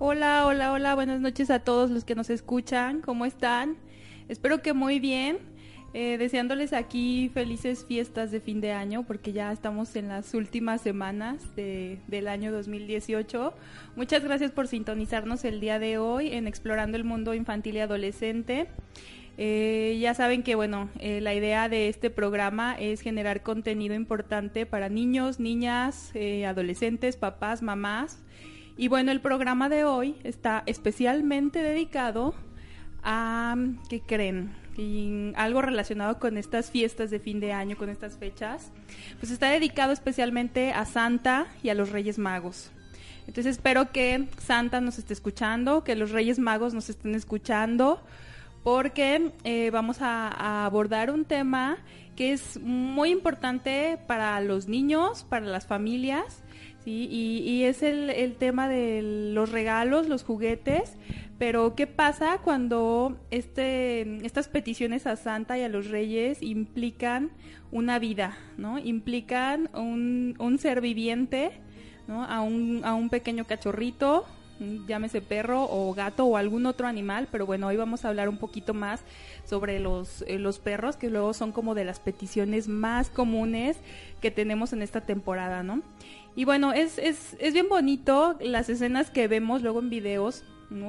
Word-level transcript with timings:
Hola, 0.00 0.46
hola, 0.46 0.70
hola, 0.70 0.94
buenas 0.94 1.20
noches 1.20 1.50
a 1.50 1.58
todos 1.58 1.90
los 1.90 2.04
que 2.04 2.14
nos 2.14 2.30
escuchan, 2.30 3.00
¿cómo 3.00 3.26
están? 3.26 3.76
Espero 4.28 4.62
que 4.62 4.72
muy 4.72 5.00
bien, 5.00 5.38
eh, 5.92 6.18
deseándoles 6.18 6.72
aquí 6.72 7.32
felices 7.34 7.84
fiestas 7.84 8.30
de 8.30 8.38
fin 8.38 8.60
de 8.60 8.70
año, 8.70 9.02
porque 9.02 9.32
ya 9.32 9.50
estamos 9.50 9.96
en 9.96 10.06
las 10.06 10.34
últimas 10.34 10.82
semanas 10.82 11.42
del 11.56 12.28
año 12.28 12.52
2018. 12.52 13.52
Muchas 13.96 14.22
gracias 14.22 14.52
por 14.52 14.68
sintonizarnos 14.68 15.44
el 15.44 15.58
día 15.58 15.80
de 15.80 15.98
hoy 15.98 16.32
en 16.32 16.46
Explorando 16.46 16.96
el 16.96 17.02
Mundo 17.02 17.34
Infantil 17.34 17.74
y 17.74 17.80
Adolescente. 17.80 18.68
Eh, 19.36 19.98
ya 20.00 20.14
saben 20.14 20.44
que, 20.44 20.54
bueno, 20.54 20.90
eh, 21.00 21.20
la 21.20 21.34
idea 21.34 21.68
de 21.68 21.88
este 21.88 22.08
programa 22.10 22.76
es 22.78 23.00
generar 23.00 23.42
contenido 23.42 23.96
importante 23.96 24.64
para 24.64 24.88
niños, 24.88 25.40
niñas, 25.40 26.12
adolescentes, 26.46 27.16
papás, 27.16 27.62
mamás 27.62 28.20
y 28.78 28.86
bueno, 28.86 29.10
el 29.10 29.20
programa 29.20 29.68
de 29.68 29.82
hoy 29.82 30.14
está 30.22 30.62
especialmente 30.66 31.60
dedicado 31.60 32.32
a, 33.02 33.56
¿qué 33.90 34.00
creen? 34.00 34.54
Algo 35.34 35.62
relacionado 35.62 36.20
con 36.20 36.38
estas 36.38 36.70
fiestas 36.70 37.10
de 37.10 37.18
fin 37.18 37.40
de 37.40 37.52
año, 37.52 37.76
con 37.76 37.88
estas 37.90 38.16
fechas, 38.16 38.70
pues 39.18 39.32
está 39.32 39.50
dedicado 39.50 39.92
especialmente 39.92 40.72
a 40.72 40.84
Santa 40.84 41.48
y 41.64 41.70
a 41.70 41.74
los 41.74 41.90
Reyes 41.90 42.18
Magos. 42.18 42.70
Entonces 43.26 43.56
espero 43.56 43.90
que 43.90 44.28
Santa 44.38 44.80
nos 44.80 44.96
esté 44.98 45.12
escuchando, 45.12 45.82
que 45.82 45.96
los 45.96 46.12
Reyes 46.12 46.38
Magos 46.38 46.72
nos 46.72 46.88
estén 46.88 47.16
escuchando, 47.16 48.00
porque 48.62 49.32
eh, 49.42 49.70
vamos 49.72 50.00
a 50.02 50.64
abordar 50.64 51.10
un 51.10 51.24
tema 51.24 51.78
que 52.14 52.32
es 52.32 52.60
muy 52.60 53.10
importante 53.10 53.98
para 54.06 54.40
los 54.40 54.68
niños, 54.68 55.24
para 55.28 55.46
las 55.46 55.66
familias, 55.66 56.44
y, 56.84 57.64
es 57.64 57.82
el, 57.82 58.36
tema 58.38 58.68
de 58.68 59.02
los 59.34 59.52
regalos, 59.52 60.08
los 60.08 60.24
juguetes, 60.24 60.94
pero 61.38 61.74
¿qué 61.74 61.86
pasa 61.86 62.38
cuando 62.42 63.16
este, 63.30 64.24
estas 64.24 64.48
peticiones 64.48 65.06
a 65.06 65.16
Santa 65.16 65.58
y 65.58 65.62
a 65.62 65.68
los 65.68 65.88
Reyes 65.88 66.42
implican 66.42 67.30
una 67.70 67.98
vida, 67.98 68.38
¿no? 68.56 68.78
Implican 68.78 69.68
un, 69.74 70.34
un 70.38 70.58
ser 70.58 70.80
viviente, 70.80 71.52
¿no? 72.06 72.24
A 72.24 72.40
un, 72.40 72.80
a 72.84 72.94
un 72.94 73.10
pequeño 73.10 73.44
cachorrito, 73.44 74.24
llámese 74.86 75.20
perro 75.20 75.64
o 75.70 75.92
gato 75.94 76.24
o 76.24 76.36
algún 76.36 76.66
otro 76.66 76.86
animal, 76.86 77.28
pero 77.30 77.46
bueno, 77.46 77.68
hoy 77.68 77.76
vamos 77.76 78.04
a 78.04 78.08
hablar 78.08 78.28
un 78.28 78.38
poquito 78.38 78.74
más 78.74 79.00
sobre 79.44 79.80
los, 79.80 80.22
eh, 80.26 80.38
los 80.38 80.58
perros, 80.58 80.96
que 80.96 81.10
luego 81.10 81.32
son 81.34 81.52
como 81.52 81.74
de 81.74 81.84
las 81.84 82.00
peticiones 82.00 82.68
más 82.68 83.10
comunes 83.10 83.76
que 84.20 84.30
tenemos 84.30 84.72
en 84.72 84.82
esta 84.82 85.02
temporada, 85.02 85.62
¿no? 85.62 85.82
Y 86.38 86.44
bueno, 86.44 86.72
es, 86.72 86.98
es, 86.98 87.36
es 87.40 87.52
bien 87.52 87.68
bonito 87.68 88.38
las 88.40 88.68
escenas 88.68 89.10
que 89.10 89.26
vemos 89.26 89.60
luego 89.60 89.80
en 89.80 89.90
videos 89.90 90.44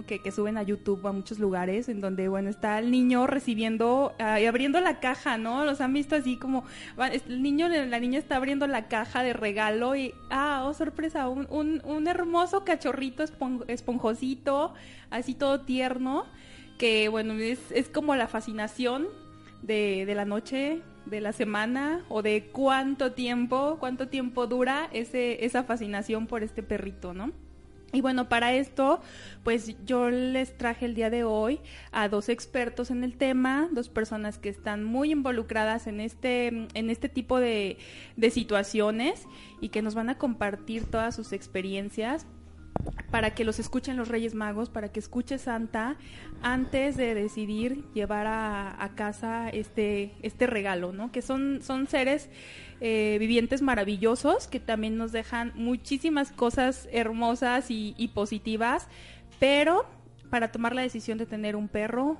que, 0.05 0.21
que, 0.21 0.31
suben 0.31 0.59
a 0.59 0.61
YouTube 0.61 1.07
a 1.07 1.11
muchos 1.11 1.39
lugares, 1.39 1.89
en 1.89 2.01
donde, 2.01 2.27
bueno, 2.27 2.51
está 2.51 2.77
el 2.77 2.91
niño 2.91 3.25
recibiendo 3.25 4.13
y 4.19 4.45
abriendo 4.45 4.79
la 4.79 4.99
caja, 4.99 5.39
¿no? 5.39 5.65
Los 5.65 5.81
han 5.81 5.91
visto 5.91 6.15
así 6.15 6.37
como, 6.37 6.65
el 7.27 7.41
niño, 7.41 7.67
la 7.67 7.99
niña 7.99 8.19
está 8.19 8.35
abriendo 8.35 8.67
la 8.67 8.87
caja 8.89 9.23
de 9.23 9.33
regalo 9.33 9.95
y, 9.95 10.13
ah, 10.29 10.65
oh, 10.67 10.75
sorpresa, 10.75 11.27
un, 11.27 11.47
un, 11.49 11.81
un 11.83 12.07
hermoso 12.07 12.63
cachorrito 12.63 13.23
esponjosito, 13.67 14.75
así 15.09 15.33
todo 15.33 15.61
tierno, 15.61 16.27
que, 16.77 17.09
bueno, 17.09 17.33
es, 17.33 17.71
es 17.71 17.89
como 17.89 18.15
la 18.15 18.27
fascinación 18.27 19.07
de, 19.63 20.05
de 20.05 20.13
la 20.13 20.25
noche 20.25 20.83
de 21.09 21.21
la 21.21 21.33
semana 21.33 22.05
o 22.09 22.21
de 22.21 22.49
cuánto 22.51 23.13
tiempo, 23.13 23.77
cuánto 23.79 24.07
tiempo 24.07 24.47
dura 24.47 24.89
ese, 24.93 25.45
esa 25.45 25.63
fascinación 25.63 26.27
por 26.27 26.43
este 26.43 26.63
perrito, 26.63 27.13
¿no? 27.13 27.31
Y 27.91 28.01
bueno, 28.01 28.29
para 28.29 28.53
esto, 28.53 29.01
pues 29.43 29.75
yo 29.83 30.11
les 30.11 30.55
traje 30.55 30.85
el 30.85 30.93
día 30.93 31.09
de 31.09 31.23
hoy 31.23 31.59
a 31.91 32.07
dos 32.07 32.29
expertos 32.29 32.91
en 32.91 33.03
el 33.03 33.17
tema, 33.17 33.67
dos 33.71 33.89
personas 33.89 34.37
que 34.37 34.49
están 34.49 34.83
muy 34.83 35.11
involucradas 35.11 35.87
en 35.87 35.99
este, 35.99 36.47
en 36.47 36.89
este 36.89 37.09
tipo 37.09 37.39
de, 37.39 37.77
de 38.15 38.29
situaciones 38.29 39.25
y 39.59 39.69
que 39.69 39.81
nos 39.81 39.95
van 39.95 40.09
a 40.09 40.19
compartir 40.19 40.85
todas 40.85 41.15
sus 41.15 41.33
experiencias 41.33 42.27
para 43.11 43.33
que 43.33 43.43
los 43.43 43.59
escuchen 43.59 43.97
los 43.97 44.07
Reyes 44.07 44.35
Magos, 44.35 44.69
para 44.69 44.89
que 44.89 44.99
escuche 44.99 45.37
Santa 45.37 45.97
antes 46.41 46.95
de 46.95 47.13
decidir 47.15 47.83
llevar 47.93 48.27
a, 48.27 48.91
casa 48.95 49.49
este, 49.49 50.13
este 50.21 50.47
regalo, 50.47 50.91
¿no? 50.91 51.11
Que 51.11 51.21
son, 51.21 51.61
son 51.61 51.87
seres 51.87 52.29
eh, 52.81 53.17
vivientes 53.19 53.61
maravillosos 53.61 54.47
que 54.47 54.59
también 54.59 54.97
nos 54.97 55.11
dejan 55.11 55.51
muchísimas 55.55 56.31
cosas 56.31 56.87
hermosas 56.91 57.71
y, 57.71 57.95
y 57.97 58.09
positivas, 58.09 58.87
pero 59.39 59.85
para 60.29 60.51
tomar 60.51 60.75
la 60.75 60.81
decisión 60.81 61.17
de 61.17 61.25
tener 61.25 61.55
un 61.55 61.67
perro, 61.67 62.17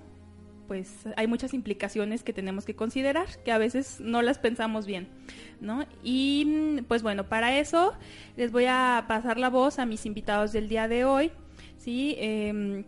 pues 0.70 1.08
hay 1.18 1.26
muchas 1.26 1.56
implicaciones 1.56 2.22
que 2.22 2.32
tenemos 2.32 2.64
que 2.64 2.76
considerar, 2.76 3.26
que 3.44 3.52
a 3.52 3.58
veces 3.58 4.00
no 4.00 4.22
las 4.22 4.38
pensamos 4.38 4.86
bien, 4.86 5.08
¿no? 5.60 5.84
Y 6.04 6.80
pues 6.88 7.02
bueno, 7.02 7.28
para 7.28 7.58
eso 7.58 7.94
les 8.38 8.52
voy 8.52 8.66
a 8.68 9.06
pasar 9.08 9.40
la 9.40 9.50
voz 9.50 9.80
a 9.80 9.88
mis 9.88 10.06
invitados 10.06 10.52
del 10.52 10.70
día 10.70 10.88
de 10.88 11.06
hoy, 11.06 11.32
¿sí? 11.80 12.16
Em, 12.20 12.84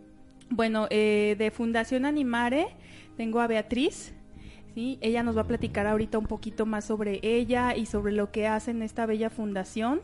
bueno, 0.48 0.86
eh, 0.90 1.34
de 1.36 1.50
Fundación 1.50 2.04
Animare 2.04 2.68
tengo 3.16 3.40
a 3.40 3.48
Beatriz, 3.48 4.14
¿sí? 4.76 4.96
Ella 5.00 5.24
nos 5.24 5.36
va 5.36 5.40
a 5.40 5.48
platicar 5.48 5.88
ahorita 5.88 6.18
un 6.18 6.26
poquito 6.26 6.66
más 6.66 6.84
sobre 6.84 7.18
ella 7.24 7.74
y 7.74 7.86
sobre 7.86 8.12
lo 8.12 8.30
que 8.30 8.46
hace 8.46 8.70
en 8.70 8.82
esta 8.82 9.06
bella 9.06 9.28
fundación. 9.28 10.02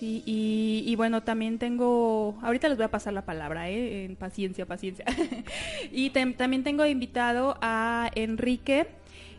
Y, 0.00 0.94
bueno, 0.96 1.22
también 1.22 1.58
tengo, 1.58 2.38
ahorita 2.42 2.68
les 2.68 2.78
voy 2.78 2.84
a 2.84 2.90
pasar 2.90 3.12
la 3.12 3.24
palabra, 3.24 3.68
¿eh? 3.68 4.04
En 4.04 4.16
paciencia, 4.16 4.64
paciencia. 4.66 5.04
y 5.92 6.10
también 6.10 6.62
tengo 6.62 6.86
invitado 6.86 7.58
a 7.60 8.10
Enrique 8.14 8.86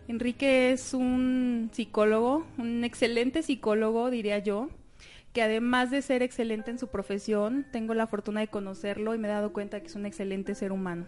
Enrique 0.09 0.71
es 0.71 0.95
un 0.95 1.69
psicólogo, 1.71 2.47
un 2.57 2.83
excelente 2.83 3.43
psicólogo, 3.43 4.09
diría 4.09 4.39
yo, 4.39 4.69
que 5.33 5.43
además 5.43 5.91
de 5.91 6.01
ser 6.01 6.23
excelente 6.23 6.71
en 6.71 6.79
su 6.79 6.87
profesión, 6.87 7.67
tengo 7.71 7.93
la 7.93 8.07
fortuna 8.07 8.39
de 8.39 8.47
conocerlo 8.47 9.13
y 9.13 9.19
me 9.19 9.27
he 9.27 9.31
dado 9.31 9.53
cuenta 9.53 9.79
que 9.79 9.85
es 9.85 9.95
un 9.95 10.07
excelente 10.07 10.55
ser 10.55 10.71
humano. 10.71 11.05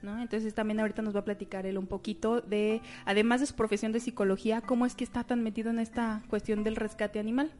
¿No? 0.00 0.22
Entonces 0.22 0.54
también 0.54 0.78
ahorita 0.78 1.02
nos 1.02 1.16
va 1.16 1.20
a 1.20 1.24
platicar 1.24 1.66
él 1.66 1.76
un 1.76 1.88
poquito 1.88 2.40
de, 2.40 2.82
además 3.04 3.40
de 3.40 3.46
su 3.46 3.56
profesión 3.56 3.90
de 3.90 3.98
psicología, 3.98 4.60
cómo 4.60 4.86
es 4.86 4.94
que 4.94 5.02
está 5.02 5.24
tan 5.24 5.42
metido 5.42 5.70
en 5.70 5.80
esta 5.80 6.22
cuestión 6.28 6.62
del 6.62 6.76
rescate 6.76 7.18
animal. 7.18 7.50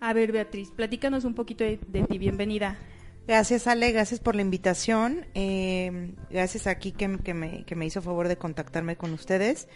A 0.00 0.12
ver, 0.12 0.32
Beatriz, 0.32 0.70
platícanos 0.70 1.24
un 1.24 1.34
poquito 1.34 1.64
de, 1.64 1.78
ti, 1.78 2.18
bienvenida. 2.18 2.78
Gracias, 3.26 3.66
Ale, 3.66 3.92
gracias 3.92 4.18
por 4.18 4.34
la 4.34 4.42
invitación. 4.42 5.26
Eh, 5.34 6.14
gracias 6.28 6.66
aquí 6.66 6.90
que, 6.92 7.18
que, 7.18 7.34
me, 7.34 7.64
que 7.64 7.76
me 7.76 7.86
hizo 7.86 8.02
favor 8.02 8.26
de 8.26 8.36
contactarme 8.36 8.96
con 8.96 9.12
ustedes. 9.12 9.68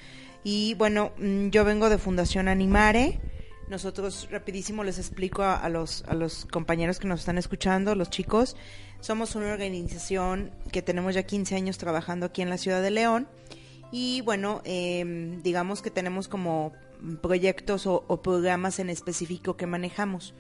Y 0.43 0.75
bueno, 0.75 1.13
mm, 1.19 1.49
yo 1.49 1.65
vengo 1.65 1.89
de 1.89 1.99
Fundación 1.99 2.49
Animare. 2.49 3.21
Nosotros, 3.69 4.29
rapidísimo, 4.31 4.85
les 4.85 4.99
explico 4.99 5.43
a, 5.43 5.69
los, 5.69 6.05
a 6.05 6.15
los 6.15 6.45
compañeros 6.45 7.01
que 7.01 7.09
nos 7.09 7.21
están 7.21 7.37
escuchando, 7.37 7.97
los 7.97 8.11
chicos. 8.11 8.57
Somos 9.01 9.35
una 9.35 9.53
organización 9.53 10.53
que 10.71 10.83
tenemos 10.83 11.15
ya 11.15 11.25
15 11.25 11.57
años 11.57 11.77
trabajando 11.77 12.27
aquí 12.27 12.43
en 12.43 12.51
la 12.51 12.59
ciudad 12.59 12.81
de 12.81 12.93
León. 12.93 13.29
Y 13.91 14.21
bueno, 14.21 14.63
em, 14.65 15.43
digamos 15.43 15.83
que 15.83 15.91
tenemos 15.91 16.29
como 16.29 16.73
proyectos 17.21 17.87
o, 17.87 18.23
programas 18.23 18.79
en 18.79 18.91
específico 18.91 19.57
que 19.57 19.67
manejamos. 19.67 20.35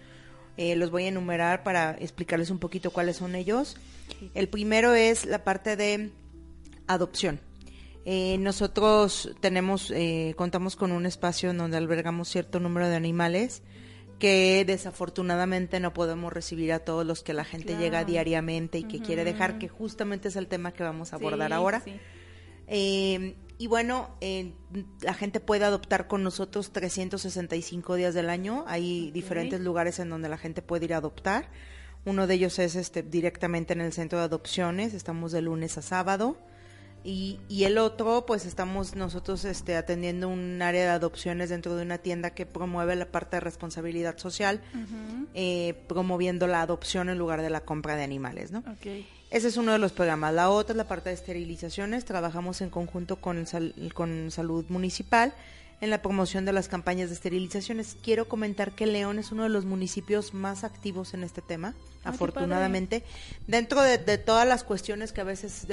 Eh, 0.56 0.74
los 0.76 0.90
voy 0.90 1.04
a 1.04 1.08
enumerar 1.08 1.62
para 1.62 1.92
explicarles 1.92 2.50
un 2.50 2.58
poquito 2.58 2.90
cuáles 2.90 3.16
son 3.16 3.34
ellos. 3.34 3.76
El 4.34 4.48
primero 4.48 4.94
es 4.94 5.26
la 5.26 5.44
parte 5.44 5.76
de 5.76 6.12
adopción. 6.86 7.40
Eh, 8.04 8.38
nosotros 8.38 9.34
tenemos, 9.40 9.90
eh, 9.90 10.34
contamos 10.36 10.76
con 10.76 10.92
un 10.92 11.06
espacio 11.06 11.50
en 11.50 11.58
donde 11.58 11.76
albergamos 11.76 12.28
cierto 12.28 12.60
número 12.60 12.88
de 12.88 12.94
animales 12.94 13.62
que 14.18 14.64
desafortunadamente 14.64 15.80
no 15.80 15.92
podemos 15.92 16.32
recibir 16.32 16.72
a 16.72 16.78
todos 16.78 17.04
los 17.04 17.22
que 17.22 17.34
la 17.34 17.44
gente 17.44 17.76
llega 17.76 18.04
diariamente 18.04 18.78
y 18.78 18.84
que 18.84 19.00
quiere 19.00 19.24
dejar, 19.24 19.58
que 19.58 19.68
justamente 19.68 20.28
es 20.28 20.36
el 20.36 20.46
tema 20.46 20.72
que 20.72 20.82
vamos 20.82 21.12
a 21.12 21.16
abordar 21.16 21.52
ahora. 21.52 21.82
Eh, 22.68 23.34
y 23.58 23.68
bueno, 23.68 24.10
la 25.00 25.14
gente 25.14 25.40
puede 25.40 25.64
adoptar 25.64 26.08
con 26.08 26.22
nosotros 26.22 26.72
365 26.72 27.94
días 27.94 28.14
del 28.14 28.28
año. 28.28 28.64
Hay 28.66 29.10
diferentes 29.12 29.60
lugares 29.60 29.98
en 29.98 30.10
donde 30.10 30.28
la 30.28 30.36
gente 30.36 30.60
puede 30.60 30.84
ir 30.84 30.94
a 30.94 30.98
adoptar. 30.98 31.48
Uno 32.04 32.26
de 32.26 32.34
ellos 32.34 32.58
es 32.58 32.76
este 32.76 33.02
directamente 33.02 33.72
en 33.72 33.80
el 33.80 33.92
centro 33.92 34.18
de 34.18 34.26
adopciones. 34.26 34.92
Estamos 34.92 35.32
de 35.32 35.40
lunes 35.40 35.78
a 35.78 35.82
sábado. 35.82 36.36
Y, 37.02 37.38
y, 37.48 37.64
el 37.64 37.78
otro, 37.78 38.26
pues 38.26 38.46
estamos 38.46 38.96
nosotros 38.96 39.44
este, 39.44 39.76
atendiendo 39.76 40.28
un 40.28 40.60
área 40.60 40.82
de 40.82 40.90
adopciones 40.90 41.50
dentro 41.50 41.76
de 41.76 41.82
una 41.82 41.98
tienda 41.98 42.34
que 42.34 42.46
promueve 42.46 42.96
la 42.96 43.12
parte 43.12 43.36
de 43.36 43.40
responsabilidad 43.40 44.18
social, 44.18 44.60
eh, 45.32 45.84
promoviendo 45.86 46.48
la 46.48 46.62
adopción 46.62 47.08
en 47.08 47.16
lugar 47.16 47.42
de 47.42 47.50
la 47.50 47.60
compra 47.60 47.94
de 47.94 48.02
animales, 48.02 48.50
¿no? 48.50 48.64
Ese 49.30 49.48
es 49.48 49.56
uno 49.56 49.72
de 49.72 49.78
los 49.78 49.92
programas. 49.92 50.32
La 50.32 50.50
otra 50.50 50.72
es 50.72 50.76
la 50.76 50.88
parte 50.88 51.10
de 51.10 51.14
esterilizaciones. 51.14 52.04
Trabajamos 52.04 52.60
en 52.60 52.70
conjunto 52.70 53.16
con, 53.16 53.44
con 53.94 54.30
Salud 54.30 54.64
Municipal 54.68 55.34
en 55.80 55.90
la 55.90 56.00
promoción 56.00 56.44
de 56.44 56.52
las 56.52 56.68
campañas 56.68 57.08
de 57.08 57.14
esterilizaciones. 57.14 57.96
Quiero 58.02 58.28
comentar 58.28 58.72
que 58.72 58.86
León 58.86 59.18
es 59.18 59.32
uno 59.32 59.42
de 59.42 59.48
los 59.48 59.64
municipios 59.64 60.32
más 60.32 60.64
activos 60.64 61.12
en 61.12 61.22
este 61.22 61.42
tema, 61.42 61.74
ah, 62.04 62.10
afortunadamente. 62.10 63.02
Dentro 63.46 63.82
de, 63.82 63.98
todas 64.18 64.46
las 64.46 64.64
cuestiones 64.64 65.12
que 65.12 65.20
a 65.20 65.24
veces 65.24 65.66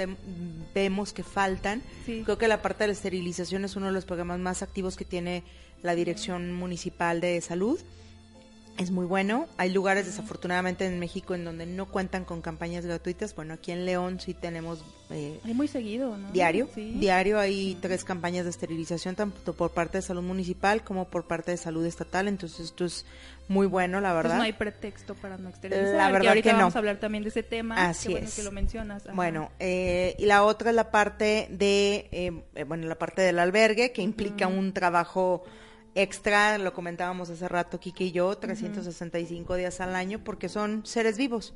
vemos 0.74 1.14
que 1.14 1.24
faltan, 1.24 1.82
creo 2.06 2.38
que 2.38 2.48
la 2.48 2.62
parte 2.62 2.84
de 2.84 2.88
la 2.88 2.94
esterilización 2.94 3.66
es 3.66 3.76
uno 3.76 3.88
de 3.88 3.94
los 3.94 4.06
programas 4.06 4.40
más 4.40 4.62
activos 4.62 4.98
que 4.98 5.06
tiene 5.06 5.44
la 5.84 5.96
Dirección 5.96 6.54
Municipal 6.54 7.22
de 7.22 7.40
Salud 7.42 7.80
es 8.78 8.92
muy 8.92 9.06
bueno. 9.06 9.48
Hay 9.58 9.70
lugares 9.72 10.06
desafortunadamente 10.06 10.86
en 10.86 11.00
México 11.00 11.36
en 11.36 11.46
donde 11.46 11.66
no 11.66 11.86
cuentan 11.86 12.26
con 12.26 12.42
campañas 12.42 12.86
gratuitas. 12.86 13.36
Bueno, 13.36 13.54
aquí 13.54 13.72
en 13.72 13.86
León 13.86 14.20
sí 14.20 14.34
tenemos... 14.34 14.84
Eh, 15.12 15.40
hay 15.44 15.54
muy 15.54 15.68
seguido, 15.68 16.18
¿no? 16.18 16.32
Diario. 16.32 16.68
Diario 16.76 17.40
hay 17.40 17.78
tres 17.82 18.04
campañas 18.04 18.46
de 18.46 18.50
esterilización, 18.50 19.16
tanto 19.16 19.54
por 19.54 19.72
parte 19.72 20.00
de 20.00 20.02
salud 20.02 20.24
municipal 20.24 20.84
como 20.84 21.06
por 21.08 21.28
parte 21.28 21.52
de 21.52 21.58
salud 21.58 21.86
estatal. 21.86 22.28
Entonces 22.28 22.62
esto 22.62 22.86
es 22.86 23.06
muy 23.48 23.68
bueno, 23.68 24.02
la 24.02 24.14
verdad. 24.14 24.38
no 24.38 24.44
hay 24.44 24.54
pretexto 24.54 25.14
para 25.16 25.38
no 25.38 25.50
esterilizar. 25.50 25.96
La 25.96 26.08
verdad 26.08 26.22
que 26.22 26.28
ahorita 26.30 26.54
vamos 26.54 26.76
a 26.76 26.80
hablar 26.80 26.98
también 26.98 27.24
de 27.24 27.30
ese 27.30 27.44
tema. 27.44 27.90
Así 27.90 28.14
es. 28.16 28.36
que 28.36 28.44
lo 28.44 28.52
mencionas. 28.52 29.04
Bueno, 29.14 29.52
eh, 29.60 30.16
y 30.18 30.26
la 30.26 30.44
otra 30.44 30.72
es 30.72 30.76
la 30.76 30.90
parte 30.90 31.48
de, 31.52 32.10
eh, 32.12 32.64
bueno, 32.66 32.88
la 32.88 32.98
parte 32.98 33.22
del 33.22 33.38
albergue 33.38 33.92
que 33.92 34.02
implica 34.02 34.48
un 34.48 34.74
trabajo 34.74 35.44
extra, 35.96 36.58
lo 36.58 36.74
comentábamos 36.74 37.30
hace 37.30 37.48
rato 37.48 37.80
Kike 37.80 38.06
y 38.06 38.12
yo, 38.12 38.36
365 38.36 39.56
días 39.56 39.80
al 39.80 39.96
año 39.96 40.24
porque 40.24 40.50
son 40.50 40.86
seres 40.86 41.18
vivos. 41.18 41.54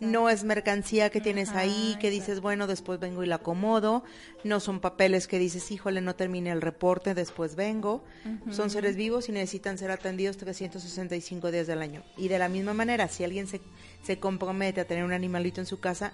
No 0.00 0.30
es 0.30 0.44
mercancía 0.44 1.10
que 1.10 1.20
tienes 1.20 1.50
ahí, 1.50 1.96
que 2.00 2.10
dices, 2.10 2.40
bueno, 2.40 2.66
después 2.66 2.98
vengo 2.98 3.22
y 3.22 3.26
la 3.26 3.36
acomodo. 3.36 4.02
No 4.42 4.60
son 4.60 4.80
papeles 4.80 5.26
que 5.26 5.38
dices, 5.38 5.70
híjole, 5.70 6.00
no 6.00 6.16
termine 6.16 6.50
el 6.50 6.62
reporte, 6.62 7.14
después 7.14 7.56
vengo. 7.56 8.02
Son 8.50 8.70
seres 8.70 8.96
vivos 8.96 9.28
y 9.28 9.32
necesitan 9.32 9.78
ser 9.78 9.90
atendidos 9.90 10.36
365 10.38 11.50
días 11.50 11.66
del 11.66 11.82
año. 11.82 12.02
Y 12.16 12.28
de 12.28 12.38
la 12.38 12.48
misma 12.48 12.74
manera, 12.74 13.08
si 13.08 13.24
alguien 13.24 13.46
se, 13.46 13.60
se 14.02 14.18
compromete 14.18 14.80
a 14.80 14.86
tener 14.86 15.04
un 15.04 15.12
animalito 15.12 15.60
en 15.60 15.66
su 15.66 15.78
casa, 15.78 16.12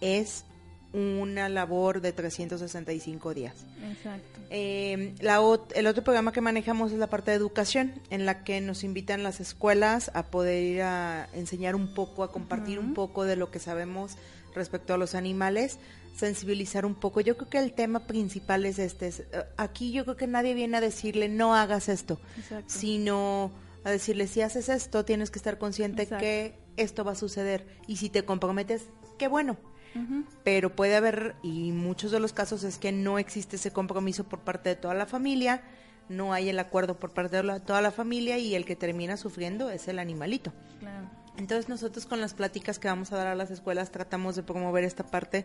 es 0.00 0.44
una 0.92 1.48
labor 1.48 2.00
de 2.00 2.12
365 2.12 3.34
días. 3.34 3.54
Exacto. 3.90 4.40
Eh, 4.50 5.14
la, 5.20 5.40
el 5.74 5.86
otro 5.86 6.02
programa 6.02 6.32
que 6.32 6.40
manejamos 6.40 6.92
es 6.92 6.98
la 6.98 7.08
parte 7.08 7.30
de 7.30 7.36
educación, 7.36 7.92
en 8.10 8.24
la 8.24 8.42
que 8.44 8.60
nos 8.60 8.84
invitan 8.84 9.22
las 9.22 9.40
escuelas 9.40 10.10
a 10.14 10.24
poder 10.24 10.62
ir 10.62 10.82
a 10.82 11.28
enseñar 11.34 11.74
un 11.74 11.94
poco, 11.94 12.22
a 12.22 12.32
compartir 12.32 12.78
un 12.78 12.94
poco 12.94 13.24
de 13.24 13.36
lo 13.36 13.50
que 13.50 13.58
sabemos 13.58 14.16
respecto 14.54 14.94
a 14.94 14.98
los 14.98 15.14
animales, 15.14 15.78
sensibilizar 16.16 16.86
un 16.86 16.94
poco. 16.94 17.20
Yo 17.20 17.36
creo 17.36 17.50
que 17.50 17.58
el 17.58 17.72
tema 17.72 18.00
principal 18.00 18.64
es 18.64 18.78
este. 18.78 19.08
Eh, 19.08 19.44
aquí 19.58 19.92
yo 19.92 20.04
creo 20.04 20.16
que 20.16 20.26
nadie 20.26 20.54
viene 20.54 20.78
a 20.78 20.80
decirle 20.80 21.28
no 21.28 21.54
hagas 21.54 21.88
esto, 21.90 22.18
sino 22.66 23.52
a 23.84 23.90
decirle 23.90 24.26
si 24.26 24.40
haces 24.40 24.68
esto 24.68 25.04
tienes 25.04 25.30
que 25.30 25.38
estar 25.38 25.58
consciente 25.58 26.06
que 26.06 26.58
esto 26.76 27.04
va 27.04 27.12
a 27.12 27.14
suceder 27.14 27.66
y 27.86 27.96
si 27.96 28.08
te 28.08 28.24
comprometes, 28.24 28.84
qué 29.18 29.28
bueno 29.28 29.56
pero 30.44 30.74
puede 30.74 30.96
haber, 30.96 31.34
y 31.42 31.72
muchos 31.72 32.10
de 32.10 32.20
los 32.20 32.32
casos 32.32 32.64
es 32.64 32.78
que 32.78 32.92
no 32.92 33.18
existe 33.18 33.56
ese 33.56 33.72
compromiso 33.72 34.24
por 34.24 34.40
parte 34.40 34.70
de 34.70 34.76
toda 34.76 34.94
la 34.94 35.06
familia, 35.06 35.62
no 36.08 36.32
hay 36.32 36.48
el 36.48 36.58
acuerdo 36.58 36.98
por 36.98 37.10
parte 37.10 37.42
de 37.42 37.60
toda 37.60 37.82
la 37.82 37.90
familia 37.90 38.38
y 38.38 38.54
el 38.54 38.64
que 38.64 38.76
termina 38.76 39.16
sufriendo 39.16 39.70
es 39.70 39.88
el 39.88 39.98
animalito. 39.98 40.52
Entonces 41.36 41.68
nosotros 41.68 42.06
con 42.06 42.20
las 42.20 42.34
pláticas 42.34 42.78
que 42.78 42.88
vamos 42.88 43.12
a 43.12 43.16
dar 43.16 43.28
a 43.28 43.34
las 43.34 43.50
escuelas 43.50 43.92
tratamos 43.92 44.34
de 44.34 44.42
promover 44.42 44.84
esta 44.84 45.04
parte 45.04 45.44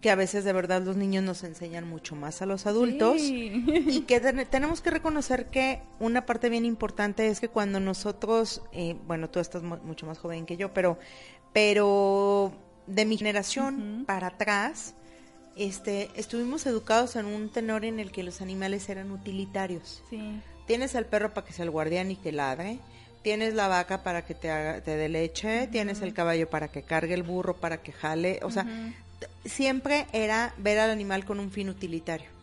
que 0.00 0.10
a 0.10 0.14
veces 0.14 0.44
de 0.44 0.52
verdad 0.52 0.82
los 0.82 0.96
niños 0.96 1.22
nos 1.22 1.44
enseñan 1.44 1.86
mucho 1.86 2.16
más 2.16 2.40
a 2.40 2.46
los 2.46 2.66
adultos 2.66 3.20
y 3.20 4.04
que 4.06 4.20
tenemos 4.50 4.80
que 4.80 4.90
reconocer 4.90 5.46
que 5.46 5.82
una 5.98 6.24
parte 6.24 6.48
bien 6.48 6.64
importante 6.64 7.28
es 7.28 7.38
que 7.38 7.48
cuando 7.48 7.80
nosotros, 7.80 8.62
eh, 8.72 8.96
bueno, 9.06 9.28
tú 9.28 9.40
estás 9.40 9.62
mucho 9.62 10.06
más 10.06 10.18
joven 10.18 10.46
que 10.46 10.56
yo, 10.56 10.72
pero, 10.72 10.98
pero 11.52 12.52
de 12.86 13.04
mi 13.04 13.16
generación 13.16 14.04
para 14.06 14.28
atrás, 14.28 14.94
este, 15.56 16.10
estuvimos 16.16 16.66
educados 16.66 17.16
en 17.16 17.26
un 17.26 17.48
tenor 17.48 17.84
en 17.84 18.00
el 18.00 18.12
que 18.12 18.22
los 18.22 18.40
animales 18.40 18.88
eran 18.88 19.10
utilitarios. 19.10 20.02
Tienes 20.66 20.94
al 20.94 21.06
perro 21.06 21.34
para 21.34 21.46
que 21.46 21.52
sea 21.52 21.64
el 21.64 21.70
guardián 21.70 22.10
y 22.10 22.16
que 22.16 22.32
ladre, 22.32 22.78
tienes 23.22 23.54
la 23.54 23.68
vaca 23.68 24.02
para 24.02 24.24
que 24.24 24.34
te, 24.34 24.50
haga, 24.50 24.80
te 24.80 24.96
dé 24.96 25.08
leche, 25.08 25.66
tienes 25.66 26.00
el 26.02 26.14
caballo 26.14 26.48
para 26.48 26.68
que 26.68 26.82
cargue 26.82 27.14
el 27.14 27.22
burro, 27.22 27.56
para 27.56 27.82
que 27.82 27.92
jale, 27.92 28.40
o 28.42 28.50
sea, 28.50 28.66
siempre 29.44 30.06
era 30.12 30.54
ver 30.58 30.78
al 30.78 30.90
animal 30.90 31.24
con 31.24 31.40
un 31.40 31.50
fin 31.50 31.68
utilitario. 31.68 32.39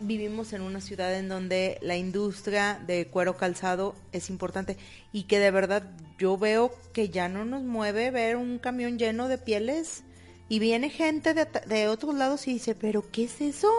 Vivimos 0.00 0.52
en 0.52 0.62
una 0.62 0.80
ciudad 0.80 1.14
en 1.14 1.28
donde 1.28 1.78
la 1.82 1.96
industria 1.96 2.80
de 2.86 3.06
cuero 3.08 3.36
calzado 3.36 3.94
es 4.12 4.30
importante 4.30 4.76
y 5.12 5.24
que 5.24 5.38
de 5.38 5.50
verdad 5.50 5.82
yo 6.18 6.38
veo 6.38 6.70
que 6.92 7.08
ya 7.08 7.28
no 7.28 7.44
nos 7.44 7.62
mueve 7.62 8.10
ver 8.10 8.36
un 8.36 8.58
camión 8.58 8.98
lleno 8.98 9.28
de 9.28 9.38
pieles 9.38 10.04
y 10.48 10.58
viene 10.60 10.90
gente 10.90 11.34
de, 11.34 11.46
de 11.66 11.88
otros 11.88 12.14
lados 12.14 12.46
y 12.46 12.54
dice, 12.54 12.74
pero 12.74 13.10
¿qué 13.10 13.24
es 13.24 13.40
eso? 13.40 13.70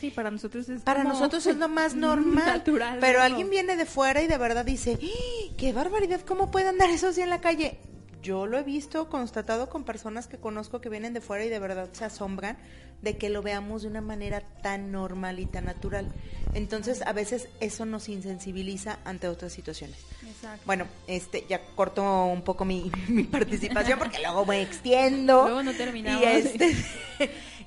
Sí, 0.00 0.10
para 0.10 0.30
nosotros 0.30 0.68
es 0.68 0.82
para 0.82 1.04
nosotros 1.04 1.46
es 1.46 1.56
lo 1.56 1.68
más 1.68 1.94
normal, 1.96 2.46
natural, 2.46 2.98
pero 3.00 3.22
alguien 3.22 3.48
viene 3.48 3.76
de 3.76 3.86
fuera 3.86 4.22
y 4.22 4.26
de 4.26 4.38
verdad 4.38 4.64
dice, 4.64 4.98
¡Ah! 5.02 5.54
qué 5.56 5.72
barbaridad, 5.72 6.20
¿cómo 6.20 6.50
puede 6.50 6.68
andar 6.68 6.90
eso 6.90 7.08
así 7.08 7.22
en 7.22 7.30
la 7.30 7.40
calle? 7.40 7.80
Yo 8.26 8.44
lo 8.48 8.58
he 8.58 8.64
visto 8.64 9.08
constatado 9.08 9.68
con 9.68 9.84
personas 9.84 10.26
que 10.26 10.36
conozco 10.36 10.80
que 10.80 10.88
vienen 10.88 11.14
de 11.14 11.20
fuera 11.20 11.44
y 11.44 11.48
de 11.48 11.60
verdad 11.60 11.90
se 11.92 12.04
asombran 12.04 12.58
de 13.00 13.16
que 13.16 13.28
lo 13.28 13.40
veamos 13.40 13.82
de 13.82 13.88
una 13.88 14.00
manera 14.00 14.40
tan 14.62 14.90
normal 14.90 15.38
y 15.38 15.46
tan 15.46 15.66
natural. 15.66 16.10
Entonces, 16.52 17.02
a 17.02 17.12
veces 17.12 17.48
eso 17.60 17.86
nos 17.86 18.08
insensibiliza 18.08 18.98
ante 19.04 19.28
otras 19.28 19.52
situaciones. 19.52 19.98
Exacto. 20.26 20.60
Bueno, 20.66 20.86
este, 21.06 21.46
ya 21.48 21.60
corto 21.76 22.24
un 22.24 22.42
poco 22.42 22.64
mi, 22.64 22.90
participación 23.30 23.96
porque 23.96 24.18
luego 24.18 24.44
me 24.44 24.60
extiendo. 24.60 25.44
Luego 25.44 25.62
no 25.62 25.72
terminamos. 25.74 26.20
Y, 26.20 26.24
este, 26.26 26.76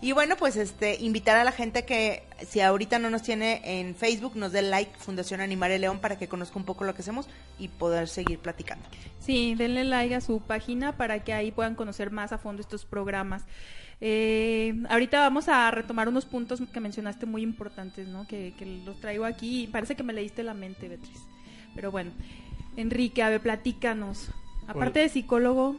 Y 0.01 0.13
bueno, 0.13 0.37
pues 0.37 0.55
este, 0.55 0.95
invitar 1.01 1.35
a 1.35 1.43
la 1.43 1.51
gente 1.51 1.83
que 1.83 2.23
si 2.47 2.61
ahorita 2.61 2.99
no 2.99 3.09
nos 3.09 3.21
tiene 3.21 3.61
en 3.63 3.95
Facebook, 3.95 4.35
nos 4.35 4.53
dé 4.53 4.61
like 4.61 4.91
Fundación 4.97 5.41
Animar 5.41 5.71
el 5.71 5.81
León 5.81 5.99
para 5.99 6.17
que 6.17 6.29
conozca 6.29 6.57
un 6.57 6.63
poco 6.63 6.85
lo 6.85 6.95
que 6.95 7.01
hacemos 7.01 7.27
y 7.57 7.67
poder 7.67 8.07
seguir 8.07 8.39
platicando. 8.39 8.85
Sí, 9.19 9.55
denle 9.55 9.83
like 9.83 10.15
a 10.15 10.21
su 10.21 10.39
página 10.39 10.95
para 10.95 11.23
que 11.23 11.33
ahí 11.33 11.51
puedan 11.51 11.75
conocer 11.75 12.11
más 12.11 12.31
a 12.31 12.37
fondo 12.37 12.61
estos 12.61 12.85
programas. 12.85 13.43
Eh, 13.99 14.73
ahorita 14.87 15.19
vamos 15.19 15.49
a 15.49 15.69
retomar 15.71 16.07
unos 16.07 16.25
puntos 16.25 16.61
que 16.71 16.79
mencionaste 16.79 17.25
muy 17.25 17.41
importantes, 17.41 18.07
¿no? 18.07 18.25
Que, 18.25 18.53
que 18.57 18.65
los 18.65 19.01
traigo 19.01 19.25
aquí 19.25 19.63
y 19.63 19.67
parece 19.67 19.95
que 19.95 20.03
me 20.03 20.13
leíste 20.13 20.43
la 20.43 20.53
mente, 20.53 20.87
Beatriz. 20.87 21.19
Pero 21.75 21.91
bueno, 21.91 22.11
Enrique, 22.77 23.21
a 23.21 23.29
ver, 23.29 23.41
platícanos. 23.41 24.31
Aparte 24.67 24.99
de 24.99 25.09
psicólogo, 25.09 25.75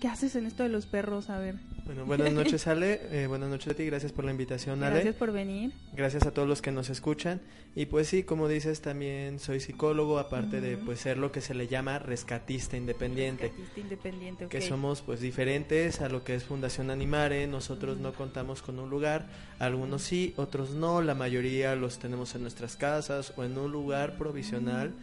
¿qué 0.00 0.08
haces 0.08 0.36
en 0.36 0.46
esto 0.46 0.62
de 0.62 0.68
los 0.68 0.86
perros? 0.86 1.30
A 1.30 1.38
ver. 1.38 1.56
Bueno, 1.84 2.04
buenas 2.04 2.32
noches 2.34 2.66
Ale, 2.66 3.00
eh, 3.10 3.26
buenas 3.26 3.48
noches 3.48 3.72
a 3.72 3.74
ti, 3.74 3.84
gracias 3.86 4.12
por 4.12 4.24
la 4.24 4.32
invitación 4.32 4.82
Ale. 4.82 4.96
Gracias 4.96 5.14
por 5.14 5.32
venir. 5.32 5.72
Gracias 5.92 6.26
a 6.26 6.32
todos 6.32 6.48
los 6.48 6.60
que 6.62 6.72
nos 6.72 6.90
escuchan. 6.90 7.40
Y 7.74 7.86
pues 7.86 8.08
sí, 8.08 8.22
como 8.22 8.48
dices, 8.48 8.80
también 8.80 9.38
soy 9.38 9.60
psicólogo, 9.60 10.18
aparte 10.18 10.60
de 10.60 10.78
pues 10.78 11.00
ser 11.00 11.18
lo 11.18 11.30
que 11.30 11.40
se 11.40 11.54
le 11.54 11.68
llama 11.68 11.98
rescatista 11.98 12.76
independiente. 12.76 13.48
Rescatista 13.48 13.80
independiente, 13.80 14.44
ok. 14.46 14.50
que 14.50 14.60
somos 14.62 15.02
pues 15.02 15.20
diferentes 15.20 16.00
a 16.00 16.08
lo 16.08 16.24
que 16.24 16.34
es 16.34 16.44
Fundación 16.44 16.90
Animare, 16.90 17.46
nosotros 17.46 17.98
no 17.98 18.12
contamos 18.14 18.62
con 18.62 18.78
un 18.78 18.88
lugar, 18.88 19.26
algunos 19.58 20.02
sí, 20.02 20.32
otros 20.36 20.70
no, 20.70 21.02
la 21.02 21.14
mayoría 21.14 21.76
los 21.76 21.98
tenemos 21.98 22.34
en 22.34 22.42
nuestras 22.42 22.76
casas 22.76 23.34
o 23.36 23.44
en 23.44 23.58
un 23.58 23.70
lugar 23.70 24.16
provisional, 24.16 24.94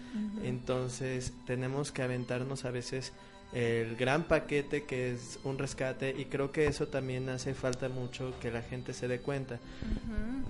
entonces 0.44 1.34
tenemos 1.46 1.92
que 1.92 2.02
aventarnos 2.02 2.66
a 2.66 2.72
veces 2.72 3.14
el 3.54 3.96
gran 3.96 4.24
paquete 4.24 4.84
que 4.84 5.14
es 5.14 5.40
un 5.44 5.58
rescate 5.58 6.16
y 6.18 6.26
creo 6.26 6.52
que 6.52 6.66
eso 6.66 6.88
también 6.88 7.30
hace 7.30 7.54
falta 7.54 7.90
mucho 7.90 8.34
que 8.42 8.52
la 8.52 8.62
gente 8.62 8.94
se 8.94 9.08
dé 9.08 9.20
cuenta, 9.20 9.60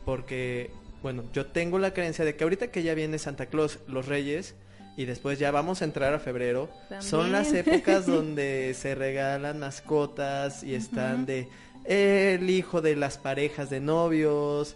porque 0.05 0.71
bueno, 1.01 1.23
yo 1.33 1.47
tengo 1.47 1.79
la 1.79 1.93
creencia 1.93 2.23
de 2.23 2.35
que 2.35 2.43
ahorita 2.43 2.67
que 2.67 2.81
ya 2.81 2.93
viene 2.93 3.19
Santa 3.19 3.47
Claus, 3.47 3.79
los 3.87 4.07
Reyes, 4.07 4.55
y 4.95 5.05
después 5.05 5.39
ya 5.39 5.51
vamos 5.51 5.81
a 5.81 5.85
entrar 5.85 6.13
a 6.13 6.19
febrero, 6.19 6.69
son 6.99 7.31
las 7.31 7.51
épocas 7.51 8.05
donde 8.07 8.73
se 8.73 8.95
regalan 8.95 9.59
mascotas 9.59 10.63
y 10.63 10.75
están 10.75 11.25
de 11.25 11.49
el 11.85 12.49
hijo 12.49 12.81
de 12.81 12.95
las 12.95 13.17
parejas 13.17 13.69
de 13.69 13.79
novios, 13.79 14.75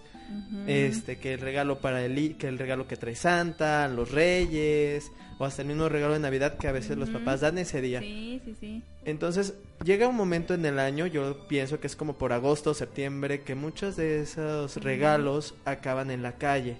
este 0.67 1.17
que 1.17 1.35
el 1.35 1.39
regalo 1.39 1.79
para 1.79 2.03
el 2.03 2.35
que 2.37 2.47
el 2.47 2.57
regalo 2.57 2.87
que 2.87 2.97
trae 2.97 3.15
Santa, 3.15 3.87
los 3.87 4.11
Reyes 4.11 5.11
o 5.39 5.45
hasta 5.45 5.61
el 5.61 5.67
mismo 5.67 5.87
regalo 5.87 6.13
de 6.13 6.19
Navidad 6.19 6.57
que 6.57 6.67
a 6.67 6.71
veces 6.71 6.97
los 6.97 7.09
papás 7.09 7.41
dan 7.41 7.57
ese 7.57 7.81
día. 7.81 7.99
Sí, 7.99 8.41
sí, 8.43 8.55
sí. 8.59 8.83
Entonces, 9.05 9.53
llega 9.83 10.07
un 10.07 10.15
momento 10.15 10.53
en 10.53 10.65
el 10.65 10.79
año, 10.79 11.05
yo 11.05 11.47
pienso 11.47 11.79
que 11.79 11.87
es 11.87 11.95
como 11.95 12.17
por 12.17 12.33
agosto 12.33 12.71
o 12.71 12.73
septiembre, 12.73 13.41
que 13.41 13.55
muchos 13.55 13.95
de 13.95 14.21
esos 14.21 14.77
regalos 14.77 15.53
acaban 15.63 16.11
en 16.11 16.23
la 16.23 16.33
calle. 16.33 16.77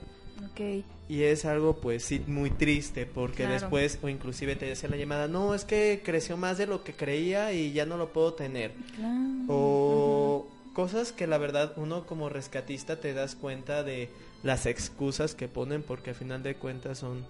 Ok. 0.51 0.84
Y 1.10 1.24
es 1.24 1.46
algo 1.46 1.78
pues 1.78 2.04
sí 2.04 2.22
muy 2.28 2.50
triste 2.50 3.06
porque 3.06 3.44
Claro. 3.44 3.54
después 3.54 3.98
o 4.02 4.10
inclusive 4.10 4.56
te 4.58 4.66
decía 4.66 4.90
la 4.90 4.98
llamada, 4.98 5.28
no, 5.28 5.54
es 5.56 5.64
que 5.64 6.02
creció 6.04 6.36
más 6.38 6.58
de 6.58 6.68
lo 6.68 6.84
que 6.84 6.94
creía 6.94 7.54
y 7.54 7.72
ya 7.72 7.86
no 7.86 7.96
lo 7.98 8.12
puedo 8.12 8.34
tener. 8.34 8.72
Claro. 8.96 9.46
O 9.48 10.48
cosas 10.74 11.12
que 11.12 11.26
la 11.28 11.38
verdad 11.38 11.74
uno 11.78 12.06
como 12.06 12.30
rescatista 12.30 13.00
te 13.00 13.14
das 13.14 13.36
cuenta 13.36 13.84
de 13.84 14.10
las 14.44 14.66
excusas 14.66 15.34
que 15.34 15.48
ponen 15.48 15.82
porque 15.82 16.12
al 16.12 16.16
final 16.16 16.44
de 16.44 16.56
cuentas 16.56 17.00
son 17.00 17.26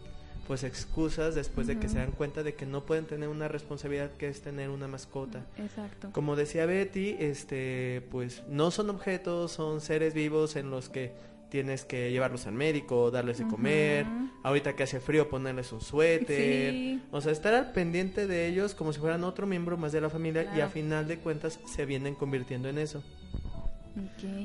pues 0.47 0.63
excusas 0.63 1.35
después 1.35 1.67
de 1.67 1.77
que 1.77 1.89
se 1.89 1.97
dan 1.97 2.11
cuenta 2.11 2.41
de 2.41 2.53
que 2.55 2.65
no 2.65 2.85
pueden 2.85 3.05
tener 3.05 3.27
una 3.27 3.49
responsabilidad 3.49 4.11
que 4.17 4.29
es 4.29 4.41
tener 4.41 4.69
una 4.69 4.87
mascota. 4.87 5.45
Exacto. 5.57 6.09
Como 6.13 6.37
decía 6.37 6.65
Betty, 6.65 7.17
este, 7.19 8.01
pues 8.11 8.43
no 8.47 8.71
son 8.71 8.89
objetos, 8.89 9.51
son 9.51 9.81
seres 9.81 10.13
vivos 10.13 10.55
en 10.55 10.69
los 10.71 10.87
que 10.87 11.11
tienes 11.49 11.85
que 11.85 12.11
llevarlos 12.11 12.45
al 12.47 12.53
médico, 12.53 13.09
darles 13.11 13.37
de 13.37 13.47
comer, 13.47 14.05
ahorita 14.43 14.75
que 14.75 14.83
hace 14.83 14.99
frío 14.99 15.29
ponerles 15.29 15.71
un 15.71 15.81
suéter, 15.81 16.71
Sí. 16.73 17.01
o 17.11 17.21
sea, 17.21 17.31
estar 17.31 17.53
al 17.53 17.71
pendiente 17.71 18.27
de 18.27 18.47
ellos 18.47 18.75
como 18.75 18.91
si 18.93 18.99
fueran 18.99 19.23
otro 19.23 19.47
miembro 19.47 19.77
más 19.77 19.91
de 19.91 20.01
la 20.01 20.09
familia 20.09 20.51
y 20.55 20.61
a 20.61 20.67
final 20.69 21.07
de 21.07 21.17
cuentas 21.19 21.59
se 21.65 21.85
vienen 21.85 22.15
convirtiendo 22.15 22.67
en 22.69 22.77
eso. 22.77 23.03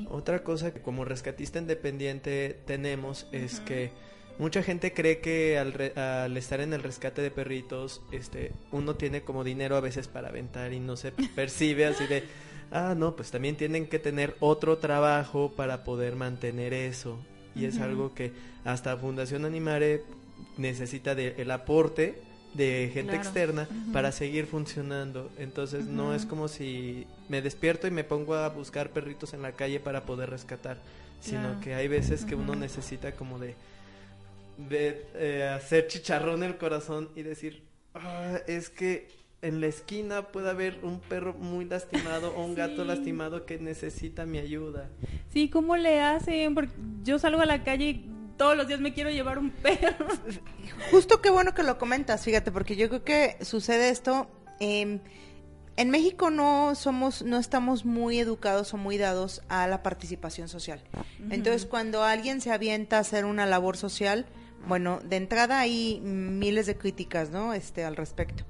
Otra 0.09 0.43
cosa 0.43 0.73
que 0.73 0.81
como 0.81 1.05
rescatista 1.05 1.59
independiente 1.59 2.57
tenemos 2.65 3.27
es 3.31 3.59
que 3.59 3.91
mucha 4.39 4.63
gente 4.63 4.93
cree 4.93 5.19
que 5.19 5.59
al, 5.59 5.73
re- 5.73 5.93
al 5.93 6.35
estar 6.37 6.59
en 6.59 6.73
el 6.73 6.81
rescate 6.81 7.21
de 7.21 7.29
perritos, 7.29 8.01
este, 8.11 8.51
uno 8.71 8.95
tiene 8.95 9.21
como 9.21 9.43
dinero 9.43 9.75
a 9.75 9.79
veces 9.79 10.07
para 10.07 10.29
aventar 10.29 10.73
y 10.73 10.79
no 10.79 10.95
se 10.95 11.11
percibe 11.35 11.85
así 11.85 12.07
de, 12.07 12.23
ah, 12.73 12.95
no, 12.97 13.15
pues 13.15 13.31
también 13.31 13.55
tienen 13.55 13.87
que 13.87 13.99
tener 13.99 14.35
otro 14.41 14.77
trabajo 14.79 15.53
para 15.55 15.83
poder 15.85 16.15
mantener 16.15 16.73
eso. 16.73 17.17
Y 17.55 17.65
es 17.65 17.79
algo 17.79 18.13
que 18.13 18.31
hasta 18.65 18.97
Fundación 18.97 19.45
Animare 19.45 20.01
necesita 20.57 21.13
del 21.15 21.49
aporte 21.51 22.19
de 22.55 22.89
gente 22.93 23.11
Claro. 23.11 23.23
externa 23.23 23.67
para 23.93 24.11
seguir 24.11 24.45
funcionando. 24.47 25.31
Entonces 25.37 25.85
no 25.85 26.13
es 26.15 26.25
como 26.25 26.47
si 26.47 27.05
me 27.29 27.41
despierto 27.41 27.87
y 27.87 27.91
me 27.91 28.03
pongo 28.03 28.35
a 28.35 28.49
buscar 28.49 28.89
perritos 28.89 29.33
en 29.33 29.41
la 29.43 29.51
calle 29.53 29.79
para 29.79 30.01
poder 30.05 30.29
rescatar, 30.31 30.77
sino 31.21 31.59
que 31.61 31.73
hay 31.75 31.87
veces 31.87 32.25
que 32.25 32.35
uno 32.35 32.55
necesita 32.55 33.11
como 33.13 33.39
de, 33.39 33.55
de 34.57 35.05
eh, 35.15 35.43
hacer 35.55 35.87
chicharrón 35.87 36.43
el 36.43 36.57
corazón 36.57 37.09
y 37.15 37.23
decir, 37.23 37.63
"Ah, 37.95 38.39
es 38.47 38.69
que 38.69 39.07
en 39.43 39.59
la 39.59 39.67
esquina 39.67 40.29
puede 40.29 40.49
haber 40.49 40.79
un 40.83 40.99
perro 40.99 41.33
muy 41.33 41.65
lastimado 41.65 42.33
o 42.35 42.43
un 42.43 42.55
gato 42.55 42.85
lastimado 42.85 43.45
que 43.45 43.59
necesita 43.59 44.25
mi 44.25 44.39
ayuda. 44.39 44.89
Sí, 45.31 45.49
¿cómo 45.49 45.75
le 45.75 45.99
hacen? 46.01 46.55
Porque 46.55 46.73
yo 47.03 47.19
salgo 47.19 47.41
a 47.41 47.45
la 47.45 47.63
calle 47.63 47.85
y 47.89 48.09
todos 48.37 48.55
los 48.55 48.67
días 48.67 48.79
me 48.79 48.93
quiero 48.93 49.09
llevar 49.09 49.37
un 49.37 49.51
perro. 49.51 50.07
Justo 50.91 51.21
qué 51.21 51.29
bueno 51.29 51.53
que 51.53 51.63
lo 51.63 51.77
comentas, 51.77 52.23
fíjate, 52.23 52.51
porque 52.51 52.75
yo 52.75 52.87
creo 52.87 53.03
que 53.03 53.37
sucede 53.41 53.89
esto. 53.89 54.29
em, 54.59 55.01
en 55.75 55.89
México 55.89 56.29
no 56.29 56.75
somos, 56.75 57.23
no 57.23 57.39
estamos 57.39 57.83
muy 57.83 58.19
educados 58.19 58.73
o 58.73 58.77
muy 58.77 58.97
dados 58.97 59.41
a 59.49 59.67
la 59.67 59.81
participación 59.81 60.47
social. 60.47 60.83
Entonces, 61.31 61.65
cuando 61.65 62.03
alguien 62.03 62.41
se 62.41 62.51
avienta 62.51 62.97
a 62.97 62.99
hacer 62.99 63.25
una 63.25 63.47
labor 63.47 63.75
social, 63.75 64.27
bueno, 64.67 64.99
de 65.03 65.17
entrada 65.17 65.59
hay 65.59 65.99
miles 66.01 66.67
de 66.67 66.77
críticas, 66.77 67.31
¿no? 67.31 67.53
Este, 67.53 67.83
al 67.83 67.95
respecto. 67.95 68.45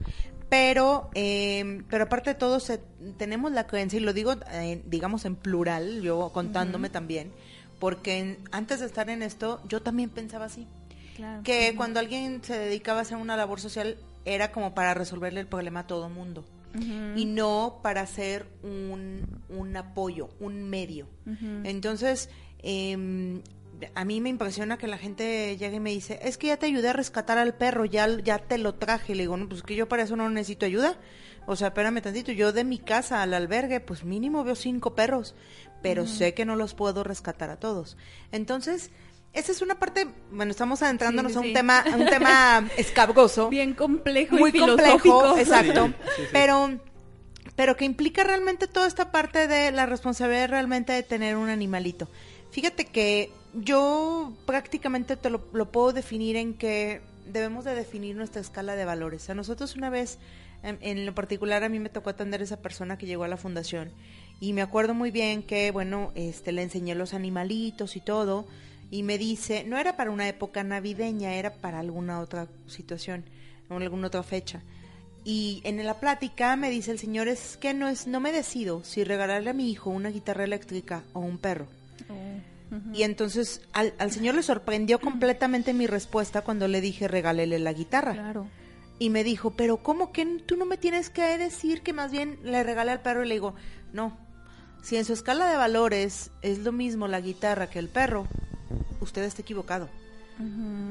Pero, 0.53 1.09
em, 1.15 1.83
pero 1.89 2.03
aparte 2.03 2.29
de 2.29 2.35
todo, 2.35 2.59
se- 2.59 2.79
tenemos 3.17 3.51
la 3.51 3.65
creencia, 3.65 3.97
y 3.97 4.03
lo 4.03 4.13
digo, 4.13 4.35
eh, 4.51 4.83
digamos, 4.85 5.25
en 5.25 5.35
plural, 5.35 6.03
yo 6.03 6.29
contándome 6.31 6.91
también, 6.91 7.31
porque 7.79 8.19
en- 8.19 8.37
antes 8.51 8.79
de 8.79 8.85
estar 8.85 9.09
en 9.09 9.23
esto, 9.23 9.59
yo 9.67 9.81
también 9.81 10.11
pensaba 10.11 10.45
así. 10.45 10.67
Claro. 11.15 11.41
que 11.43 11.73
cuando 11.75 11.99
alguien 11.99 12.43
se 12.43 12.57
dedicaba 12.57 12.99
a 12.99 13.01
hacer 13.03 13.17
una 13.17 13.35
labor 13.37 13.59
social 13.59 13.97
era 14.25 14.51
como 14.51 14.73
para 14.75 14.93
resolverle 14.95 15.39
el 15.41 15.47
problema 15.47 15.81
a 15.81 15.87
todo 15.87 16.07
mundo. 16.09 16.43
Y 17.15 17.25
no 17.25 17.79
para 17.83 18.01
hacer 18.01 18.45
un, 18.63 19.21
un 19.49 19.75
apoyo, 19.77 20.29
un 20.39 20.63
medio. 20.69 21.07
Entonces, 21.63 22.29
em, 22.63 23.41
a 23.95 24.05
mí 24.05 24.21
me 24.21 24.29
impresiona 24.29 24.77
que 24.77 24.87
la 24.87 24.97
gente 24.97 25.55
llegue 25.57 25.77
y 25.77 25.79
me 25.79 25.89
dice, 25.91 26.19
es 26.23 26.37
que 26.37 26.47
ya 26.47 26.57
te 26.57 26.65
ayudé 26.65 26.89
a 26.89 26.93
rescatar 26.93 27.37
al 27.37 27.55
perro, 27.55 27.85
ya, 27.85 28.07
ya 28.23 28.39
te 28.39 28.57
lo 28.57 28.75
traje. 28.75 29.15
Le 29.15 29.23
digo, 29.23 29.37
no, 29.37 29.47
pues 29.49 29.63
que 29.63 29.75
yo 29.75 29.87
para 29.87 30.03
eso 30.03 30.15
no 30.15 30.29
necesito 30.29 30.65
ayuda. 30.65 30.97
O 31.45 31.55
sea, 31.55 31.67
espérame 31.69 32.01
tantito, 32.01 32.31
yo 32.31 32.53
de 32.53 32.63
mi 32.63 32.79
casa 32.79 33.21
al 33.21 33.33
albergue, 33.33 33.79
pues 33.81 34.03
mínimo 34.03 34.43
veo 34.43 34.55
cinco 34.55 34.95
perros, 34.95 35.35
pero 35.81 36.07
sé 36.07 36.33
que 36.33 36.45
no 36.45 36.55
los 36.55 36.73
puedo 36.73 37.03
rescatar 37.03 37.49
a 37.49 37.57
todos. 37.59 37.97
Entonces, 38.31 38.91
esa 39.33 39.51
es 39.51 39.61
una 39.61 39.75
parte, 39.75 40.07
bueno, 40.31 40.51
estamos 40.51 40.81
adentrándonos 40.83 41.33
Sí, 41.33 41.33
sí, 41.33 41.37
a 41.37 41.41
un 41.41 41.47
sí. 41.47 41.53
tema, 41.53 41.79
a 41.79 41.95
un 41.97 42.05
tema 42.05 42.69
escabroso 42.77 43.49
Bien 43.49 43.73
complejo 43.73 44.37
muy 44.37 44.51
y 44.53 44.59
complejo, 44.59 44.99
filosófico. 44.99 45.37
exacto, 45.37 45.87
Sí, 45.87 45.93
sí, 46.15 46.21
sí. 46.23 46.27
pero 46.31 46.79
pero 47.55 47.75
que 47.75 47.85
implica 47.85 48.23
realmente 48.23 48.67
toda 48.67 48.87
esta 48.87 49.11
parte 49.11 49.47
de 49.47 49.71
la 49.71 49.85
responsabilidad 49.85 50.49
realmente 50.49 50.93
de 50.93 51.03
tener 51.03 51.35
un 51.35 51.49
animalito. 51.49 52.07
Fíjate 52.51 52.85
que 52.85 53.31
yo 53.53 54.33
prácticamente 54.45 55.17
te 55.17 55.29
lo, 55.29 55.41
lo 55.53 55.71
puedo 55.71 55.93
definir 55.93 56.35
en 56.35 56.53
que 56.53 57.01
debemos 57.25 57.65
de 57.65 57.75
definir 57.75 58.15
nuestra 58.15 58.41
escala 58.41 58.75
de 58.75 58.85
valores. 58.85 59.29
A 59.29 59.35
nosotros 59.35 59.75
una 59.75 59.89
vez, 59.89 60.19
en, 60.61 60.77
en 60.81 61.05
lo 61.05 61.15
particular 61.15 61.63
a 61.63 61.69
mí 61.69 61.79
me 61.79 61.89
tocó 61.89 62.09
atender 62.09 62.41
a 62.41 62.43
esa 62.43 62.57
persona 62.57 62.97
que 62.97 63.05
llegó 63.05 63.23
a 63.23 63.27
la 63.27 63.37
fundación 63.37 63.91
y 64.43 64.51
me 64.51 64.61
acuerdo 64.61 64.93
muy 64.93 65.09
bien 65.09 65.41
que, 65.41 65.71
bueno, 65.71 66.11
este 66.15 66.51
le 66.51 66.63
enseñé 66.63 66.95
los 66.95 67.13
animalitos 67.13 67.95
y 67.95 68.01
todo 68.01 68.45
y 68.91 69.03
me 69.03 69.17
dice, 69.17 69.63
no 69.63 69.77
era 69.77 69.95
para 69.95 70.11
una 70.11 70.27
época 70.27 70.63
navideña, 70.63 71.33
era 71.35 71.53
para 71.53 71.79
alguna 71.79 72.19
otra 72.19 72.47
situación, 72.67 73.23
alguna 73.69 74.07
otra 74.07 74.21
fecha. 74.21 74.61
Y 75.23 75.61
en 75.63 75.83
la 75.85 75.99
plática 75.99 76.55
me 76.57 76.69
dice 76.69 76.91
el 76.91 76.99
señor, 76.99 77.29
es 77.29 77.55
que 77.55 77.73
no 77.73 77.87
es 77.87 78.05
no 78.07 78.19
me 78.19 78.33
decido 78.33 78.83
si 78.83 79.05
regalarle 79.05 79.49
a 79.49 79.53
mi 79.53 79.71
hijo 79.71 79.89
una 79.89 80.09
guitarra 80.09 80.43
eléctrica 80.43 81.03
o 81.13 81.21
un 81.21 81.37
perro. 81.37 81.67
Y 82.93 83.03
entonces 83.03 83.61
al, 83.71 83.93
al 83.99 84.11
señor 84.11 84.35
le 84.35 84.41
sorprendió 84.43 84.99
completamente 84.99 85.73
mi 85.73 85.85
respuesta 85.85 86.41
cuando 86.41 86.67
le 86.67 86.81
dije 86.81 87.07
regálele 87.07 87.59
la 87.59 87.73
guitarra. 87.73 88.13
Claro. 88.13 88.47
Y 88.99 89.09
me 89.09 89.23
dijo, 89.23 89.51
pero 89.51 89.77
¿cómo 89.77 90.11
que 90.11 90.25
tú 90.45 90.55
no 90.55 90.65
me 90.65 90.77
tienes 90.77 91.09
que 91.09 91.37
decir 91.37 91.81
que 91.81 91.93
más 91.93 92.11
bien 92.11 92.39
le 92.43 92.63
regale 92.63 92.91
al 92.91 93.01
perro? 93.01 93.23
Y 93.23 93.27
le 93.27 93.35
digo, 93.35 93.53
no, 93.91 94.17
Si 94.83 94.97
en 94.97 95.05
su 95.05 95.13
escala 95.13 95.49
de 95.49 95.55
valores 95.55 96.29
es 96.41 96.59
lo 96.59 96.73
mismo 96.73 97.07
la 97.07 97.21
guitarra 97.21 97.69
que 97.69 97.79
el 97.79 97.87
perro, 97.87 98.27
usted 98.99 99.23
está 99.23 99.41
equivocado. 99.41 99.87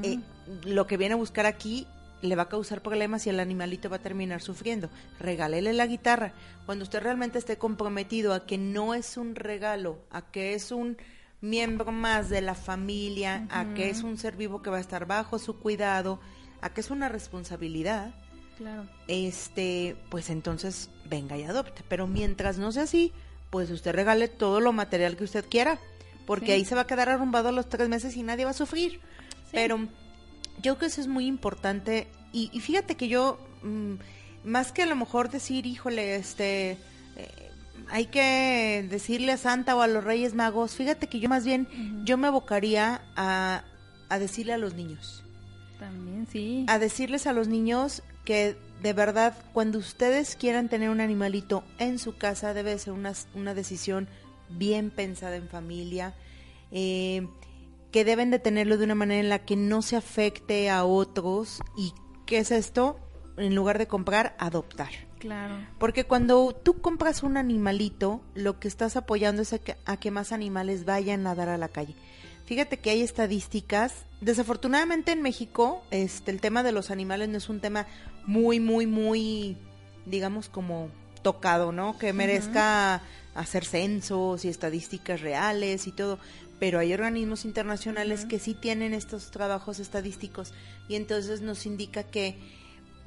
Eh, 0.01 0.19
lo 0.65 0.87
que 0.87 0.97
viene 0.97 1.13
a 1.13 1.17
buscar 1.17 1.45
aquí 1.45 1.85
le 2.23 2.35
va 2.35 2.43
a 2.43 2.49
causar 2.49 2.81
problemas 2.81 3.27
y 3.27 3.29
el 3.29 3.39
animalito 3.39 3.89
va 3.89 3.97
a 3.97 4.01
terminar 4.01 4.41
sufriendo. 4.41 4.89
Regálele 5.19 5.73
la 5.73 5.85
guitarra. 5.85 6.33
Cuando 6.65 6.83
usted 6.83 7.03
realmente 7.03 7.37
esté 7.37 7.57
comprometido 7.57 8.33
a 8.33 8.47
que 8.47 8.57
no 8.57 8.95
es 8.95 9.15
un 9.15 9.35
regalo, 9.35 9.99
a 10.09 10.23
que 10.23 10.55
es 10.55 10.71
un 10.71 10.97
miembro 11.43 11.91
más 11.91 12.29
de 12.29 12.41
la 12.41 12.55
familia, 12.55 13.45
a 13.51 13.73
que 13.75 13.89
es 13.89 14.01
un 14.01 14.17
ser 14.17 14.35
vivo 14.37 14.61
que 14.61 14.69
va 14.69 14.77
a 14.77 14.81
estar 14.81 15.05
bajo 15.05 15.37
su 15.37 15.57
cuidado, 15.59 16.19
a 16.61 16.69
que 16.73 16.79
es 16.81 16.89
una 16.89 17.09
responsabilidad, 17.09 18.13
Claro. 18.57 18.87
este, 19.07 19.95
pues 20.09 20.29
entonces 20.29 20.89
venga 21.09 21.37
y 21.37 21.43
adopte. 21.43 21.83
Pero 21.89 22.07
mientras 22.07 22.57
no 22.57 22.71
sea 22.71 22.83
así, 22.83 23.11
pues 23.49 23.69
usted 23.71 23.91
regale 23.93 24.29
todo 24.29 24.61
lo 24.61 24.71
material 24.73 25.17
que 25.17 25.25
usted 25.25 25.45
quiera, 25.49 25.79
porque 26.25 26.45
Sí. 26.47 26.51
ahí 26.53 26.65
se 26.65 26.75
va 26.75 26.81
a 26.81 26.87
quedar 26.87 27.09
arrumbado 27.09 27.49
a 27.49 27.51
los 27.51 27.67
tres 27.67 27.89
meses 27.89 28.15
y 28.15 28.23
nadie 28.23 28.45
va 28.45 28.51
a 28.51 28.55
sufrir. 28.55 29.01
Pero 29.51 29.77
yo 29.77 29.87
creo 30.61 30.77
que 30.77 30.85
eso 30.85 31.01
es 31.01 31.07
muy 31.07 31.25
importante 31.27 32.07
y, 32.31 32.49
y 32.53 32.61
fíjate 32.61 32.95
que 32.95 33.09
yo, 33.09 33.37
mm, 33.63 33.95
más 34.45 34.71
que 34.71 34.83
a 34.83 34.85
lo 34.85 34.95
mejor 34.95 35.29
decir, 35.29 35.65
híjole, 35.65 36.15
este, 36.15 36.77
eh, 37.17 37.51
hay 37.89 38.07
que 38.07 38.85
decirle 38.89 39.31
a 39.31 39.37
Santa 39.37 39.75
o 39.75 39.81
a 39.81 39.87
los 39.87 40.03
Reyes 40.03 40.33
Magos, 40.33 40.75
fíjate 40.75 41.07
que 41.07 41.19
yo 41.19 41.29
más 41.29 41.45
bien, 41.45 41.67
yo 42.05 42.17
me 42.17 42.27
abocaría 42.27 43.01
a, 43.15 43.63
a 44.09 44.19
decirle 44.19 44.53
a 44.53 44.57
los 44.57 44.73
niños 44.75 45.23
También, 45.79 46.27
sí. 46.31 46.65
a 46.67 46.79
decirles 46.79 47.27
a 47.27 47.33
los 47.33 47.47
niños 47.47 48.03
que 48.25 48.55
de 48.81 48.93
verdad 48.93 49.35
cuando 49.53 49.79
ustedes 49.79 50.35
quieran 50.35 50.69
tener 50.69 50.89
un 50.89 51.01
animalito 51.01 51.63
en 51.77 51.99
su 51.99 52.17
casa 52.17 52.53
debe 52.53 52.77
ser 52.77 52.93
una, 52.93 53.13
una 53.33 53.53
decisión 53.53 54.07
bien 54.49 54.91
pensada 54.91 55.35
en 55.35 55.47
familia, 55.47 56.13
eh, 56.71 57.27
que 57.91 58.05
deben 58.05 58.31
de 58.31 58.39
tenerlo 58.39 58.77
de 58.77 58.85
una 58.85 58.95
manera 58.95 59.21
en 59.21 59.29
la 59.29 59.39
que 59.39 59.55
no 59.55 59.81
se 59.81 59.95
afecte 59.95 60.69
a 60.69 60.83
otros 60.83 61.61
y 61.77 61.93
¿qué 62.25 62.39
es 62.39 62.51
esto? 62.51 62.99
En 63.37 63.55
lugar 63.55 63.77
de 63.77 63.87
comprar, 63.87 64.35
adoptar. 64.39 64.89
Claro. 65.23 65.55
Porque 65.79 66.03
cuando 66.03 66.53
tú 66.53 66.81
compras 66.81 67.23
un 67.23 67.37
animalito, 67.37 68.19
lo 68.35 68.59
que 68.59 68.67
estás 68.67 68.97
apoyando 68.97 69.41
es 69.41 69.53
a 69.53 69.57
que, 69.57 69.77
a 69.85 69.95
que 69.95 70.11
más 70.11 70.33
animales 70.33 70.83
vayan 70.83 71.25
a 71.27 71.33
dar 71.33 71.47
a 71.47 71.57
la 71.57 71.69
calle. 71.69 71.95
Fíjate 72.45 72.79
que 72.79 72.89
hay 72.89 73.01
estadísticas. 73.03 74.03
Desafortunadamente 74.19 75.13
en 75.13 75.21
México, 75.21 75.81
este, 75.91 76.29
el 76.29 76.41
tema 76.41 76.61
de 76.61 76.73
los 76.73 76.91
animales 76.91 77.29
no 77.29 77.37
es 77.37 77.47
un 77.47 77.61
tema 77.61 77.87
muy, 78.25 78.59
muy, 78.59 78.85
muy, 78.85 79.55
digamos, 80.05 80.49
como 80.49 80.89
tocado, 81.21 81.71
¿no? 81.71 81.97
Que 81.97 82.11
merezca 82.11 83.01
hacer 83.33 83.63
censos 83.63 84.43
y 84.43 84.49
estadísticas 84.49 85.21
reales 85.21 85.87
y 85.87 85.93
todo. 85.93 86.19
Pero 86.59 86.79
hay 86.79 86.93
organismos 86.93 87.45
internacionales 87.45 88.25
que 88.25 88.39
sí 88.39 88.55
tienen 88.55 88.93
estos 88.93 89.31
trabajos 89.31 89.79
estadísticos 89.79 90.53
y 90.89 90.95
entonces 90.95 91.39
nos 91.39 91.65
indica 91.65 92.03
que 92.03 92.35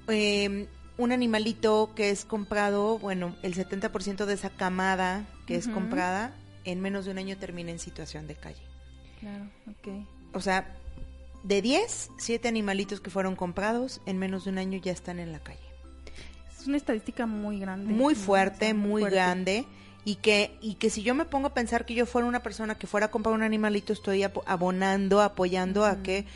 eh, 0.09 0.67
un 0.99 1.13
animalito 1.13 1.93
que 1.95 2.11
es 2.11 2.25
comprado, 2.25 2.99
bueno, 2.99 3.37
el 3.43 3.55
70% 3.55 4.25
de 4.25 4.35
esa 4.35 4.51
camada 4.51 5.27
que 5.47 5.57
es 5.57 5.69
comprada 5.69 6.35
en 6.65 6.81
menos 6.81 7.05
de 7.05 7.13
un 7.13 7.19
año 7.19 7.37
termina 7.37 7.71
en 7.71 7.79
situación 7.79 8.27
de 8.27 8.35
calle. 8.35 8.63
Claro, 9.21 9.45
ok. 9.71 10.07
O 10.33 10.41
sea, 10.41 10.77
de 11.43 11.63
10, 11.63 12.11
7 12.19 12.49
animalitos 12.49 13.01
que 13.01 13.11
fueron 13.11 13.37
comprados 13.37 14.01
en 14.07 14.19
menos 14.19 14.45
de 14.45 14.51
un 14.51 14.59
año 14.59 14.81
ya 14.83 14.93
están 14.93 15.19
en 15.19 15.33
la 15.33 15.39
calle. 15.39 15.61
Es 16.59 16.67
una 16.67 16.77
estadística 16.77 17.27
muy 17.27 17.61
grande. 17.61 17.93
Muy 17.93 18.15
fuerte, 18.15 18.75
muy 18.75 19.03
fuerte. 19.03 19.17
grande. 19.17 19.65
Y 20.05 20.17
que, 20.17 20.57
y 20.61 20.75
que 20.75 20.89
si 20.89 21.03
yo 21.03 21.15
me 21.15 21.25
pongo 21.25 21.49
a 21.49 21.55
pensar 21.55 21.85
que 21.85 21.95
yo 21.95 22.07
fuera 22.07 22.29
una 22.29 22.43
persona 22.43 22.77
que 22.77 22.87
fuera 22.87 23.07
a 23.07 23.11
comprar 23.11 23.35
un 23.35 23.43
animalito, 23.43 23.93
estoy 23.93 24.23
abonando, 24.23 25.21
apoyando 25.21 25.85
a 25.85 26.03
que 26.03 26.27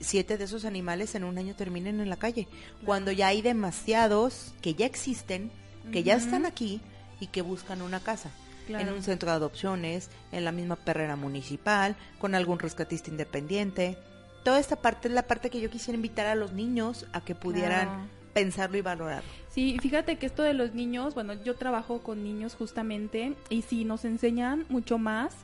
siete 0.00 0.38
de 0.38 0.44
esos 0.44 0.64
animales 0.64 1.14
en 1.14 1.24
un 1.24 1.38
año 1.38 1.54
terminen 1.54 2.00
en 2.00 2.10
la 2.10 2.16
calle. 2.16 2.48
Cuando 2.84 3.12
ya 3.12 3.28
hay 3.28 3.42
demasiados 3.42 4.54
que 4.60 4.74
ya 4.74 4.86
existen, 4.86 5.50
que 5.92 6.02
ya 6.02 6.14
están 6.16 6.46
aquí 6.46 6.80
y 7.20 7.26
que 7.28 7.42
buscan 7.42 7.82
una 7.82 8.00
casa. 8.00 8.30
Claro. 8.66 8.88
En 8.88 8.94
un 8.94 9.02
centro 9.02 9.28
de 9.28 9.36
adopciones, 9.36 10.08
en 10.32 10.44
la 10.44 10.50
misma 10.52 10.76
perrera 10.76 11.16
municipal, 11.16 11.96
con 12.18 12.34
algún 12.34 12.58
rescatista 12.58 13.10
independiente. 13.10 13.98
Toda 14.42 14.58
esta 14.58 14.76
parte 14.76 15.08
es 15.08 15.14
la 15.14 15.26
parte 15.26 15.50
que 15.50 15.60
yo 15.60 15.68
quisiera 15.70 15.96
invitar 15.96 16.26
a 16.26 16.34
los 16.34 16.52
niños 16.52 17.06
a 17.12 17.20
que 17.22 17.34
pudieran 17.34 17.88
Claro. 17.88 18.08
pensarlo 18.32 18.78
y 18.78 18.80
valorarlo. 18.80 19.28
Sí, 19.50 19.76
fíjate 19.82 20.16
que 20.16 20.24
esto 20.26 20.42
de 20.42 20.54
los 20.54 20.72
niños, 20.74 21.14
bueno, 21.14 21.34
yo 21.44 21.54
trabajo 21.56 22.02
con 22.02 22.24
niños 22.24 22.54
justamente 22.54 23.34
y 23.50 23.62
sí 23.62 23.84
nos 23.84 24.04
enseñan 24.06 24.64
mucho 24.70 24.96
más 24.98 25.34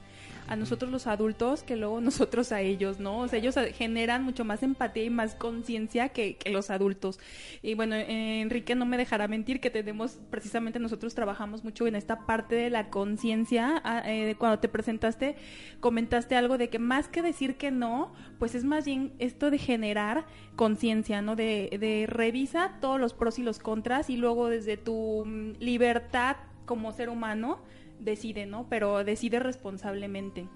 a 0.51 0.57
nosotros 0.57 0.91
los 0.91 1.07
adultos 1.07 1.63
que 1.63 1.77
luego 1.77 2.01
nosotros 2.01 2.53
a 2.53 2.61
ellos, 2.61 2.99
¿no? 2.99 3.21
O 3.21 3.29
sea, 3.29 3.39
ellos 3.39 3.55
generan 3.75 4.25
mucho 4.25 4.45
más 4.45 4.63
empatía 4.63 5.05
y 5.05 5.11
más 5.11 5.35
conciencia 5.35 6.11
que, 6.11 6.37
que 6.37 6.51
los 6.51 6.71
adultos. 6.71 7.21
Y 7.63 7.75
bueno, 7.75 7.95
eh, 7.95 8.41
Enrique 8.41 8.75
no 8.75 8.85
me 8.85 8.99
dejará 8.99 9.29
mentir 9.29 9.61
que 9.61 9.71
tenemos, 9.71 10.19
precisamente 10.29 10.79
nosotros 10.81 11.15
trabajamos 11.15 11.65
mucho 11.65 11.87
en 11.87 11.95
esta 11.95 12.27
parte 12.27 12.57
de 12.57 12.69
la 12.69 12.91
conciencia. 12.91 13.81
Ah, 13.85 14.03
eh, 14.05 14.35
cuando 14.39 14.59
te 14.59 14.69
presentaste, 14.69 15.37
comentaste 15.79 16.35
algo 16.35 16.59
de 16.59 16.69
que 16.69 16.81
más 16.81 17.07
que 17.07 17.23
decir 17.23 17.57
que 17.57 17.71
no, 17.71 18.13
pues 18.41 18.57
es 18.57 18.65
más 18.65 18.85
bien 18.85 19.13
esto 19.21 19.53
de 19.53 19.59
generar 19.59 20.27
conciencia, 20.57 21.23
¿no? 21.23 21.37
De, 21.37 21.77
de 21.79 22.07
revisa 22.09 22.79
todos 22.81 23.01
los 23.01 23.15
pros 23.15 23.39
y 23.39 23.45
los 23.45 23.61
contras 23.61 24.11
y 24.11 24.17
luego 24.17 24.49
desde 24.49 24.77
tu 24.77 25.25
mm, 25.25 25.59
libertad 25.61 26.37
como 26.67 26.93
ser 26.93 27.09
humano 27.09 27.61
decide, 28.01 28.47
¿no? 28.47 28.67
Pero 28.69 29.05
decide 29.05 29.39
responsablemente. 29.41 30.47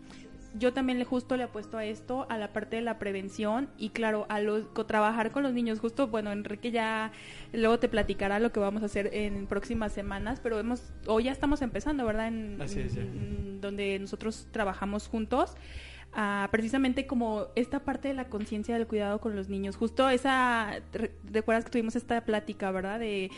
Yo 0.56 0.72
también 0.72 1.00
le 1.00 1.04
justo 1.04 1.36
le 1.36 1.42
apuesto 1.42 1.78
a 1.78 1.84
esto, 1.84 2.26
a 2.30 2.38
la 2.38 2.52
parte 2.52 2.76
de 2.76 2.82
la 2.82 3.00
prevención 3.00 3.68
y 3.76 3.88
claro, 3.90 4.24
a 4.28 4.38
los 4.40 4.66
co- 4.68 4.86
trabajar 4.86 5.32
con 5.32 5.42
los 5.42 5.52
niños. 5.52 5.80
Justo, 5.80 6.06
bueno, 6.06 6.30
Enrique 6.30 6.70
ya 6.70 7.10
luego 7.52 7.80
te 7.80 7.88
platicará 7.88 8.38
lo 8.38 8.52
que 8.52 8.60
vamos 8.60 8.82
a 8.84 8.86
hacer 8.86 9.10
en 9.12 9.48
próximas 9.48 9.92
semanas, 9.92 10.38
pero 10.40 10.60
hemos 10.60 10.92
hoy 11.08 11.24
ya 11.24 11.32
estamos 11.32 11.60
empezando, 11.60 12.06
¿verdad? 12.06 12.28
En, 12.28 12.62
Así 12.62 12.78
es, 12.80 12.96
en- 12.96 13.60
donde 13.60 13.98
nosotros 13.98 14.46
trabajamos 14.52 15.08
juntos. 15.08 15.56
ah, 16.16 16.46
precisamente 16.52 17.08
como 17.08 17.48
esta 17.56 17.80
parte 17.80 18.06
de 18.06 18.14
la 18.14 18.26
conciencia 18.28 18.76
del 18.76 18.86
cuidado 18.86 19.20
con 19.20 19.34
los 19.34 19.48
niños. 19.48 19.74
Justo 19.74 20.08
esa, 20.08 20.70
re- 20.92 21.10
recuerdas 21.24 21.64
que 21.64 21.72
tuvimos 21.72 21.96
esta 21.96 22.24
plática, 22.24 22.70
¿verdad? 22.70 23.00
De 23.00 23.32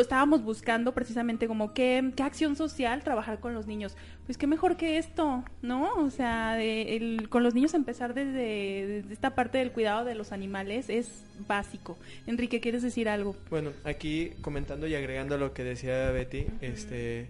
estábamos 0.00 0.42
buscando 0.44 0.92
precisamente 0.92 1.46
como 1.48 1.72
qué, 1.74 2.12
qué 2.16 2.22
acción 2.22 2.56
social 2.56 3.02
trabajar 3.02 3.40
con 3.40 3.54
los 3.54 3.66
niños. 3.66 3.96
Pues 4.26 4.36
qué 4.36 4.46
mejor 4.46 4.76
que 4.76 4.98
esto, 4.98 5.44
¿no? 5.62 5.92
O 5.94 6.10
sea, 6.10 6.54
de 6.54 6.96
el- 6.96 7.28
con 7.28 7.42
los 7.42 7.54
niños 7.54 7.74
empezar 7.74 8.14
desde, 8.14 8.86
desde 8.86 9.12
esta 9.12 9.34
parte 9.34 9.58
del 9.58 9.72
cuidado 9.72 10.04
de 10.04 10.14
los 10.14 10.32
animales 10.32 10.90
es 10.90 11.24
básico. 11.46 11.96
Enrique, 12.26 12.60
¿quieres 12.60 12.82
decir 12.82 13.08
algo? 13.08 13.34
Bueno, 13.50 13.70
aquí 13.84 14.32
comentando 14.42 14.86
y 14.86 14.94
agregando 14.94 15.38
lo 15.38 15.52
que 15.54 15.64
decía 15.64 16.10
Betty, 16.10 16.46
este 16.60 17.28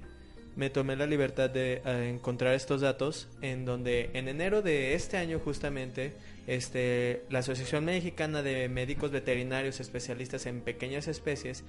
me 0.57 0.71
tomé 0.71 0.97
la 0.97 1.07
libertad 1.07 1.49
de 1.51 1.81
eh, 1.85 2.11
encontrar 2.13 2.55
estos 2.55 2.81
datos 2.81 3.29
en 3.43 3.65
donde 3.65 4.11
en 4.15 4.27
enero 4.27 4.61
de 4.61 4.95
este 4.95 5.17
año 5.17 5.39
justamente 5.39 6.15
este 6.49 7.23
la 7.31 7.39
Asociación 7.41 7.85
Mexicana 7.85 8.43
de 8.43 8.69
Médicos 8.69 9.13
Veterinarios 9.13 9.79
Especialistas 9.79 10.47
en 10.47 10.61
Pequeñas 10.63 11.07
Especies 11.07 11.63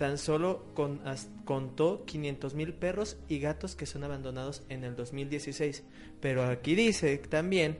tan 0.00 0.16
solo 0.16 0.64
con, 0.72 1.06
as- 1.06 1.28
contó 1.44 2.06
500 2.06 2.54
mil 2.54 2.72
perros 2.72 3.18
y 3.28 3.38
gatos 3.38 3.76
que 3.76 3.84
son 3.84 4.02
abandonados 4.02 4.62
en 4.70 4.82
el 4.82 4.96
2016. 4.96 5.82
Pero 6.22 6.42
aquí 6.44 6.74
dice 6.74 7.18
también 7.18 7.76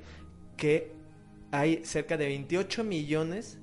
que 0.59 0.93
hay 1.51 1.83
cerca 1.87 2.19
de 2.19 2.27
28 2.27 2.85
millones 2.85 3.57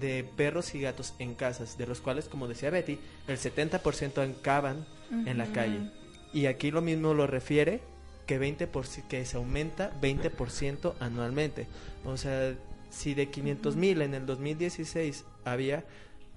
de 0.00 0.24
perros 0.24 0.74
y 0.74 0.80
gatos 0.80 1.12
en 1.18 1.34
casas, 1.34 1.76
de 1.76 1.86
los 1.86 2.00
cuales, 2.00 2.24
como 2.30 2.48
decía 2.48 2.70
Betty, 2.70 2.98
el 3.28 3.36
70% 3.36 4.38
acaban 4.38 4.86
en 5.26 5.36
la 5.36 5.46
calle. 5.52 5.90
Y 6.32 6.46
aquí 6.46 6.70
lo 6.70 6.80
mismo 6.80 7.12
lo 7.12 7.26
refiere 7.26 7.80
que 8.26 8.38
20 8.38 8.70
que 9.10 9.26
se 9.26 9.36
aumenta 9.36 9.92
20% 10.00 10.94
anualmente. 10.98 11.66
O 12.06 12.16
sea, 12.16 12.54
si 12.88 13.12
de 13.12 13.28
500 13.28 13.76
mil 13.76 14.00
en 14.00 14.14
el 14.14 14.24
2016 14.24 15.26
había, 15.44 15.84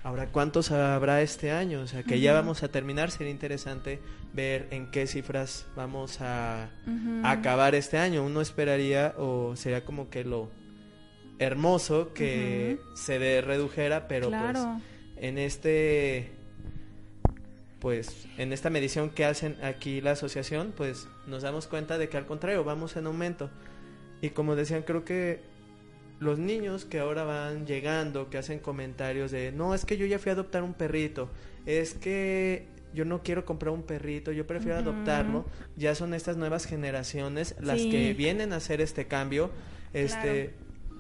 ahora 0.06 0.28
cuántos 0.28 0.70
habrá 0.70 1.22
este 1.24 1.52
año. 1.52 1.82
O 1.82 1.88
sea, 1.88 2.04
que 2.04 2.20
ya 2.20 2.32
vamos 2.32 2.62
a 2.62 2.68
terminar. 2.70 3.10
Sería 3.10 3.32
interesante 3.32 4.00
ver 4.34 4.68
en 4.70 4.92
qué 4.92 5.08
cifras 5.08 5.66
vamos 5.76 6.22
a, 6.22 6.70
acabar 7.24 7.74
este 7.74 7.98
año. 7.98 8.24
Uno 8.24 8.40
esperaría 8.40 9.16
o 9.18 9.56
sería 9.56 9.84
como 9.84 10.10
que 10.12 10.24
lo 10.24 10.50
hermoso 11.40 12.14
que 12.14 12.80
se 12.96 13.18
de- 13.20 13.42
redujera, 13.42 14.08
pero 14.08 14.30
claro. 14.30 14.54
pues 14.54 15.24
en 15.24 15.38
este 15.38 16.32
pues 17.80 18.28
en 18.38 18.54
esta 18.54 18.70
medición 18.70 19.10
que 19.10 19.26
hacen 19.26 19.58
aquí 19.64 20.02
la 20.02 20.12
asociación, 20.12 20.72
pues 20.78 21.08
nos 21.28 21.44
damos 21.44 21.68
cuenta 21.68 21.98
de 21.98 22.10
que 22.10 22.18
al 22.18 22.26
contrario, 22.28 22.64
vamos 22.64 22.96
en 22.96 23.08
aumento. 23.08 23.50
Y 24.22 24.30
como 24.30 24.56
decían, 24.56 24.84
creo 24.84 25.04
que 25.04 25.42
los 26.26 26.40
niños 26.40 26.84
que 26.84 27.00
ahora 27.00 27.24
van 27.24 27.66
llegando, 27.66 28.30
que 28.30 28.38
hacen 28.38 28.60
comentarios 28.60 29.32
de, 29.32 29.52
no, 29.52 29.74
es 29.74 29.86
que 29.86 29.98
yo 29.98 30.06
ya 30.06 30.20
fui 30.20 30.32
a 30.32 30.34
adoptar 30.34 30.64
un 30.64 30.74
perrito, 30.74 31.30
es 31.66 31.94
que 31.94 32.68
yo 32.94 33.06
no 33.06 33.22
quiero 33.22 33.46
comprar 33.46 33.74
un 33.74 33.84
perrito, 33.84 34.32
yo 34.32 34.48
prefiero 34.48 34.78
adoptarlo. 34.78 35.46
Ya 35.76 35.94
son 35.96 36.14
estas 36.14 36.38
nuevas 36.38 36.66
generaciones 36.66 37.56
las 37.60 37.82
que 37.82 38.14
vienen 38.14 38.54
a 38.54 38.56
hacer 38.56 38.80
este 38.82 39.06
cambio. 39.06 39.52
Este, 39.94 40.54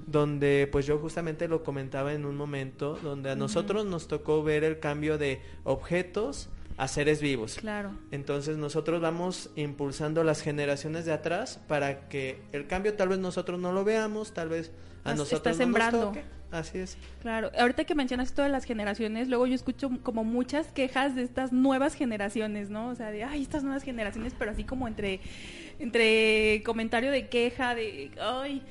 donde 0.07 0.69
pues 0.71 0.85
yo 0.85 0.99
justamente 0.99 1.47
lo 1.47 1.63
comentaba 1.63 2.13
en 2.13 2.25
un 2.25 2.35
momento, 2.35 2.99
donde 3.01 3.31
a 3.31 3.35
nosotros 3.35 3.85
nos 3.85 4.07
tocó 4.07 4.43
ver 4.43 4.63
el 4.63 4.79
cambio 4.79 5.17
de 5.17 5.41
objetos 5.63 6.49
a 6.77 6.88
seres 6.88 7.21
vivos. 7.21 7.57
Claro. 7.59 7.91
Entonces 8.11 8.57
nosotros 8.57 9.01
vamos 9.01 9.49
impulsando 9.55 10.23
las 10.23 10.41
generaciones 10.41 11.05
de 11.05 11.13
atrás 11.13 11.59
para 11.67 12.07
que 12.09 12.41
el 12.51 12.67
cambio 12.67 12.95
tal 12.95 13.09
vez 13.09 13.19
nosotros 13.19 13.59
no 13.59 13.71
lo 13.71 13.83
veamos, 13.83 14.33
tal 14.33 14.49
vez 14.49 14.71
a 15.03 15.13
nosotros 15.13 15.57
no 15.57 15.63
sembrando. 15.63 15.97
nos 15.97 16.07
toque. 16.07 16.35
Así 16.51 16.77
es. 16.77 16.97
Claro, 17.21 17.51
ahorita 17.57 17.83
que 17.83 17.95
mencionas 17.95 18.29
esto 18.29 18.41
de 18.41 18.49
las 18.49 18.63
generaciones, 18.63 19.27
luego 19.27 19.45
yo 19.45 19.55
escucho 19.55 19.89
como 20.03 20.23
muchas 20.23 20.67
quejas 20.67 21.15
de 21.15 21.23
estas 21.23 21.51
nuevas 21.51 21.95
generaciones, 21.95 22.69
¿no? 22.69 22.89
O 22.89 22.95
sea, 22.95 23.11
de, 23.11 23.23
ay, 23.23 23.41
estas 23.41 23.63
nuevas 23.63 23.83
generaciones, 23.83 24.33
pero 24.38 24.51
así 24.51 24.63
como 24.63 24.88
entre, 24.88 25.19
entre 25.79 26.61
comentario 26.63 27.11
de 27.11 27.27
queja, 27.27 27.75
de, 27.75 28.11
ay, 28.21 28.61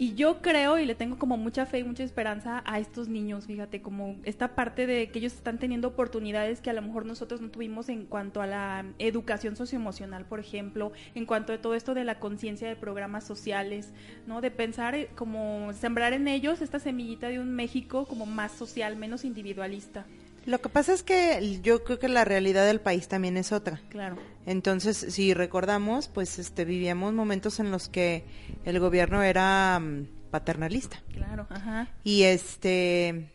y 0.00 0.14
yo 0.14 0.40
creo 0.40 0.78
y 0.78 0.86
le 0.86 0.94
tengo 0.94 1.18
como 1.18 1.36
mucha 1.36 1.66
fe 1.66 1.80
y 1.80 1.84
mucha 1.84 2.02
esperanza 2.02 2.62
a 2.64 2.78
estos 2.78 3.08
niños, 3.08 3.44
fíjate, 3.44 3.82
como 3.82 4.16
esta 4.24 4.54
parte 4.54 4.86
de 4.86 5.10
que 5.10 5.18
ellos 5.18 5.34
están 5.34 5.58
teniendo 5.58 5.88
oportunidades 5.88 6.62
que 6.62 6.70
a 6.70 6.72
lo 6.72 6.80
mejor 6.80 7.04
nosotros 7.04 7.42
no 7.42 7.50
tuvimos 7.50 7.90
en 7.90 8.06
cuanto 8.06 8.40
a 8.40 8.46
la 8.46 8.86
educación 8.98 9.56
socioemocional, 9.56 10.24
por 10.24 10.40
ejemplo, 10.40 10.92
en 11.14 11.26
cuanto 11.26 11.52
a 11.52 11.58
todo 11.58 11.74
esto 11.74 11.92
de 11.92 12.04
la 12.04 12.18
conciencia 12.18 12.66
de 12.66 12.76
programas 12.76 13.24
sociales, 13.24 13.92
¿no? 14.26 14.40
De 14.40 14.50
pensar 14.50 14.94
eh, 14.94 15.10
como 15.16 15.70
sembrar 15.74 16.14
en 16.14 16.28
ellos 16.28 16.62
esta 16.62 16.78
semillita 16.78 17.28
de 17.28 17.38
un 17.38 17.54
México 17.54 18.06
como 18.06 18.24
más 18.24 18.52
social, 18.52 18.96
menos 18.96 19.26
individualista. 19.26 20.06
Lo 20.46 20.60
que 20.60 20.68
pasa 20.68 20.92
es 20.92 21.02
que 21.02 21.60
yo 21.62 21.84
creo 21.84 21.98
que 21.98 22.08
la 22.08 22.24
realidad 22.24 22.66
del 22.66 22.80
país 22.80 23.08
también 23.08 23.36
es 23.36 23.52
otra. 23.52 23.80
Claro. 23.90 24.16
Entonces, 24.46 24.96
si 24.96 25.34
recordamos, 25.34 26.08
pues 26.08 26.38
este 26.38 26.64
vivíamos 26.64 27.12
momentos 27.12 27.60
en 27.60 27.70
los 27.70 27.88
que 27.88 28.24
el 28.64 28.80
gobierno 28.80 29.22
era 29.22 29.78
mm, 29.78 30.06
paternalista. 30.30 31.02
Claro, 31.12 31.46
ajá. 31.50 31.88
Y 32.04 32.22
este 32.22 33.30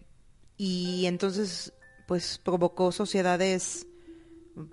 y 0.57 1.05
entonces 1.05 1.73
pues 2.07 2.39
provocó 2.43 2.91
sociedades 2.91 3.87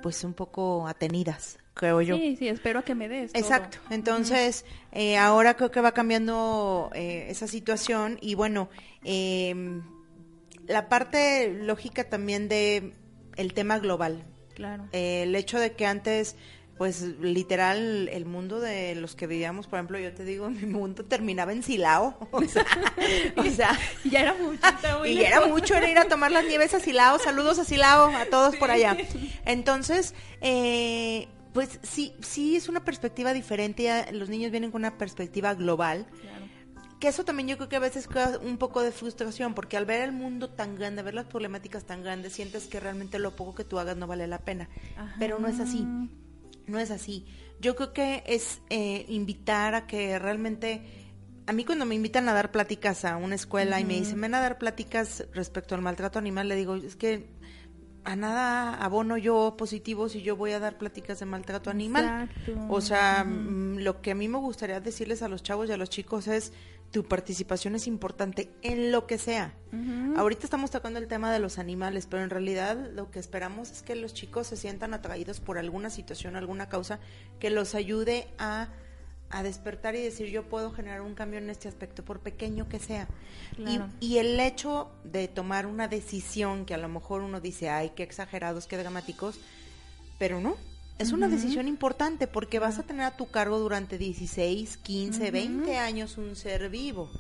pues 0.03 0.23
un 0.25 0.35
poco 0.35 0.87
atenidas, 0.87 1.59
creo 1.75 2.01
yo. 2.03 2.17
Sí, 2.17 2.37
sí, 2.37 2.49
espero 2.49 2.81
a 2.81 2.83
que 2.83 2.95
me 2.95 3.09
des. 3.09 3.35
Exacto. 3.35 3.79
Entonces, 3.91 4.65
eh, 4.93 5.17
ahora 5.17 5.55
creo 5.55 5.71
que 5.71 5.81
va 5.81 5.93
cambiando 5.93 6.91
eh, 6.95 7.27
esa 7.29 7.47
situación 7.47 8.19
y 8.21 8.35
bueno, 8.35 8.69
eh, 9.05 9.83
la 10.73 10.89
parte 10.89 11.53
lógica 11.53 12.05
también 12.05 12.49
de 12.49 12.95
el 13.37 13.55
tema 13.55 13.79
global. 13.79 14.25
Claro. 14.55 14.89
Eh, 14.93 15.23
el 15.25 15.35
hecho 15.35 15.59
de 15.59 15.73
que 15.73 15.87
antes, 15.87 16.37
pues 16.77 17.03
literal, 17.21 18.09
el 18.09 18.25
mundo 18.27 18.61
de 18.61 18.95
los 18.95 19.15
que 19.15 19.27
vivíamos, 19.27 19.67
por 19.67 19.79
ejemplo, 19.79 19.99
yo 19.99 20.13
te 20.13 20.25
digo, 20.25 20.51
mi 20.51 20.67
mundo 20.67 21.05
terminaba 21.05 21.53
en 21.53 21.63
Silao. 21.63 22.17
O 22.31 22.43
sea, 22.43 22.67
o 23.37 23.45
sea 23.45 23.79
ya 24.05 24.21
era 24.21 24.35
mucho. 24.35 25.07
y 25.07 25.15
ya 25.15 25.29
era 25.29 25.47
mucho, 25.47 25.75
era 25.75 25.91
ir 25.91 25.99
a 25.99 26.09
tomar 26.09 26.33
las 26.33 26.45
nieves 26.45 26.75
a 26.75 26.81
Silao. 26.81 27.19
Saludos 27.19 27.59
a 27.59 27.65
Silao, 27.65 28.09
a 28.09 28.27
todos 28.27 28.57
por 28.57 28.71
allá. 28.71 28.97
Entonces, 29.45 30.15
eh, 30.41 31.29
pues 31.53 31.81
sí, 31.83 32.15
sí 32.21 32.57
es 32.57 32.69
una 32.69 32.85
perspectiva 32.85 33.33
diferente. 33.33 34.07
Los 34.13 34.29
niños 34.29 34.51
vienen 34.51 34.71
con 34.71 34.83
una 34.83 34.97
perspectiva 34.97 35.55
global. 35.55 36.07
Claro 36.21 36.32
que 37.03 37.09
eso 37.09 37.25
también 37.25 37.49
yo 37.49 37.57
creo 37.57 37.69
que 37.69 37.75
a 37.75 37.81
veces 37.81 38.07
crea 38.07 38.39
un 38.41 38.59
poco 38.59 38.81
de 38.81 38.93
frustración, 38.93 39.55
porque 39.55 39.77
al 39.77 39.87
ver 39.87 40.03
el 40.03 40.13
mundo 40.13 40.51
tan 40.51 40.77
grande, 40.77 41.03
ver 41.03 41.15
las 41.15 41.25
problemáticas 41.25 41.83
tan 41.83 42.05
grandes, 42.05 42.33
sientes 42.33 42.69
que 42.69 42.79
realmente 42.79 43.19
lo 43.19 43.35
poco 43.35 43.57
que 43.57 43.65
tú 43.65 43.81
hagas 43.81 43.97
no 43.97 44.07
vale 44.07 44.29
la 44.29 44.39
pena. 44.39 44.69
Pero 45.19 45.41
no 45.41 45.49
es 45.49 45.59
así, 45.59 45.85
no 46.69 46.79
es 46.79 46.93
así. 46.93 47.27
Yo 47.61 47.75
creo 47.75 47.93
que 47.93 48.23
es 48.25 48.61
eh, 48.71 49.05
invitar 49.09 49.75
a 49.75 49.89
que 49.89 50.17
realmente... 50.21 51.11
A 51.49 51.53
mí 51.53 51.65
cuando 51.65 51.87
me 51.87 51.97
invitan 51.97 52.29
a 52.29 52.35
dar 52.35 52.53
pláticas 52.53 53.05
a 53.05 53.17
una 53.17 53.35
escuela 53.35 53.81
y 53.81 53.85
me 53.85 53.95
dicen, 53.95 54.21
ven 54.21 54.37
a 54.37 54.41
dar 54.41 54.59
pláticas 54.59 55.27
respecto 55.35 55.75
al 55.75 55.83
maltrato 55.83 56.21
animal, 56.21 56.47
le 56.47 56.55
digo, 56.55 56.77
es 56.77 56.95
que 56.95 57.27
a 58.05 58.17
nada 58.17 58.75
abono 58.75 59.17
yo 59.17 59.55
positivo 59.57 60.09
si 60.09 60.23
yo 60.23 60.37
voy 60.37 60.53
a 60.53 60.59
dar 60.59 60.79
pláticas 60.79 61.21
de 61.21 61.27
maltrato 61.27 61.71
animal. 61.71 62.29
O 62.69 62.81
sea, 62.81 63.25
mm, 63.25 63.79
lo 63.79 64.01
que 64.01 64.13
a 64.13 64.15
mí 64.15 64.29
me 64.29 64.39
gustaría 64.39 64.81
decirles 64.81 65.23
a 65.23 65.29
los 65.29 65.43
chavos 65.43 65.69
y 65.69 65.73
a 65.73 65.77
los 65.77 65.91
chicos 65.91 66.29
es, 66.29 66.53
tu 66.93 67.05
participación 67.05 67.75
es 67.75 67.87
importante 67.87 68.51
en 68.61 68.93
lo 68.93 69.07
que 69.07 69.19
sea. 69.19 69.55
Ahorita 70.17 70.45
estamos 70.45 70.71
tocando 70.71 70.99
el 70.99 71.09
tema 71.09 71.33
de 71.33 71.39
los 71.39 71.59
animales, 71.59 72.07
pero 72.07 72.23
en 72.23 72.29
realidad 72.29 72.91
lo 72.93 73.11
que 73.11 73.19
esperamos 73.19 73.71
es 73.71 73.83
que 73.83 73.97
los 73.97 74.13
chicos 74.13 74.49
se 74.49 74.57
sientan 74.57 74.93
atraídos 74.93 75.41
por 75.41 75.57
alguna 75.57 75.89
situación, 75.89 76.37
alguna 76.37 76.69
causa 76.69 77.01
que 77.41 77.49
los 77.49 77.75
ayude 77.75 78.29
a, 78.39 78.69
a 79.33 79.43
despertar 79.43 79.97
y 79.97 80.03
decir 80.03 80.29
yo 80.29 80.45
puedo 80.45 80.71
generar 80.73 81.01
un 81.01 81.15
cambio 81.15 81.39
en 81.39 81.51
este 81.51 81.67
aspecto, 81.67 82.05
por 82.05 82.21
pequeño 82.21 82.69
que 82.69 82.79
sea. 82.79 83.09
Y, 83.59 83.81
y, 83.99 84.19
el 84.19 84.39
hecho 84.39 84.93
de 85.05 85.27
tomar 85.27 85.67
una 85.67 85.89
decisión 85.89 86.67
que 86.67 86.75
a 86.75 86.79
lo 86.79 86.89
mejor 86.89 87.23
uno 87.23 87.41
dice, 87.41 87.71
ay, 87.71 87.93
qué 87.97 88.03
exagerados, 88.03 88.67
qué 88.67 88.77
dramáticos, 88.77 89.41
pero 90.19 90.41
no, 90.41 90.57
es 90.99 91.11
una 91.11 91.29
decisión 91.29 91.67
importante 91.67 92.29
porque 92.29 92.59
vas 92.59 92.79
a 92.79 92.85
tener 92.85 93.05
a 93.05 93.17
tu 93.17 93.29
cargo 93.29 93.59
durante 93.59 93.99
16, 93.99 94.77
15, 94.77 95.31
20 95.31 95.79
años 95.79 96.17
un 96.17 96.37
ser 96.37 96.69
vivo. 96.69 97.11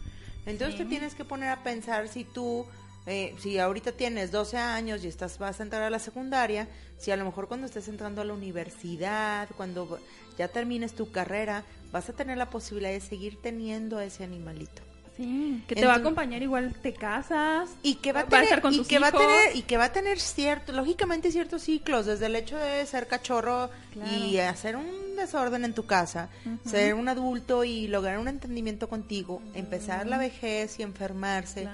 Entonces 0.46 0.77
te 0.77 0.85
tienes 0.85 1.14
que 1.14 1.25
poner 1.25 1.48
a 1.48 1.62
pensar 1.62 2.09
si 2.09 2.25
tú, 2.25 2.66
eh, 3.07 3.35
si 3.38 3.59
ahorita 3.59 3.92
tienes 3.92 4.31
12 4.31 4.57
años 4.57 5.05
y 5.05 5.09
estás 5.09 5.38
vas 5.38 5.59
a 5.59 5.62
entrar 5.62 5.83
a 5.83 5.90
la 5.90 5.98
secundaria, 5.98 6.68
si 6.98 7.11
a 7.11 7.16
lo 7.16 7.25
mejor 7.25 7.48
cuando 7.48 7.66
estés 7.66 7.88
entrando 7.88 8.20
a 8.20 8.25
la 8.25 8.35
universidad, 8.35 9.48
cuando 9.57 9.98
ya 10.38 10.48
termines 10.48 10.94
tu 10.94 11.11
carrera, 11.11 11.64
vas 11.92 12.09
a 12.09 12.12
tener 12.12 12.38
la 12.38 12.50
posibilidad 12.50 12.90
de 12.90 13.00
seguir 13.00 13.38
teniendo 13.40 13.98
a 13.98 14.05
ese 14.05 14.24
animalito. 14.24 14.83
Sí, 15.16 15.62
que 15.68 15.74
te 15.74 15.85
va 15.85 15.92
a 15.92 15.96
acompañar 15.96 16.42
igual 16.42 16.74
te 16.81 16.94
casas 16.94 17.68
y 17.83 17.96
que 17.96 18.12
va 18.12 18.20
a, 18.20 18.26
tener, 18.26 18.62
y 18.72 18.83
que 18.85 18.98
va 18.98 19.09
a 19.09 19.12
tener 19.12 19.57
y 19.57 19.62
que 19.62 19.76
va 19.76 19.85
a 19.85 19.92
tener 19.92 20.18
cierto 20.18 20.72
lógicamente 20.72 21.31
ciertos 21.31 21.61
ciclos 21.64 22.07
desde 22.07 22.26
el 22.26 22.37
hecho 22.37 22.57
de 22.57 22.87
ser 22.87 23.09
cachorro 23.09 23.68
y 24.16 24.38
hacer 24.38 24.74
un 24.74 25.16
desorden 25.16 25.66
en 25.66 25.74
tu 25.74 25.85
casa 25.85 26.31
ser 26.64 26.94
un 26.94 27.11
adulto 27.11 27.62
y 27.62 27.88
lograr 27.88 28.18
un 28.18 28.26
entendimiento 28.26 28.88
contigo 28.88 29.42
empezar 29.52 30.07
la 30.07 30.16
vejez 30.16 30.78
y 30.78 30.83
enfermarse 30.83 31.68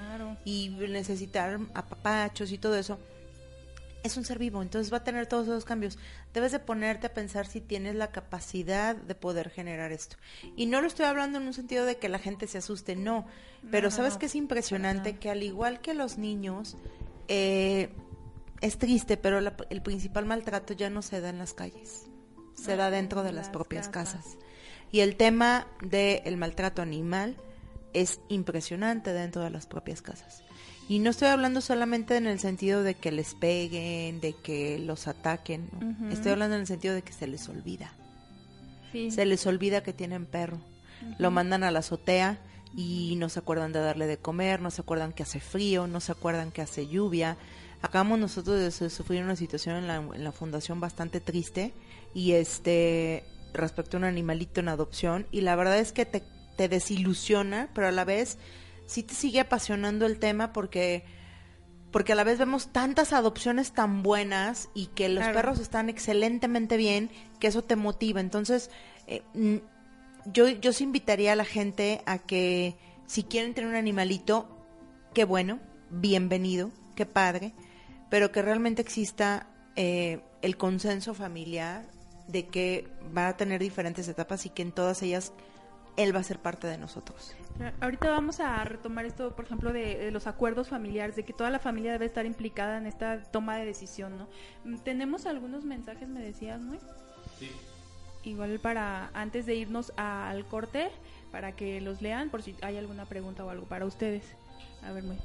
y 0.45 0.71
necesitar 0.71 1.61
apapachos 1.75 2.51
y 2.51 2.59
todo 2.59 2.77
eso 2.77 2.99
es 4.09 4.17
un 4.17 4.25
ser 4.25 4.39
vivo, 4.39 4.61
entonces 4.61 4.93
va 4.93 4.99
a 4.99 5.05
tener 5.05 5.27
todos 5.27 5.47
esos 5.47 5.65
cambios. 5.65 5.99
Debes 6.35 6.53
de 6.53 6.59
ponerte 6.59 7.07
a 7.07 7.15
pensar 7.15 7.47
si 7.47 7.61
tienes 7.61 7.95
la 7.95 8.11
capacidad 8.11 8.97
de 8.97 9.15
poder 9.15 9.51
generar 9.51 9.93
esto. 9.93 10.17
Y 10.57 10.67
no 10.67 10.81
lo 10.81 10.87
estoy 10.87 11.07
hablando 11.07 11.39
en 11.39 11.47
un 11.47 11.55
sentido 11.55 11.85
de 11.87 11.97
que 11.97 12.09
la 12.09 12.19
gente 12.19 12.47
se 12.47 12.59
asuste, 12.59 12.97
no. 12.97 13.27
Pero 13.71 13.91
sabes 13.91 14.17
que 14.17 14.27
es 14.27 14.35
impresionante 14.35 15.17
que 15.17 15.31
al 15.31 15.43
igual 15.43 15.81
que 15.81 15.95
los 15.95 16.19
niños, 16.19 16.77
eh, 17.29 17.91
es 18.61 18.79
triste, 18.79 19.17
pero 19.17 19.39
el 19.39 19.83
principal 19.83 20.27
maltrato 20.27 20.75
ya 20.75 20.91
no 20.91 21.03
se 21.03 21.21
da 21.21 21.29
en 21.29 21.39
las 21.39 21.55
calles, 21.55 22.07
se 22.55 22.77
da 22.77 22.91
dentro 22.91 23.23
de 23.23 23.33
las, 23.33 23.49
propias 23.49 23.89
casas. 23.89 24.37
Y 24.91 25.01
el 25.01 25.17
tema 25.17 25.67
del 25.83 26.37
maltrato 26.37 26.83
animal 26.83 27.37
es 27.93 28.21
impresionante 28.29 29.13
dentro 29.13 29.43
de 29.43 29.51
las 29.51 29.67
propias 29.67 30.03
casas. 30.03 30.43
Y 30.89 31.01
no 31.01 31.11
estoy 31.11 31.29
hablando 31.29 31.61
solamente 31.61 32.17
en 32.17 32.27
el 32.27 32.41
sentido 32.41 32.83
de 32.83 32.95
que 32.95 33.13
les 33.13 33.35
peguen, 33.35 34.21
de 34.21 34.33
que 34.33 34.79
los 34.79 35.07
ataquen. 35.07 35.69
Estoy 36.11 36.33
hablando 36.33 36.55
en 36.55 36.63
el 36.63 36.67
sentido 36.67 36.95
de 36.95 37.03
que 37.03 37.13
se 37.13 37.27
les 37.27 37.47
olvida. 37.49 37.93
Se 38.93 39.27
les 39.27 39.47
olvida 39.47 39.83
que 39.83 39.93
tienen 39.93 40.25
perro. 40.25 40.59
Lo 41.19 41.31
mandan 41.31 41.63
a 41.63 41.71
la 41.71 41.81
azotea 41.81 42.39
y 42.75 43.17
no 43.17 43.29
se 43.29 43.39
acuerdan 43.39 43.73
de 43.73 43.81
darle 43.81 44.07
de 44.07 44.17
comer, 44.17 44.63
no 44.63 44.71
se 44.71 44.81
acuerdan 44.81 45.13
que 45.13 45.23
hace 45.23 45.41
frío, 45.41 45.87
no 45.87 46.01
se 46.01 46.13
acuerdan 46.13 46.51
que 46.51 46.63
hace 46.63 46.87
lluvia. 46.87 47.37
Acabamos 47.83 48.19
nosotros 48.19 48.59
de 48.59 48.91
sufrir 48.91 49.23
una 49.23 49.37
situación 49.37 49.77
en 49.77 49.87
la, 49.87 49.97
en 49.97 50.25
la 50.25 50.33
fundación 50.33 50.81
bastante 50.81 51.21
triste 51.21 51.75
y 52.15 52.33
este 52.33 53.25
respecto 53.53 53.97
a 53.97 53.99
un 53.99 54.05
animalito 54.05 54.61
en 54.61 54.69
adopción 54.69 55.27
y 55.31 55.43
la 55.43 55.55
verdad 55.55 55.79
es 55.79 55.93
que 55.93 56.07
te, 56.07 56.23
te 56.57 56.69
desilusiona, 56.69 57.69
pero 57.75 57.89
a 57.89 57.93
la 57.93 58.05
vez 58.05 58.39
sí 58.89 59.03
te 59.05 59.15
sigue 59.15 59.39
apasionando 59.39 60.07
el 60.07 60.19
tema 60.19 60.53
porque 60.53 61.05
porque 61.93 62.13
a 62.13 62.17
la 62.17 62.25
vez 62.25 62.39
vemos 62.39 62.69
tantas 62.69 63.13
adopciones 63.13 63.73
tan 63.73 64.03
buenas 64.03 64.69
y 64.75 64.87
que 64.87 65.09
los 65.09 65.25
perros 65.29 65.59
están 65.59 65.89
excelentemente 65.89 66.77
bien, 66.77 67.11
que 67.41 67.47
eso 67.47 67.65
te 67.65 67.77
motiva. 67.77 68.21
Entonces, 68.21 68.71
eh, 69.07 69.23
yo, 70.27 70.49
yo 70.49 70.73
sí 70.75 70.85
invitaría 70.85 71.33
a 71.33 71.37
la 71.37 71.47
gente 71.47 72.03
a 72.05 72.19
que 72.19 72.77
si 73.07 73.23
quieren 73.23 73.55
tener 73.55 73.71
un 73.71 73.77
animalito, 73.77 74.49
qué 75.15 75.25
bueno, 75.25 75.61
bienvenido, 75.89 76.71
qué 76.95 77.07
padre, 77.07 77.55
pero 78.11 78.33
que 78.33 78.43
realmente 78.43 78.83
exista 78.83 79.47
eh, 79.75 80.21
el 80.43 80.59
consenso 80.59 81.15
familiar 81.15 81.87
de 82.27 82.49
que 82.49 82.87
va 83.17 83.29
a 83.29 83.37
tener 83.39 83.63
diferentes 83.63 84.07
etapas 84.09 84.45
y 84.45 84.51
que 84.51 84.61
en 84.61 84.73
todas 84.73 85.03
ellas 85.03 85.33
él 85.99 86.15
va 86.15 86.21
a 86.21 86.23
ser 86.23 86.39
parte 86.39 86.69
de 86.69 86.79
nosotros. 86.79 87.35
Ahorita 87.81 88.09
vamos 88.09 88.39
a 88.39 88.63
retomar 88.63 89.05
esto, 89.05 89.35
por 89.35 89.45
ejemplo, 89.45 89.73
de, 89.73 90.13
los 90.13 90.29
acuerdos 90.29 90.69
familiares, 90.69 91.17
de 91.17 91.25
que 91.25 91.33
toda 91.33 91.51
la 91.51 91.59
familia 91.59 91.91
debe 91.91 92.07
estar 92.07 92.25
implicada 92.25 92.79
en 92.79 92.87
esta 92.87 93.21
toma 93.33 93.57
de 93.57 93.67
decisión, 93.67 94.17
¿no? 94.17 94.29
Mm, 94.65 94.79
tenemos 94.79 95.27
algunos 95.27 95.65
mensajes, 95.65 96.09
me 96.09 96.23
decías, 96.23 96.61
¿no? 96.61 96.79
Sí. 97.41 97.51
Igual 98.23 98.61
para, 98.61 99.11
antes 99.13 99.45
de 99.45 99.57
irnos 99.57 99.93
al 99.97 100.47
corte, 100.47 100.89
para 101.33 101.57
que 101.57 101.81
los 101.81 102.01
lean, 102.01 102.31
por 102.31 102.43
si 102.43 102.55
hay 102.63 102.77
alguna 102.77 103.05
pregunta 103.05 103.45
o 103.45 103.51
algo 103.51 103.67
para 103.67 103.85
ustedes. 103.85 104.23
A 104.85 104.93
ver, 104.93 105.03
muy. 105.03 105.17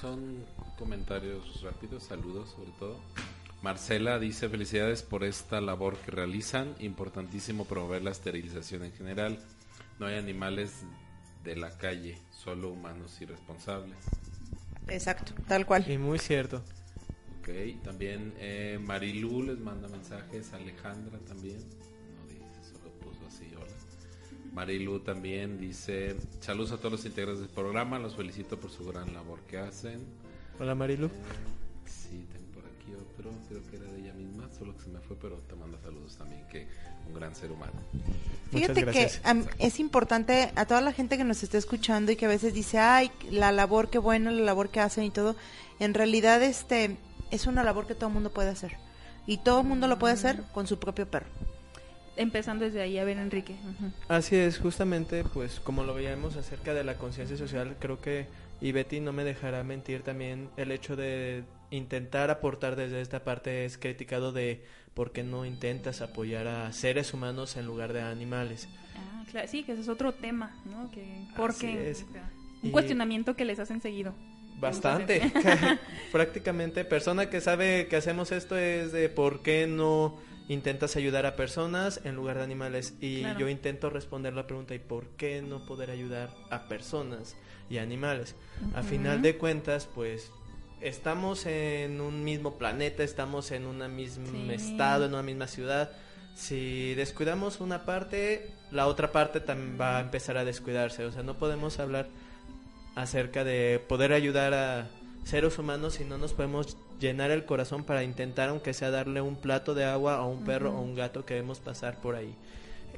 Son, 0.00 0.44
comentarios 0.76 1.62
rápidos, 1.62 2.02
saludos 2.02 2.50
sobre 2.50 2.72
todo. 2.72 2.96
Marcela 3.66 4.20
dice 4.20 4.48
felicidades 4.48 5.02
por 5.02 5.24
esta 5.24 5.60
labor 5.60 5.96
que 5.96 6.12
realizan, 6.12 6.76
importantísimo 6.78 7.64
promover 7.64 8.00
la 8.04 8.12
esterilización 8.12 8.84
en 8.84 8.92
general. 8.92 9.40
No 9.98 10.06
hay 10.06 10.14
animales 10.18 10.84
de 11.42 11.56
la 11.56 11.76
calle, 11.76 12.16
solo 12.30 12.70
humanos 12.70 13.20
irresponsables. 13.20 13.96
Exacto, 14.86 15.32
tal 15.48 15.66
cual. 15.66 15.84
Y 15.90 15.98
muy 15.98 16.20
cierto. 16.20 16.62
Ok, 17.40 17.82
también 17.82 18.34
eh, 18.38 18.78
Marilu 18.80 19.42
les 19.42 19.58
manda 19.58 19.88
mensajes, 19.88 20.52
Alejandra 20.52 21.18
también. 21.26 21.58
No 21.58 22.24
dice, 22.28 22.72
solo 22.72 22.92
puso 23.00 23.26
así, 23.26 23.52
hola. 23.56 23.66
Marilu 24.52 25.00
también 25.00 25.58
dice, 25.58 26.14
saludos 26.38 26.70
a 26.70 26.76
todos 26.76 26.92
los 26.92 27.04
integrantes 27.04 27.40
del 27.40 27.50
programa, 27.52 27.98
los 27.98 28.14
felicito 28.14 28.60
por 28.60 28.70
su 28.70 28.86
gran 28.86 29.12
labor 29.12 29.40
que 29.40 29.58
hacen. 29.58 30.06
Hola 30.60 30.76
Marilu. 30.76 31.06
Eh, 31.06 31.10
sí, 31.84 32.28
otro, 33.26 33.40
creo 33.48 33.66
que 33.70 33.76
era 33.76 33.92
de 33.92 34.00
ella 34.00 34.14
misma, 34.14 34.48
solo 34.56 34.76
que 34.76 34.84
se 34.84 34.90
me 34.90 35.00
fue, 35.00 35.16
pero 35.16 35.36
te 35.48 35.54
manda 35.54 35.78
saludos 35.80 36.16
también, 36.16 36.46
que 36.48 36.66
un 37.08 37.14
gran 37.14 37.34
ser 37.34 37.50
humano. 37.50 37.72
Fíjate 38.50 38.86
que 38.86 39.10
es 39.58 39.80
importante 39.80 40.50
a 40.54 40.66
toda 40.66 40.80
la 40.80 40.92
gente 40.92 41.16
que 41.16 41.24
nos 41.24 41.42
está 41.42 41.58
escuchando 41.58 42.12
y 42.12 42.16
que 42.16 42.26
a 42.26 42.28
veces 42.28 42.54
dice, 42.54 42.78
ay, 42.78 43.10
la 43.30 43.52
labor, 43.52 43.90
qué 43.90 43.98
buena 43.98 44.30
la 44.30 44.42
labor 44.42 44.70
que 44.70 44.80
hacen 44.80 45.04
y 45.04 45.10
todo. 45.10 45.36
En 45.78 45.94
realidad, 45.94 46.42
este 46.42 46.96
es 47.30 47.46
una 47.46 47.64
labor 47.64 47.86
que 47.86 47.94
todo 47.94 48.08
el 48.08 48.14
mundo 48.14 48.30
puede 48.30 48.50
hacer. 48.50 48.76
Y 49.26 49.38
todo 49.38 49.60
el 49.60 49.66
mundo 49.66 49.88
lo 49.88 49.98
puede 49.98 50.14
hacer 50.14 50.42
con 50.54 50.66
su 50.66 50.78
propio 50.78 51.06
perro. 51.06 51.26
Empezando 52.16 52.64
desde 52.64 52.80
ahí, 52.80 52.98
a 52.98 53.04
ver, 53.04 53.18
Enrique. 53.18 53.56
Así 54.08 54.36
es, 54.36 54.58
justamente, 54.58 55.24
pues 55.24 55.60
como 55.60 55.84
lo 55.84 55.92
veíamos 55.94 56.36
acerca 56.36 56.72
de 56.72 56.84
la 56.84 56.94
conciencia 56.94 57.36
social, 57.36 57.76
creo 57.78 58.00
que, 58.00 58.26
y 58.60 58.72
Betty 58.72 59.00
no 59.00 59.12
me 59.12 59.24
dejará 59.24 59.62
mentir 59.64 60.02
también, 60.02 60.48
el 60.56 60.70
hecho 60.70 60.96
de 60.96 61.44
intentar 61.70 62.30
aportar 62.30 62.76
desde 62.76 63.00
esta 63.00 63.24
parte 63.24 63.64
es 63.64 63.78
criticado 63.78 64.32
de 64.32 64.64
por 64.94 65.12
qué 65.12 65.22
no 65.22 65.44
intentas 65.44 66.00
apoyar 66.00 66.48
a 66.48 66.72
seres 66.72 67.12
humanos 67.12 67.56
en 67.56 67.66
lugar 67.66 67.92
de 67.92 68.00
animales. 68.00 68.68
Ah, 68.96 69.24
claro, 69.30 69.48
sí, 69.48 69.62
que 69.62 69.72
ese 69.72 69.82
es 69.82 69.88
otro 69.88 70.12
tema, 70.12 70.56
¿no? 70.64 70.90
Que, 70.90 71.26
porque 71.36 71.94
un 72.62 72.70
cuestionamiento 72.70 73.36
que 73.36 73.44
les 73.44 73.58
hacen 73.58 73.80
seguido. 73.80 74.14
Bastante. 74.58 75.30
Prácticamente, 76.12 76.84
persona 76.84 77.28
que 77.28 77.40
sabe 77.40 77.88
que 77.88 77.96
hacemos 77.96 78.32
esto 78.32 78.56
es 78.56 78.92
de 78.92 79.08
por 79.08 79.42
qué 79.42 79.66
no 79.66 80.18
intentas 80.48 80.96
ayudar 80.96 81.26
a 81.26 81.36
personas 81.36 82.00
en 82.04 82.14
lugar 82.14 82.38
de 82.38 82.44
animales. 82.44 82.94
Y 83.00 83.22
yo 83.38 83.48
intento 83.48 83.90
responder 83.90 84.32
la 84.34 84.46
pregunta, 84.46 84.74
¿y 84.74 84.78
por 84.78 85.08
qué 85.16 85.42
no 85.42 85.66
poder 85.66 85.90
ayudar 85.90 86.30
a 86.50 86.68
personas 86.68 87.36
y 87.68 87.78
animales? 87.78 88.34
A 88.74 88.82
final 88.82 89.22
de 89.22 89.36
cuentas, 89.36 89.86
pues 89.86 90.32
estamos 90.80 91.46
en 91.46 92.00
un 92.00 92.24
mismo 92.24 92.58
planeta, 92.58 93.02
estamos 93.02 93.50
en 93.50 93.66
un 93.66 93.94
mismo 93.94 94.50
estado, 94.50 95.06
en 95.06 95.14
una 95.14 95.22
misma 95.22 95.46
ciudad. 95.46 95.90
Si 96.34 96.94
descuidamos 96.94 97.60
una 97.60 97.84
parte, 97.84 98.50
la 98.70 98.86
otra 98.86 99.10
parte 99.12 99.40
también 99.40 99.78
va 99.80 99.98
a 99.98 100.00
empezar 100.00 100.36
a 100.36 100.44
descuidarse. 100.44 101.04
O 101.04 101.12
sea, 101.12 101.22
no 101.22 101.34
podemos 101.34 101.78
hablar 101.78 102.08
acerca 102.94 103.44
de 103.44 103.82
poder 103.88 104.12
ayudar 104.12 104.54
a 104.54 104.88
seres 105.24 105.58
humanos 105.58 105.94
si 105.94 106.04
no 106.04 106.18
nos 106.18 106.32
podemos 106.32 106.76
llenar 107.00 107.30
el 107.30 107.44
corazón 107.44 107.84
para 107.84 108.04
intentar, 108.04 108.48
aunque 108.48 108.72
sea 108.72 108.90
darle 108.90 109.20
un 109.20 109.36
plato 109.36 109.74
de 109.74 109.84
agua 109.84 110.16
a 110.16 110.24
un 110.24 110.44
perro 110.44 110.70
o 110.76 110.80
un 110.80 110.94
gato 110.94 111.24
que 111.24 111.34
vemos 111.34 111.60
pasar 111.60 112.00
por 112.00 112.14
ahí. 112.14 112.34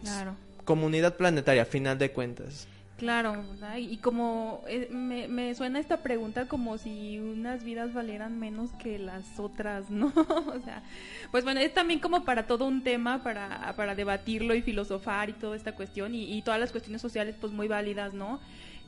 Claro. 0.03 0.37
comunidad 0.65 1.17
planetaria, 1.17 1.65
final 1.65 1.99
de 1.99 2.13
cuentas. 2.13 2.69
Claro, 2.99 3.45
y 3.79 3.99
como 3.99 4.65
eh, 4.67 4.89
me, 4.91 5.29
me, 5.29 5.55
suena 5.55 5.79
esta 5.79 5.99
pregunta 5.99 6.49
como 6.49 6.79
si 6.79 7.21
unas 7.21 7.63
vidas 7.63 7.95
valieran 7.95 8.41
menos 8.41 8.73
que 8.73 8.99
las 8.99 9.39
otras, 9.39 9.89
¿no? 9.89 10.07
o 10.17 10.61
sea, 10.65 10.83
pues 11.31 11.45
bueno, 11.45 11.61
es 11.61 11.73
también 11.73 12.01
como 12.01 12.25
para 12.25 12.49
todo 12.49 12.67
un 12.67 12.83
tema, 12.83 13.23
para, 13.23 13.73
para 13.77 13.95
debatirlo 13.95 14.53
y 14.53 14.63
filosofar 14.63 15.31
y 15.31 15.35
toda 15.35 15.55
esta 15.55 15.77
cuestión, 15.77 16.13
y, 16.13 16.37
y 16.37 16.43
todas 16.43 16.59
las 16.59 16.73
cuestiones 16.73 17.01
sociales 17.01 17.37
pues 17.41 17.53
muy 17.53 17.69
válidas, 17.69 18.15
¿no? 18.15 18.41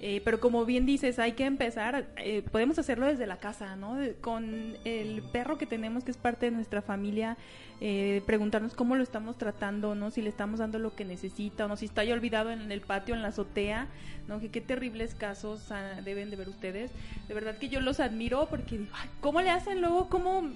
Eh, 0.02 0.22
pero 0.24 0.40
como 0.40 0.64
bien 0.64 0.86
dices, 0.86 1.18
hay 1.18 1.32
que 1.32 1.44
empezar, 1.44 2.06
eh, 2.16 2.42
podemos 2.50 2.78
hacerlo 2.78 3.06
desde 3.06 3.26
la 3.26 3.36
casa, 3.36 3.76
¿no? 3.76 3.98
Con 4.22 4.76
el 4.84 5.22
perro 5.30 5.58
que 5.58 5.66
tenemos, 5.66 6.04
que 6.04 6.10
es 6.10 6.16
parte 6.16 6.46
de 6.46 6.52
nuestra 6.52 6.80
familia, 6.80 7.36
eh, 7.80 8.22
preguntarnos 8.26 8.74
cómo 8.74 8.96
lo 8.96 9.02
estamos 9.02 9.38
tratando, 9.38 9.94
¿no? 9.94 10.10
Si 10.10 10.22
le 10.22 10.28
estamos 10.28 10.60
dando 10.60 10.78
lo 10.78 10.94
que 10.94 11.04
necesita 11.04 11.64
o 11.64 11.68
no, 11.68 11.76
si 11.76 11.86
está 11.86 12.04
ya 12.04 12.14
olvidado 12.14 12.50
en 12.50 12.70
el 12.70 12.80
patio, 12.80 13.14
en 13.14 13.22
la 13.22 13.28
azotea, 13.28 13.88
¿no? 14.28 14.40
Que 14.40 14.50
qué 14.50 14.60
terribles 14.60 15.14
casos 15.14 15.70
ah, 15.72 16.00
deben 16.04 16.30
de 16.30 16.36
ver 16.36 16.48
ustedes. 16.48 16.90
De 17.28 17.34
verdad 17.34 17.56
que 17.58 17.68
yo 17.68 17.80
los 17.80 18.00
admiro 18.00 18.46
porque 18.50 18.78
digo, 18.78 18.92
¿cómo 19.20 19.40
le 19.40 19.50
hacen 19.50 19.80
luego? 19.80 20.08
¿Cómo 20.08 20.50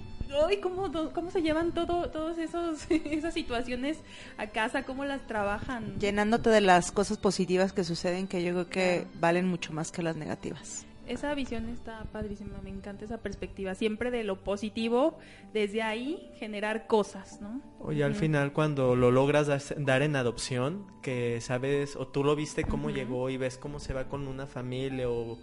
Ay, 0.47 0.57
¿cómo, 0.57 0.91
¿Cómo 1.13 1.31
se 1.31 1.41
llevan 1.41 1.71
todo, 1.73 2.09
todos 2.09 2.37
esos 2.37 2.85
esas 2.89 3.33
situaciones 3.33 3.97
a 4.37 4.47
casa? 4.47 4.83
¿Cómo 4.83 5.05
las 5.05 5.25
trabajan? 5.27 5.99
Llenándote 5.99 6.49
de 6.49 6.61
las 6.61 6.91
cosas 6.91 7.17
positivas 7.17 7.73
que 7.73 7.83
suceden 7.83 8.27
que 8.27 8.43
yo 8.43 8.51
creo 8.51 8.69
que 8.69 9.07
valen 9.19 9.47
mucho 9.47 9.73
más 9.73 9.91
que 9.91 10.01
las 10.01 10.15
negativas. 10.15 10.85
Esa 11.07 11.33
visión 11.35 11.69
está 11.69 12.03
padrísima, 12.11 12.59
me 12.63 12.69
encanta 12.69 13.05
esa 13.05 13.19
perspectiva. 13.19 13.75
Siempre 13.75 14.11
de 14.11 14.23
lo 14.23 14.43
positivo, 14.43 15.17
desde 15.53 15.81
ahí 15.81 16.31
generar 16.37 16.87
cosas, 16.87 17.41
¿no? 17.41 17.61
Oye, 17.79 18.03
al 18.03 18.15
final 18.15 18.53
cuando 18.53 18.95
lo 18.95 19.11
logras 19.11 19.73
dar 19.77 20.01
en 20.01 20.15
adopción, 20.15 20.87
que 21.01 21.39
sabes, 21.41 21.95
o 21.95 22.07
tú 22.07 22.23
lo 22.23 22.35
viste 22.35 22.63
cómo 22.63 22.89
llegó 22.89 23.29
y 23.29 23.37
ves 23.37 23.57
cómo 23.57 23.79
se 23.79 23.93
va 23.93 24.07
con 24.07 24.27
una 24.27 24.47
familia 24.47 25.09
o 25.09 25.37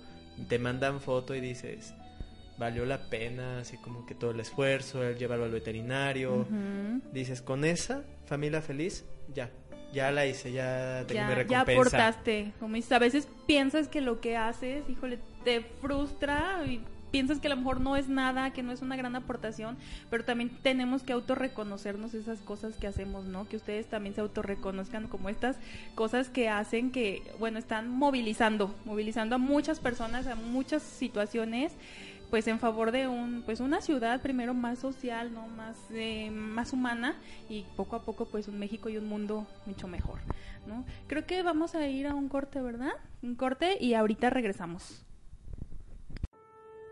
te 0.49 0.59
mandan 0.59 1.01
foto 1.01 1.35
y 1.35 1.41
dices, 1.41 1.95
valió 2.59 2.85
la 2.85 3.09
pena, 3.09 3.61
así 3.61 3.77
como 3.77 4.07
que 4.07 4.15
todo 4.15 4.31
el 4.33 4.41
esfuerzo, 4.41 5.03
el 5.03 5.17
llevarlo 5.17 5.45
al 5.45 5.51
veterinario. 5.51 6.47
Dices, 7.13 7.43
con 7.43 7.65
esa 7.65 8.05
familia 8.27 8.63
feliz, 8.63 9.05
ya, 9.35 9.51
ya 9.93 10.11
la 10.11 10.27
hice, 10.27 10.53
ya 10.53 11.05
tengo 11.07 11.27
mi 11.27 11.35
recompensa. 11.35 11.67
Ya 11.67 12.09
aportaste, 12.09 12.53
como 12.61 12.77
dices, 12.77 12.93
a 12.93 12.99
veces 12.99 13.29
piensas 13.47 13.89
que 13.89 14.01
lo 14.01 14.21
que 14.21 14.37
haces, 14.37 14.89
híjole, 14.89 15.19
te 15.45 15.61
frustra 15.61 16.65
y 16.67 16.81
piensas 17.13 17.39
que 17.39 17.47
a 17.47 17.51
lo 17.51 17.59
mejor 17.59 17.81
no 17.81 17.95
es 17.95 18.09
nada, 18.09 18.53
que 18.53 18.65
no 18.65 18.73
es 18.73 18.83
una 18.83 18.97
gran 18.97 19.15
aportación, 19.15 19.77
pero 20.11 20.25
también 20.25 20.51
tenemos 20.63 21.03
que 21.05 21.13
autorreconocernos 21.13 22.15
esas 22.15 22.41
cosas 22.41 22.77
que 22.77 22.89
hacemos, 22.89 23.27
¿no? 23.27 23.47
Que 23.47 23.57
ustedes 23.57 23.87
también 23.87 24.15
se 24.15 24.23
autorreconozcan 24.23 25.07
como 25.07 25.29
estas 25.29 25.57
cosas 25.95 26.31
que 26.31 26.49
hacen 26.49 26.91
que, 26.91 27.23
bueno, 27.39 27.59
están 27.59 27.89
movilizando, 27.89 28.75
movilizando 28.85 29.37
a 29.37 29.39
muchas 29.39 29.79
personas, 29.79 30.27
a 30.27 30.35
muchas 30.35 30.83
situaciones 30.83 31.73
pues 32.31 32.49
en 32.49 32.59
favor 32.59 32.93
de 32.93 33.09
un 33.09 33.43
pues 33.45 33.61
una 33.61 33.83
ciudad 33.83 34.23
primero 34.23 34.55
más 34.55 34.79
social 34.79 35.35
no 35.35 35.49
más 35.49 35.77
eh, 35.91 36.31
más 36.31 36.73
humana 36.73 37.15
y 37.51 37.67
poco 37.77 37.95
a 37.95 38.05
poco 38.05 38.25
pues 38.25 38.49
un 38.49 38.59
México 38.59 38.89
y 38.89 38.97
un 38.97 39.07
mundo 39.07 39.47
mucho 39.67 39.87
mejor 39.87 40.19
no 40.67 40.83
creo 41.09 41.27
que 41.27 41.43
vamos 41.43 41.75
a 41.75 41.87
ir 41.87 42.07
a 42.07 42.15
un 42.15 42.31
corte 42.31 42.63
verdad 42.63 42.93
un 43.21 43.35
corte 43.35 43.77
y 43.79 43.93
ahorita 43.93 44.31
regresamos 44.31 45.05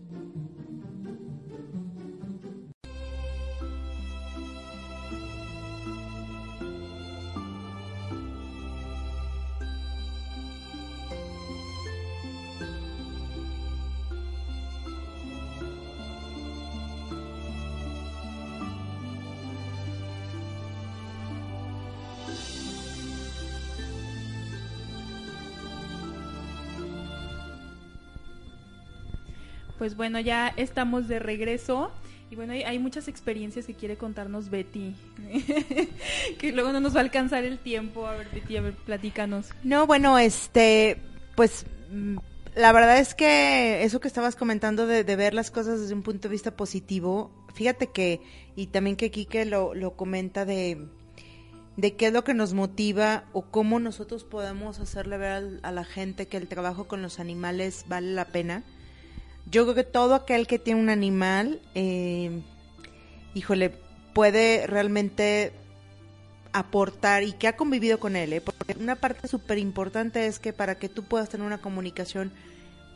Pues 29.79 29.97
bueno, 29.97 30.21
ya 30.21 30.49
estamos 30.57 31.09
de 31.09 31.19
regreso. 31.19 31.91
Y 32.31 32.37
bueno, 32.37 32.53
hay, 32.53 32.62
hay 32.62 32.79
muchas 32.79 33.09
experiencias 33.09 33.64
que 33.64 33.75
quiere 33.75 33.97
contarnos 33.97 34.51
Betty. 34.51 34.95
que 36.38 36.53
luego 36.53 36.73
no 36.73 36.81
nos 36.81 36.95
va 36.95 36.99
a 36.99 37.05
alcanzar 37.05 37.45
el 37.45 37.59
tiempo. 37.59 38.07
A 38.07 38.17
ver, 38.17 38.29
Betty, 38.33 38.57
a 38.57 38.61
ver, 38.61 38.75
platícanos. 38.75 39.51
No, 39.62 39.87
bueno, 39.87 40.19
este, 40.19 41.01
pues 41.37 41.64
mm, 41.91 42.19
la 42.55 42.73
verdad 42.73 42.99
es 42.99 43.14
que 43.14 43.85
eso 43.85 44.01
que 44.01 44.09
estabas 44.09 44.37
comentando 44.37 44.87
de, 44.87 45.05
de 45.05 45.17
ver 45.17 45.33
las 45.33 45.51
cosas 45.51 45.81
desde 45.81 45.95
un 45.95 46.03
punto 46.03 46.29
de 46.29 46.33
vista 46.33 46.57
positivo, 46.57 47.31
fíjate 47.55 47.87
que, 47.87 48.21
y 48.57 48.67
también 48.67 48.97
que 48.97 49.11
Quique 49.11 49.45
lo, 49.45 49.75
lo 49.75 49.97
comenta 49.97 50.45
de, 50.45 50.88
de 51.77 51.95
qué 51.95 52.09
es 52.09 52.12
lo 52.12 52.25
que 52.25 52.35
nos 52.35 52.55
motiva 52.55 53.25
o 53.33 53.43
cómo 53.43 53.79
nosotros 53.79 54.25
podemos 54.25 54.81
hacerle 54.81 55.17
ver 55.19 55.61
a 55.62 55.71
la 55.71 55.85
gente 55.85 56.27
que 56.27 56.37
el 56.37 56.49
trabajo 56.49 56.88
con 56.88 57.01
los 57.01 57.21
animales 57.21 57.85
vale 57.87 58.12
la 58.12 58.27
pena. 58.27 58.64
Yo 59.51 59.63
creo 59.63 59.75
que 59.75 59.85
todo 59.85 60.15
aquel 60.15 60.47
que 60.47 60.59
tiene 60.59 60.81
un 60.81 60.91
animal, 60.91 61.61
eh, 61.75 62.43
híjole, 63.35 63.73
puede 64.13 64.67
realmente 64.67 65.53
aportar 66.53 67.23
y 67.23 67.33
que 67.33 67.49
ha 67.49 67.57
convivido 67.57 67.99
con 67.99 68.17
él, 68.17 68.33
¿eh? 68.33 68.41
porque 68.41 68.77
una 68.79 68.97
parte 68.97 69.29
súper 69.29 69.59
importante 69.59 70.27
es 70.27 70.39
que 70.39 70.53
para 70.53 70.77
que 70.79 70.89
tú 70.89 71.05
puedas 71.05 71.29
tener 71.29 71.47
una 71.47 71.59
comunicación 71.59 72.33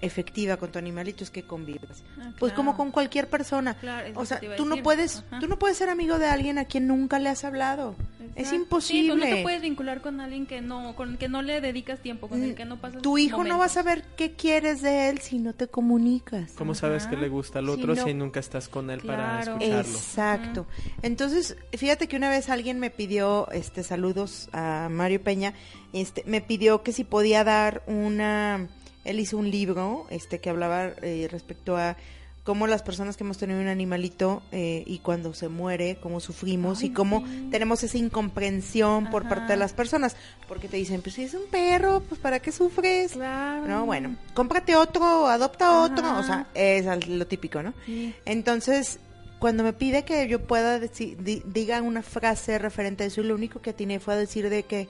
efectiva 0.02 0.56
con 0.58 0.70
tu 0.70 0.78
animalito 0.78 1.24
es 1.24 1.30
que 1.30 1.44
convivas. 1.44 2.02
Ah, 2.20 2.32
Pues 2.38 2.52
como 2.52 2.76
con 2.76 2.90
cualquier 2.90 3.28
persona. 3.28 3.74
Claro, 3.74 4.08
o 4.16 4.24
sea, 4.26 4.40
tú 4.56 4.66
no 4.66 4.76
puedes, 4.82 5.24
Ajá. 5.30 5.40
tú 5.40 5.46
no 5.48 5.58
puedes 5.58 5.78
ser 5.78 5.88
amigo 5.88 6.18
de 6.18 6.26
alguien 6.26 6.58
a 6.58 6.66
quien 6.66 6.86
nunca 6.86 7.18
le 7.18 7.28
has 7.30 7.44
hablado. 7.44 7.94
Es 8.34 8.52
imposible. 8.52 9.02
Sí, 9.02 9.08
tú 9.08 9.16
no 9.16 9.24
te 9.36 9.42
puedes 9.42 9.60
vincular 9.62 10.00
con 10.00 10.20
alguien 10.20 10.46
que 10.46 10.60
no, 10.62 10.94
con 10.96 11.10
el 11.12 11.18
que 11.18 11.28
no 11.28 11.42
le 11.42 11.60
dedicas 11.60 12.00
tiempo, 12.00 12.28
con 12.28 12.42
el 12.42 12.54
que 12.54 12.64
no 12.64 12.80
pasas 12.80 12.98
Mm, 12.98 13.02
Tu 13.02 13.18
hijo 13.18 13.44
no 13.44 13.58
va 13.58 13.66
a 13.66 13.68
saber 13.68 14.04
qué 14.16 14.32
quieres 14.32 14.80
de 14.82 15.08
él 15.10 15.18
si 15.20 15.38
no 15.38 15.52
te 15.54 15.66
comunicas. 15.68 16.52
¿Cómo 16.52 16.74
sabes 16.74 17.06
que 17.06 17.16
le 17.16 17.28
gusta 17.28 17.58
al 17.60 17.66
Si 17.66 17.70
otro 17.72 17.94
no- 17.94 18.04
si 18.04 18.14
nunca 18.14 18.40
estás 18.40 18.68
con 18.68 18.90
él 18.90 19.00
para 19.02 19.40
escucharlo? 19.40 19.78
Exacto. 19.80 20.66
Entonces, 21.02 21.56
fíjate 21.72 22.08
que 22.08 22.16
una 22.16 22.28
vez 22.30 22.48
alguien 22.48 22.78
me 22.78 22.90
pidió, 22.90 23.48
este, 23.52 23.82
saludos 23.82 24.48
a 24.52 24.88
Mario 24.90 25.22
Peña, 25.22 25.52
este, 25.92 26.24
me 26.26 26.40
pidió 26.40 26.82
que 26.82 26.92
si 26.92 27.04
podía 27.04 27.44
dar 27.44 27.82
una, 27.86 28.68
él 29.04 29.20
hizo 29.20 29.36
un 29.36 29.50
libro, 29.50 30.06
este, 30.10 30.38
que 30.40 30.50
hablaba 30.50 30.90
eh, 31.02 31.28
respecto 31.30 31.76
a 31.76 31.96
cómo 32.44 32.66
las 32.66 32.82
personas 32.82 33.16
que 33.16 33.22
hemos 33.22 33.38
tenido 33.38 33.60
un 33.60 33.68
animalito 33.68 34.42
eh, 34.50 34.82
y 34.86 34.98
cuando 34.98 35.32
se 35.32 35.48
muere, 35.48 35.98
cómo 36.02 36.18
sufrimos 36.18 36.82
y 36.82 36.90
cómo 36.90 37.24
sí. 37.24 37.48
tenemos 37.52 37.84
esa 37.84 37.98
incomprensión 37.98 39.10
por 39.10 39.22
Ajá. 39.22 39.28
parte 39.36 39.52
de 39.52 39.58
las 39.58 39.72
personas, 39.72 40.16
porque 40.48 40.66
te 40.66 40.76
dicen, 40.76 41.02
pues 41.02 41.14
si 41.14 41.22
es 41.22 41.34
un 41.34 41.46
perro, 41.50 42.00
pues 42.08 42.20
para 42.20 42.40
qué 42.40 42.50
sufres. 42.50 43.12
Claro. 43.12 43.66
No, 43.68 43.86
bueno, 43.86 44.16
cómprate 44.34 44.74
otro, 44.74 45.28
adopta 45.28 45.82
otro, 45.82 46.18
o 46.18 46.22
sea, 46.24 46.48
es 46.54 47.06
lo 47.08 47.26
típico, 47.28 47.62
¿no? 47.62 47.74
Sí. 47.86 48.12
Entonces, 48.24 48.98
cuando 49.38 49.62
me 49.62 49.72
pide 49.72 50.04
que 50.04 50.26
yo 50.26 50.40
pueda 50.44 50.80
deci- 50.80 51.16
di- 51.16 51.42
diga 51.46 51.80
una 51.80 52.02
frase 52.02 52.58
referente 52.58 53.04
a 53.04 53.06
eso, 53.06 53.20
y 53.20 53.24
lo 53.24 53.36
único 53.36 53.60
que 53.60 53.70
atiné 53.70 54.00
fue 54.00 54.14
a 54.14 54.16
decir 54.16 54.48
de 54.50 54.64
que 54.64 54.88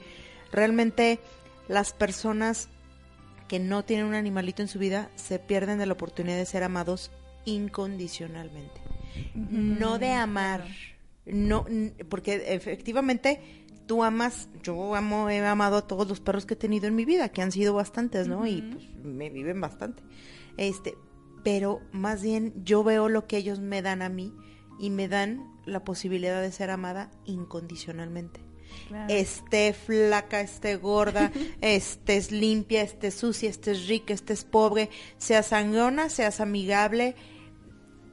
realmente 0.51 1.19
las 1.67 1.93
personas 1.93 2.67
que 3.47 3.59
no 3.59 3.83
tienen 3.83 4.05
un 4.05 4.15
animalito 4.15 4.61
en 4.61 4.67
su 4.67 4.79
vida 4.79 5.09
se 5.15 5.39
pierden 5.39 5.77
de 5.77 5.85
la 5.85 5.93
oportunidad 5.93 6.37
de 6.37 6.45
ser 6.45 6.63
amados 6.63 7.11
incondicionalmente. 7.45 8.81
No 9.35 9.99
de 9.99 10.11
amar, 10.11 10.65
no, 11.25 11.65
porque 12.09 12.43
efectivamente 12.47 13.63
tú 13.85 14.03
amas, 14.03 14.49
yo 14.63 14.95
amo, 14.95 15.29
he 15.29 15.45
amado 15.45 15.77
a 15.77 15.87
todos 15.87 16.07
los 16.07 16.19
perros 16.19 16.45
que 16.45 16.55
he 16.55 16.57
tenido 16.57 16.87
en 16.87 16.95
mi 16.95 17.05
vida, 17.05 17.29
que 17.29 17.41
han 17.41 17.51
sido 17.51 17.73
bastantes, 17.73 18.27
¿no? 18.27 18.47
Y 18.47 18.61
pues 18.61 18.89
me 19.03 19.29
viven 19.29 19.61
bastante. 19.61 20.03
Este, 20.57 20.95
pero 21.43 21.81
más 21.91 22.23
bien 22.23 22.53
yo 22.63 22.83
veo 22.83 23.09
lo 23.09 23.27
que 23.27 23.37
ellos 23.37 23.59
me 23.59 23.81
dan 23.81 24.01
a 24.01 24.09
mí 24.09 24.33
y 24.79 24.89
me 24.89 25.07
dan 25.07 25.53
la 25.65 25.83
posibilidad 25.83 26.41
de 26.41 26.51
ser 26.51 26.69
amada 26.69 27.11
incondicionalmente. 27.25 28.41
Claro. 28.87 29.13
Esté 29.13 29.73
flaca, 29.73 30.41
esté 30.41 30.75
gorda, 30.75 31.31
estés 31.61 32.31
limpia, 32.31 32.81
estés 32.81 33.15
sucia, 33.15 33.49
estés 33.49 33.87
rica, 33.87 34.13
estés 34.13 34.43
pobre, 34.43 34.89
seas 35.17 35.47
sangrona, 35.47 36.09
seas 36.09 36.39
amigable, 36.39 37.15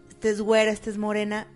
estés 0.09 0.41
güera, 0.41 0.71
estés 0.71 0.99
morena, 0.99 1.47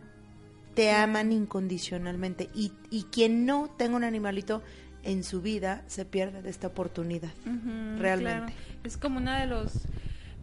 te 0.74 0.90
aman 0.90 1.32
incondicionalmente. 1.32 2.50
Y, 2.54 2.72
y 2.90 3.04
quien 3.04 3.46
no 3.46 3.70
tenga 3.76 3.96
un 3.96 4.04
animalito 4.04 4.62
en 5.04 5.22
su 5.22 5.40
vida 5.42 5.84
se 5.86 6.04
pierde 6.04 6.42
de 6.42 6.50
esta 6.50 6.68
oportunidad. 6.68 7.32
Realmente. 7.98 8.52
claro. 8.52 8.80
Es 8.84 8.96
como 8.96 9.18
una 9.18 9.40
de 9.40 9.46
los 9.46 9.72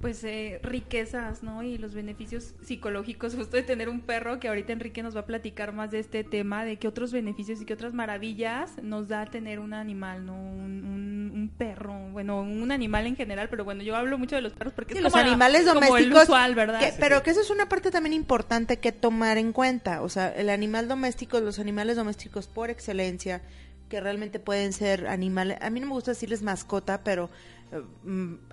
pues 0.01 0.23
eh, 0.23 0.59
riquezas, 0.63 1.43
¿no? 1.43 1.63
Y 1.63 1.77
los 1.77 1.93
beneficios 1.93 2.53
psicológicos 2.63 3.35
justo 3.35 3.55
de 3.55 3.63
tener 3.63 3.87
un 3.89 4.01
perro, 4.01 4.39
que 4.39 4.47
ahorita 4.47 4.73
Enrique 4.73 5.03
nos 5.03 5.15
va 5.15 5.21
a 5.21 5.25
platicar 5.25 5.73
más 5.73 5.91
de 5.91 5.99
este 5.99 6.23
tema, 6.23 6.65
de 6.65 6.77
qué 6.77 6.87
otros 6.87 7.11
beneficios 7.11 7.61
y 7.61 7.65
qué 7.65 7.73
otras 7.73 7.93
maravillas 7.93 8.71
nos 8.81 9.07
da 9.07 9.25
tener 9.27 9.59
un 9.59 9.73
animal, 9.73 10.25
¿no? 10.25 10.33
Un, 10.33 10.83
un- 10.85 11.31
un 11.33 11.49
perro, 11.49 11.93
bueno, 12.11 12.41
un 12.41 12.71
animal 12.71 13.07
en 13.07 13.15
general, 13.15 13.47
pero 13.49 13.63
bueno, 13.63 13.83
yo 13.83 13.95
hablo 13.95 14.17
mucho 14.17 14.35
de 14.35 14.41
los 14.41 14.53
perros 14.53 14.73
porque 14.73 14.93
Sí, 14.93 14.97
es 14.97 15.03
los 15.03 15.13
como 15.13 15.23
la- 15.23 15.29
animales 15.31 15.65
como 15.65 15.79
el 15.81 15.87
domésticos. 15.89 16.23
usual, 16.23 16.55
¿verdad? 16.55 16.79
que- 16.79 16.93
pero 16.99 17.23
que 17.23 17.29
eso 17.31 17.41
es 17.41 17.49
una 17.49 17.69
parte 17.69 17.89
también 17.91 18.13
importante 18.13 18.77
que 18.77 18.91
tomar 18.91 19.37
en 19.37 19.53
cuenta. 19.53 20.01
O 20.01 20.09
sea, 20.09 20.29
el 20.29 20.49
animal 20.49 20.87
doméstico, 20.87 21.39
los 21.39 21.59
animales 21.59 21.95
domésticos 21.95 22.47
por 22.47 22.69
excelencia, 22.69 23.41
que 23.89 23.99
realmente 23.99 24.39
pueden 24.39 24.71
ser 24.73 25.07
animales. 25.07 25.57
A 25.61 25.69
mí 25.69 25.79
no 25.79 25.87
me 25.87 25.93
gusta 25.93 26.11
decirles 26.11 26.41
mascota, 26.41 27.01
pero 27.03 27.29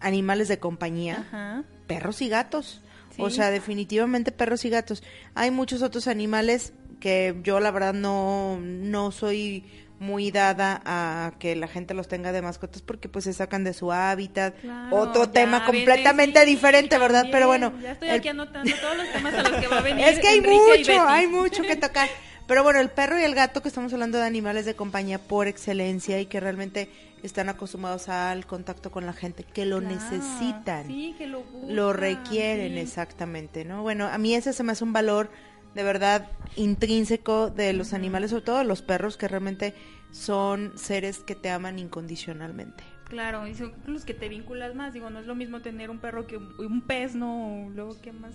animales 0.00 0.48
de 0.48 0.58
compañía. 0.58 1.26
Ajá. 1.28 1.64
perros 1.86 2.20
y 2.22 2.28
gatos. 2.28 2.82
O 3.20 3.30
sea, 3.30 3.50
definitivamente 3.50 4.30
perros 4.30 4.64
y 4.64 4.70
gatos. 4.70 5.02
Hay 5.34 5.50
muchos 5.50 5.82
otros 5.82 6.06
animales 6.06 6.72
que 7.00 7.34
yo 7.42 7.58
la 7.60 7.70
verdad 7.72 7.92
no, 7.94 8.58
no 8.62 9.10
soy 9.10 9.64
muy 9.98 10.30
dada 10.30 10.80
a 10.84 11.32
que 11.40 11.56
la 11.56 11.66
gente 11.66 11.94
los 11.94 12.06
tenga 12.06 12.30
de 12.30 12.40
mascotas 12.42 12.82
porque 12.82 13.08
pues 13.08 13.24
se 13.24 13.32
sacan 13.32 13.64
de 13.64 13.72
su 13.74 13.90
hábitat. 13.90 14.54
Claro, 14.60 14.96
Otro 14.96 15.30
tema 15.30 15.64
completamente 15.64 16.38
sí, 16.40 16.46
diferente, 16.46 16.96
¿verdad? 16.98 17.22
también. 17.22 17.32
Pero 17.32 17.46
bueno. 17.48 17.72
Ya 17.82 17.92
estoy 17.92 18.08
el- 18.10 18.14
aquí 18.16 18.28
anotando 18.28 18.70
todos 18.80 18.96
los 18.96 19.10
temas 19.12 19.34
a 19.34 19.42
los 19.48 19.60
que 19.60 19.66
va 19.66 19.78
a 19.78 19.82
venir. 19.82 20.06
es 20.06 20.20
que 20.20 20.28
hay 20.28 20.38
Enrique 20.38 20.56
mucho, 20.78 21.08
hay 21.08 21.26
mucho 21.26 21.62
que 21.64 21.74
tocar. 21.74 22.08
Pero 22.48 22.64
bueno, 22.64 22.80
el 22.80 22.88
perro 22.88 23.20
y 23.20 23.22
el 23.22 23.34
gato, 23.34 23.60
que 23.62 23.68
estamos 23.68 23.92
hablando 23.92 24.18
de 24.18 24.24
animales 24.24 24.64
de 24.64 24.74
compañía 24.74 25.18
por 25.18 25.46
excelencia 25.46 26.18
y 26.18 26.26
que 26.26 26.40
realmente 26.40 26.90
están 27.22 27.48
acostumbrados 27.50 28.08
al 28.08 28.46
contacto 28.46 28.90
con 28.90 29.04
la 29.06 29.12
gente, 29.12 29.44
que 29.44 29.66
lo 29.66 29.78
Claro, 29.80 29.94
necesitan 29.94 30.86
Sí, 30.86 31.14
que 31.18 31.26
lo 31.26 31.42
buscan. 31.42 31.76
lo 31.76 31.92
requieren 31.92 32.72
sí. 32.72 32.78
exactamente, 32.78 33.64
¿no? 33.66 33.82
Bueno, 33.82 34.06
a 34.08 34.16
mí 34.18 34.34
ese 34.34 34.52
se 34.54 34.62
me 34.64 34.72
hace 34.72 34.82
un 34.82 34.92
valor 34.94 35.30
de 35.74 35.82
verdad 35.82 36.26
intrínseco 36.56 37.50
de 37.50 37.72
los 37.74 37.92
animales, 37.92 38.30
sobre 38.30 38.44
todo 38.44 38.64
los 38.64 38.80
perros, 38.82 39.16
que 39.18 39.28
realmente 39.28 39.74
son 40.10 40.72
seres 40.78 41.18
que 41.18 41.34
te 41.34 41.50
aman 41.50 41.78
incondicionalmente. 41.78 42.82
Claro, 43.08 43.46
y 43.46 43.54
son 43.54 43.72
los 43.86 44.04
que 44.04 44.14
te 44.14 44.28
vinculas 44.28 44.74
más. 44.74 44.92
Digo, 44.92 45.08
no 45.10 45.18
es 45.20 45.26
lo 45.26 45.34
mismo 45.34 45.60
tener 45.60 45.90
un 45.90 45.98
perro 45.98 46.26
que 46.26 46.36
un, 46.36 46.54
un 46.58 46.82
pez, 46.82 47.14
¿no? 47.14 47.70
Luego, 47.74 47.96
¿qué 48.02 48.12
más? 48.12 48.32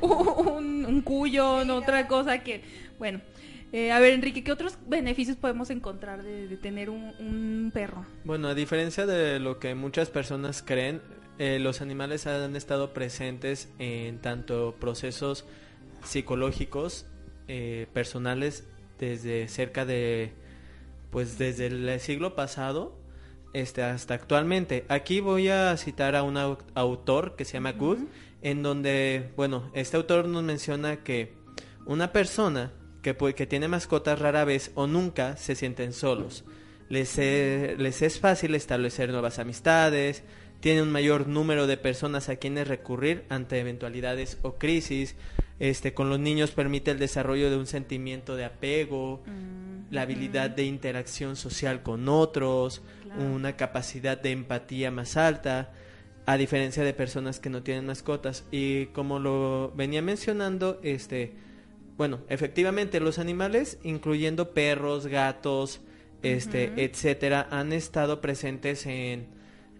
Un, 0.00 0.84
un 0.86 1.02
cuyo, 1.02 1.64
no 1.64 1.76
otra 1.76 2.08
cosa 2.08 2.42
que. 2.42 2.62
Bueno, 2.98 3.20
eh, 3.72 3.90
a 3.90 4.00
ver, 4.00 4.12
Enrique, 4.12 4.44
¿qué 4.44 4.52
otros 4.52 4.78
beneficios 4.86 5.36
podemos 5.36 5.70
encontrar 5.70 6.22
de, 6.22 6.46
de 6.46 6.56
tener 6.56 6.90
un, 6.90 7.12
un 7.18 7.70
perro? 7.72 8.04
Bueno, 8.24 8.48
a 8.48 8.54
diferencia 8.54 9.06
de 9.06 9.38
lo 9.40 9.58
que 9.58 9.74
muchas 9.74 10.10
personas 10.10 10.62
creen, 10.62 11.00
eh, 11.38 11.58
los 11.58 11.80
animales 11.80 12.26
han 12.26 12.54
estado 12.54 12.92
presentes 12.92 13.70
en 13.78 14.18
tanto 14.18 14.76
procesos 14.78 15.46
psicológicos, 16.04 17.06
eh, 17.48 17.86
personales, 17.92 18.64
desde 18.98 19.48
cerca 19.48 19.84
de, 19.84 20.32
pues 21.10 21.38
desde 21.38 21.66
el 21.66 21.98
siglo 22.00 22.36
pasado, 22.36 22.94
este, 23.52 23.82
hasta 23.82 24.14
actualmente. 24.14 24.84
Aquí 24.88 25.20
voy 25.20 25.48
a 25.48 25.76
citar 25.76 26.16
a 26.16 26.22
un 26.22 26.36
au- 26.36 26.58
autor 26.74 27.36
que 27.36 27.44
se 27.44 27.54
llama 27.54 27.72
Good, 27.72 27.98
en 28.42 28.62
donde, 28.62 29.30
bueno, 29.36 29.70
este 29.74 29.96
autor 29.96 30.26
nos 30.26 30.42
menciona 30.42 31.02
que 31.04 31.34
una 31.86 32.12
persona 32.12 32.72
que, 33.02 33.16
que 33.34 33.46
tiene 33.46 33.68
mascotas 33.68 34.18
rara 34.18 34.44
vez 34.44 34.70
o 34.74 34.86
nunca 34.86 35.36
se 35.36 35.54
sienten 35.54 35.92
solos. 35.92 36.44
Les, 36.88 37.16
e- 37.18 37.76
les 37.78 38.02
es 38.02 38.18
fácil 38.20 38.54
establecer 38.54 39.10
nuevas 39.10 39.38
amistades, 39.38 40.24
tienen 40.60 40.84
un 40.84 40.92
mayor 40.92 41.26
número 41.26 41.66
de 41.66 41.76
personas 41.76 42.28
a 42.28 42.36
quienes 42.36 42.68
recurrir 42.68 43.24
ante 43.28 43.58
eventualidades 43.58 44.38
o 44.42 44.54
crisis. 44.54 45.16
Este, 45.58 45.94
con 45.94 46.08
los 46.08 46.18
niños 46.18 46.50
permite 46.52 46.90
el 46.90 46.98
desarrollo 46.98 47.48
de 47.50 47.56
un 47.56 47.66
sentimiento 47.66 48.34
de 48.36 48.44
apego, 48.44 49.22
la 49.90 50.02
habilidad 50.02 50.50
de 50.50 50.64
interacción 50.64 51.36
social 51.36 51.82
con 51.82 52.08
otros, 52.08 52.82
una 53.18 53.56
capacidad 53.56 54.20
de 54.20 54.30
empatía 54.30 54.90
más 54.90 55.16
alta, 55.16 55.72
a 56.24 56.36
diferencia 56.36 56.84
de 56.84 56.94
personas 56.94 57.40
que 57.40 57.50
no 57.50 57.62
tienen 57.62 57.86
mascotas. 57.86 58.44
Y 58.50 58.86
como 58.86 59.18
lo 59.18 59.72
venía 59.74 60.02
mencionando, 60.02 60.80
este, 60.82 61.34
bueno, 61.96 62.20
efectivamente 62.28 63.00
los 63.00 63.18
animales, 63.18 63.78
incluyendo 63.82 64.52
perros, 64.54 65.06
gatos, 65.06 65.80
este, 66.22 66.84
etcétera, 66.84 67.48
han 67.50 67.72
estado 67.72 68.20
presentes 68.20 68.86
en 68.86 69.26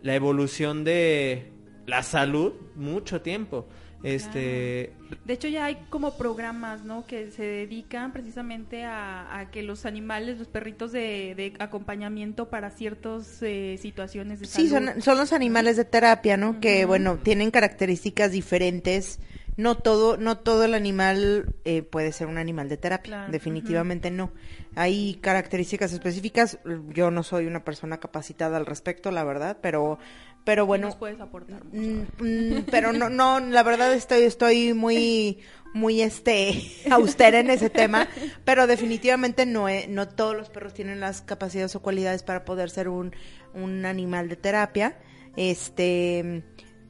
la 0.03 0.15
evolución 0.15 0.85
de 0.85 1.53
la 1.87 2.03
salud 2.03 2.53
mucho 2.75 3.23
tiempo. 3.23 3.67
Este, 4.03 4.93
De 5.25 5.33
hecho 5.35 5.47
ya 5.49 5.67
hay 5.67 5.77
como 5.89 6.17
programas, 6.17 6.85
¿no? 6.85 7.07
Que 7.07 7.31
se 7.31 7.45
dedican 7.45 8.13
precisamente 8.13 8.85
a, 8.85 9.39
a 9.39 9.51
que 9.51 9.63
los 9.63 9.87
animales, 9.87 10.39
los 10.39 10.49
perritos 10.49 10.91
de, 10.93 11.35
de 11.37 11.53
acompañamiento 11.61 12.49
para 12.49 12.71
ciertas 12.71 13.39
eh, 13.43 13.79
situaciones 13.81 14.41
de 14.41 14.47
Sí, 14.47 14.69
salud. 14.69 14.91
son, 14.93 15.03
son 15.03 15.19
los 15.19 15.33
animales 15.33 15.77
de 15.77 15.85
terapia, 15.85 16.37
¿no? 16.37 16.59
Que, 16.61 16.85
bueno, 16.85 17.19
tienen 17.23 17.51
características 17.51 18.33
diferentes. 18.33 19.21
No 19.59 19.77
todo, 19.77 20.17
no 20.17 20.39
todo 20.39 20.65
el 20.65 20.73
animal 20.73 21.55
eh, 21.67 21.83
puede 21.83 22.13
ser 22.13 22.27
un 22.27 22.39
animal 22.39 22.71
de 22.71 22.79
terapia. 22.79 23.03
Claro, 23.13 23.33
Definitivamente 23.33 24.11
no. 24.11 24.33
Hay 24.77 25.19
características 25.21 25.93
específicas. 25.93 26.59
Yo 26.89 27.11
no 27.11 27.23
soy 27.23 27.47
una 27.47 27.63
persona 27.63 28.01
capacitada 28.01 28.57
al 28.57 28.65
respecto, 28.65 29.11
la 29.11 29.25
verdad, 29.25 29.59
pero, 29.61 29.99
pero 30.45 30.67
bueno. 30.67 30.87
Nos 30.89 30.97
puedes 30.97 31.21
aportar. 31.21 31.65
mucho. 31.65 31.77
Mm, 31.79 32.55
mm, 32.59 32.65
pero 32.71 32.93
no, 32.93 33.09
no, 33.11 33.41
la 33.41 33.63
verdad 33.63 33.93
estoy, 33.95 34.23
estoy 34.23 34.75
muy, 34.75 35.39
muy 35.75 36.03
este, 36.03 36.63
austera 36.91 37.41
en 37.41 37.51
ese 37.51 37.71
tema, 37.71 38.09
pero 38.45 38.67
definitivamente 38.67 39.47
no, 39.47 39.69
he- 39.69 39.87
no 39.89 40.09
todos 40.09 40.37
los 40.37 40.49
perros 40.51 40.75
tienen 40.75 41.01
las 41.01 41.23
capacidades 41.23 41.75
o 41.77 41.81
cualidades 41.83 42.23
para 42.23 42.45
poder 42.45 42.71
ser 42.71 42.89
un, 42.89 43.15
un 43.55 43.85
animal 43.87 44.29
de 44.29 44.37
terapia, 44.37 44.99
este, 45.37 46.43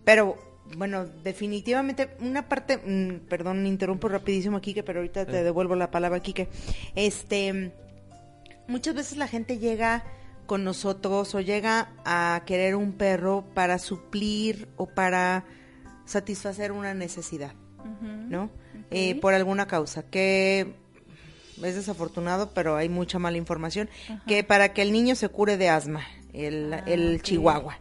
pero 0.05 0.36
bueno, 0.76 1.05
definitivamente 1.07 2.09
una 2.20 2.48
parte, 2.48 2.78
mm, 2.78 3.28
perdón, 3.28 3.66
interrumpo 3.66 4.09
rapidísimo 4.09 4.61
Kike, 4.61 4.82
pero 4.82 5.00
ahorita 5.00 5.26
te 5.26 5.42
devuelvo 5.44 5.76
la 5.76 5.90
palabra 5.90 6.20
Kike, 6.20 6.48
este, 6.94 7.72
muchas 8.68 8.94
veces 8.94 9.18
la 9.18 9.28
gente 9.28 9.59
llega 9.59 10.03
con 10.53 10.64
nosotros 10.64 11.34
o 11.34 11.40
llega 11.40 11.94
a 12.05 12.42
querer 12.44 12.76
un 12.76 12.92
perro 12.92 13.42
para 13.55 13.78
suplir 13.78 14.68
o 14.76 14.84
para 14.84 15.46
satisfacer 16.05 16.72
una 16.72 16.92
necesidad, 16.92 17.55
¿no? 18.28 18.50
Eh, 18.90 19.14
por 19.14 19.32
alguna 19.32 19.66
causa, 19.66 20.03
que 20.03 20.74
es 21.62 21.74
desafortunado, 21.74 22.50
pero 22.53 22.76
hay 22.76 22.90
mucha 22.90 23.18
mala 23.18 23.38
información, 23.38 23.88
que 24.26 24.44
para 24.44 24.74
que 24.74 24.82
el 24.82 24.92
niño 24.92 25.14
se 25.14 25.30
cure 25.30 25.57
de 25.57 25.70
asma, 25.70 26.03
el, 26.34 26.74
Ah, 26.74 26.84
el 26.84 27.22
chihuahua, 27.22 27.78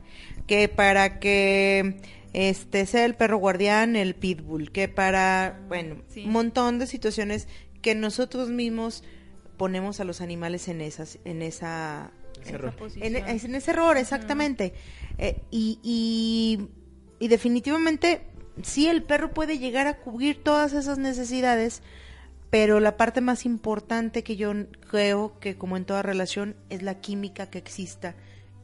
que 0.48 0.70
para 0.70 1.20
que 1.20 2.00
este 2.32 2.86
sea 2.86 3.04
el 3.04 3.16
perro 3.16 3.36
guardián, 3.36 3.98
el 3.98 4.16
pitbull, 4.16 4.72
que 4.72 4.88
para, 4.88 5.60
bueno, 5.68 5.98
sí. 6.08 6.24
un 6.24 6.32
montón 6.32 6.80
de 6.80 6.88
situaciones 6.88 7.50
que 7.82 7.96
nosotros 7.96 8.48
mismos 8.48 9.04
ponemos 9.58 10.00
a 10.00 10.06
los 10.06 10.22
animales 10.22 10.70
en 10.70 10.80
esas, 10.80 11.20
en 11.26 11.42
esa, 11.42 12.14
Ese 12.42 12.54
error. 12.56 12.74
En, 12.98 13.16
es- 13.16 13.44
en 13.44 13.56
ese 13.56 13.72
error, 13.72 13.98
exactamente. 13.98 14.74
Eh, 15.18 15.42
y, 15.52 15.80
y, 15.84 16.68
y 17.24 17.28
definitivamente, 17.28 18.22
sí, 18.64 18.88
el 18.88 19.04
perro 19.04 19.32
puede 19.32 19.58
llegar 19.60 19.88
a 19.88 19.98
cubrir 19.98 20.42
todas 20.44 20.74
esas 20.74 20.98
necesidades, 20.98 21.82
pero 22.50 22.80
la 22.80 22.98
parte 22.98 23.22
más 23.22 23.46
importante 23.46 24.24
que 24.24 24.36
yo 24.36 24.52
creo 24.90 25.40
que, 25.40 25.56
como 25.58 25.78
en 25.78 25.86
toda 25.86 26.02
relación, 26.02 26.56
es 26.70 26.82
la 26.82 26.96
química 27.00 27.50
que 27.50 27.58
exista 27.60 28.16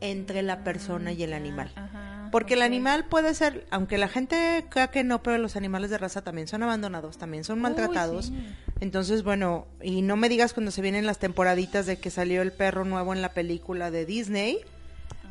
entre 0.02 0.42
la 0.44 0.64
persona 0.64 1.12
y 1.12 1.24
el 1.24 1.34
animal. 1.34 1.72
Ajá, 1.76 2.30
Porque 2.32 2.54
el 2.54 2.62
animal 2.62 3.06
puede 3.06 3.34
ser, 3.34 3.66
aunque 3.72 3.98
la 3.98 4.08
gente 4.08 4.66
crea 4.70 4.90
que 4.92 5.04
no, 5.04 5.24
pero 5.24 5.38
los 5.40 5.56
animales 5.56 5.90
de 5.90 5.98
raza 5.98 6.22
también 6.22 6.48
son 6.48 6.62
abandonados, 6.64 7.18
también 7.18 7.44
son 7.44 7.58
Uy, 7.58 7.62
maltratados. 7.64 8.26
sí. 8.28 8.34
Entonces, 8.80 9.24
bueno, 9.24 9.66
y 9.82 10.02
no 10.02 10.16
me 10.18 10.30
digas 10.30 10.54
cuando 10.54 10.72
se 10.72 10.82
vienen 10.82 11.06
las 11.06 11.18
temporaditas 11.20 11.86
de 11.86 11.98
que 11.98 12.10
salió 12.10 12.42
el 12.42 12.52
perro 12.52 12.86
nuevo 12.86 13.14
en 13.14 13.22
la 13.22 13.34
película 13.34 13.90
de 13.92 14.06
Disney. 14.06 14.60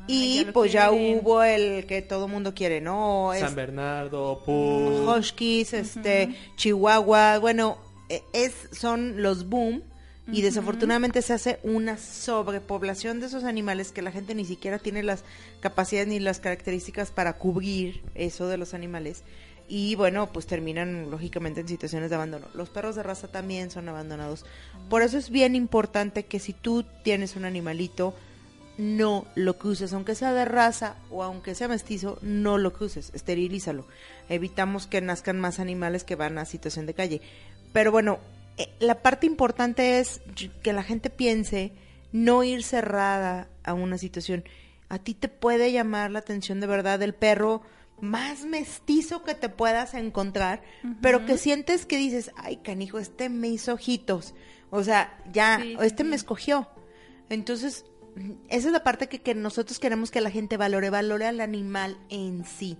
y 0.08 0.38
ya 0.40 0.44
lo 0.46 0.52
pues 0.52 0.70
ya 0.72 0.90
hubo 0.92 1.42
el 1.42 1.84
que 1.86 2.00
todo 2.00 2.28
mundo 2.28 2.54
quiere, 2.54 2.80
¿no? 2.80 3.32
Es- 3.32 3.40
San 3.40 3.56
Bernardo, 3.56 4.40
Pug, 4.46 5.08
Huskies, 5.08 5.72
este, 5.74 6.34
Chihuahua, 6.56 7.38
bueno, 7.38 7.76
e- 8.08 8.22
es, 8.32 8.52
son 8.72 9.20
los 9.22 9.48
boom. 9.48 9.82
Y 10.32 10.42
desafortunadamente 10.42 11.22
se 11.22 11.32
hace 11.34 11.60
una 11.62 11.98
sobrepoblación 11.98 13.20
de 13.20 13.26
esos 13.26 13.44
animales 13.44 13.92
que 13.92 14.02
la 14.02 14.10
gente 14.10 14.34
ni 14.34 14.44
siquiera 14.44 14.78
tiene 14.80 15.02
las 15.04 15.22
capacidades 15.60 16.08
ni 16.08 16.18
las 16.18 16.40
características 16.40 17.10
para 17.12 17.34
cubrir 17.34 18.02
eso 18.16 18.48
de 18.48 18.56
los 18.58 18.74
animales 18.74 19.22
y 19.68 19.94
bueno, 19.96 20.28
pues 20.32 20.46
terminan 20.46 21.10
lógicamente 21.10 21.60
en 21.60 21.68
situaciones 21.68 22.10
de 22.10 22.16
abandono. 22.16 22.46
Los 22.54 22.68
perros 22.68 22.96
de 22.96 23.02
raza 23.02 23.28
también 23.28 23.70
son 23.70 23.88
abandonados. 23.88 24.44
Por 24.88 25.02
eso 25.02 25.18
es 25.18 25.30
bien 25.30 25.54
importante 25.54 26.24
que 26.24 26.38
si 26.38 26.52
tú 26.52 26.84
tienes 27.02 27.36
un 27.36 27.44
animalito, 27.44 28.14
no 28.78 29.26
lo 29.34 29.58
cruces, 29.58 29.92
aunque 29.92 30.14
sea 30.14 30.32
de 30.32 30.44
raza 30.44 30.96
o 31.10 31.22
aunque 31.22 31.54
sea 31.54 31.68
mestizo, 31.68 32.18
no 32.22 32.58
lo 32.58 32.72
cruces, 32.72 33.10
esterilízalo. 33.14 33.86
Evitamos 34.28 34.86
que 34.86 35.00
nazcan 35.00 35.40
más 35.40 35.58
animales 35.58 36.04
que 36.04 36.14
van 36.14 36.38
a 36.38 36.44
situación 36.44 36.86
de 36.86 36.94
calle. 36.94 37.20
Pero 37.72 37.90
bueno, 37.90 38.18
eh, 38.58 38.68
la 38.78 39.02
parte 39.02 39.26
importante 39.26 39.98
es 39.98 40.20
que 40.62 40.72
la 40.72 40.82
gente 40.82 41.10
piense 41.10 41.72
no 42.12 42.44
ir 42.44 42.62
cerrada 42.62 43.48
a 43.64 43.74
una 43.74 43.98
situación. 43.98 44.44
A 44.88 44.98
ti 44.98 45.14
te 45.14 45.28
puede 45.28 45.72
llamar 45.72 46.10
la 46.10 46.20
atención 46.20 46.60
de 46.60 46.66
verdad 46.66 47.02
el 47.02 47.14
perro 47.14 47.62
más 48.00 48.44
mestizo 48.44 49.22
que 49.24 49.34
te 49.34 49.48
puedas 49.48 49.94
encontrar, 49.94 50.62
pero 51.00 51.24
que 51.24 51.38
sientes 51.38 51.86
que 51.86 51.96
dices, 51.96 52.30
ay 52.36 52.58
canijo, 52.58 52.98
este 52.98 53.28
me 53.28 53.48
hizo 53.48 53.72
ojitos. 53.74 54.34
O 54.70 54.82
sea, 54.84 55.16
ya, 55.32 55.58
Sí, 55.62 55.76
sí, 55.78 55.84
este 55.84 56.04
me 56.04 56.16
escogió. 56.16 56.68
Entonces, 57.30 57.84
esa 58.48 58.68
es 58.68 58.72
la 58.72 58.82
parte 58.84 59.08
que, 59.08 59.20
que 59.20 59.34
nosotros 59.34 59.78
queremos 59.78 60.10
que 60.10 60.20
la 60.20 60.30
gente 60.30 60.56
valore, 60.56 60.90
valore 60.90 61.26
al 61.26 61.40
animal 61.40 61.96
en 62.08 62.44
sí. 62.44 62.76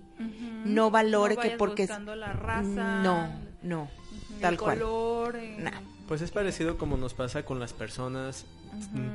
No 0.65 0.91
valore 0.91 1.35
No 1.35 1.41
que 1.41 1.49
porque... 1.51 1.83
es- 1.83 1.89
buscando 1.89 2.15
la 2.15 2.33
raza, 2.33 3.01
No, 3.03 3.27
no, 3.63 3.89
el 4.35 4.41
tal 4.41 4.57
cual. 4.57 4.79
color, 4.79 5.35
eh, 5.37 5.55
Nah. 5.59 5.71
Pues 6.07 6.21
es 6.21 6.31
parecido 6.31 6.77
como 6.77 6.95
nos 6.95 7.13
pasa 7.13 7.43
con 7.43 7.59
las 7.59 7.73
personas. 7.73 8.45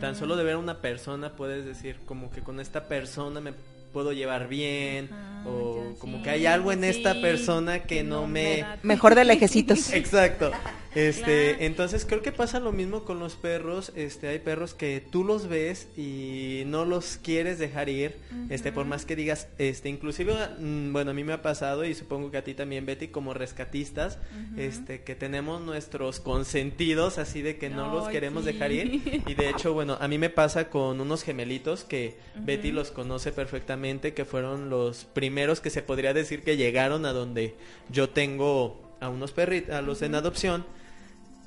Tan 0.00 0.14
solo 0.16 0.36
de 0.36 0.44
ver 0.44 0.55
a 0.55 0.59
una 0.59 0.80
persona 0.80 1.36
puedes 1.36 1.64
decir 1.64 1.96
como 2.05 2.30
que 2.30 2.42
con 2.42 2.59
esta 2.61 2.86
persona 2.88 3.40
me 3.40 3.53
puedo 3.93 4.12
llevar 4.12 4.49
bien 4.49 5.09
Ah, 5.12 5.45
o 5.47 5.95
como 5.99 6.18
sí, 6.18 6.22
que 6.24 6.30
hay 6.30 6.47
algo 6.47 6.72
en 6.72 6.84
esta 6.84 7.20
persona 7.20 7.80
que 7.80 7.93
que 7.97 8.03
no 8.05 8.22
no 8.22 8.26
me... 8.26 8.64
Mejor 8.82 9.14
de 9.14 9.24
lejecitos. 9.24 9.93
Exacto. 9.93 10.51
Este, 10.95 11.53
Claro. 11.53 11.64
entonces 11.64 12.05
creo 12.05 12.20
que 12.20 12.32
pasa 12.32 12.61
lo 12.61 12.70
mismo 12.72 13.05
con 13.05 13.18
los 13.18 13.34
perros. 13.34 13.93
Este, 13.97 14.28
hay 14.28 14.38
perros 14.38 14.74
que 14.74 15.01
tú 15.01 15.24
los 15.24 15.49
ves 15.49 15.88
y 15.97 16.64
no 16.66 16.84
los 16.84 17.18
quieres 17.22 17.59
dejar 17.59 17.88
ir. 17.88 18.16
Este, 18.51 18.72
por 18.72 18.84
más 18.84 19.07
que 19.07 19.16
digas, 19.16 19.49
este, 19.59 19.88
inclusive, 19.88 20.34
mm, 20.59 20.93
bueno, 20.93 21.12
a 21.12 21.14
mí 21.14 21.24
me 21.24 21.32
ha 21.32 21.43
pasado 21.43 21.84
y 21.84 21.95
supongo 21.95 22.30
que 22.30 22.36
a 22.36 22.45
ti 22.45 22.55
también, 22.55 22.84
Betty, 22.84 23.09
como 23.09 23.32
rescatistas, 23.32 24.18
este, 24.57 25.03
que 25.03 25.14
tenemos 25.14 25.62
nuestros 25.62 26.20
consentidos 26.20 27.18
así 27.18 27.40
de 27.40 27.57
que 27.57 27.70
no 27.70 27.93
los 27.93 28.09
queremos 28.09 28.45
sí. 28.45 28.53
dejar 28.53 28.72
ir. 28.72 29.22
Y 29.26 29.34
de 29.34 29.49
hecho, 29.49 29.72
bueno, 29.72 29.97
a 30.01 30.09
mí 30.09 30.18
me 30.18 30.30
pasa 30.30 30.68
con 30.68 31.01
unos 31.01 31.22
gemelitos 31.22 31.84
que 31.84 32.16
Betty 32.36 32.70
los 32.70 32.90
conoce 32.90 33.32
perfectamente, 33.32 33.82
que 34.14 34.24
fueron 34.24 34.70
los 34.70 35.05
primeros 35.05 35.61
que 35.61 35.70
se 35.70 35.83
podría 35.83 36.14
decir 36.14 36.43
que 36.43 36.57
llegaron 36.57 37.05
a 37.05 37.12
donde 37.12 37.57
yo 37.91 38.09
tengo 38.09 38.80
a 39.01 39.09
unos 39.09 39.33
perritos, 39.33 39.74
a 39.74 39.83
los 39.83 40.03
en 40.03 40.14
adopción. 40.14 40.64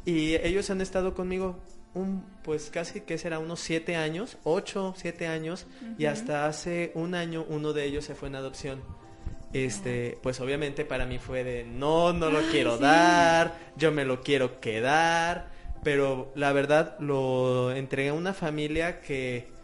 Y 0.05 0.35
ellos 0.35 0.69
han 0.69 0.81
estado 0.81 1.13
conmigo 1.13 1.57
un, 1.93 2.25
pues 2.43 2.69
casi 2.69 3.01
que 3.01 3.17
será 3.17 3.39
unos 3.39 3.61
siete 3.61 3.95
años, 3.95 4.37
ocho, 4.43 4.93
siete 4.97 5.27
años, 5.27 5.65
y 5.97 6.05
hasta 6.05 6.45
hace 6.45 6.91
un 6.93 7.15
año 7.15 7.45
uno 7.47 7.71
de 7.71 7.85
ellos 7.85 8.05
se 8.05 8.15
fue 8.15 8.27
en 8.27 8.35
adopción. 8.35 8.81
Este, 9.53 10.17
pues 10.21 10.41
obviamente 10.41 10.83
para 10.83 11.05
mí 11.05 11.17
fue 11.17 11.45
de 11.45 11.63
no, 11.63 12.11
no 12.11 12.29
lo 12.29 12.41
quiero 12.51 12.77
dar, 12.77 13.57
yo 13.77 13.93
me 13.93 14.03
lo 14.03 14.21
quiero 14.21 14.59
quedar, 14.59 15.47
pero 15.81 16.33
la 16.35 16.51
verdad 16.51 16.99
lo 16.99 17.71
entregué 17.71 18.09
a 18.09 18.13
una 18.13 18.33
familia 18.33 18.99
que 18.99 19.54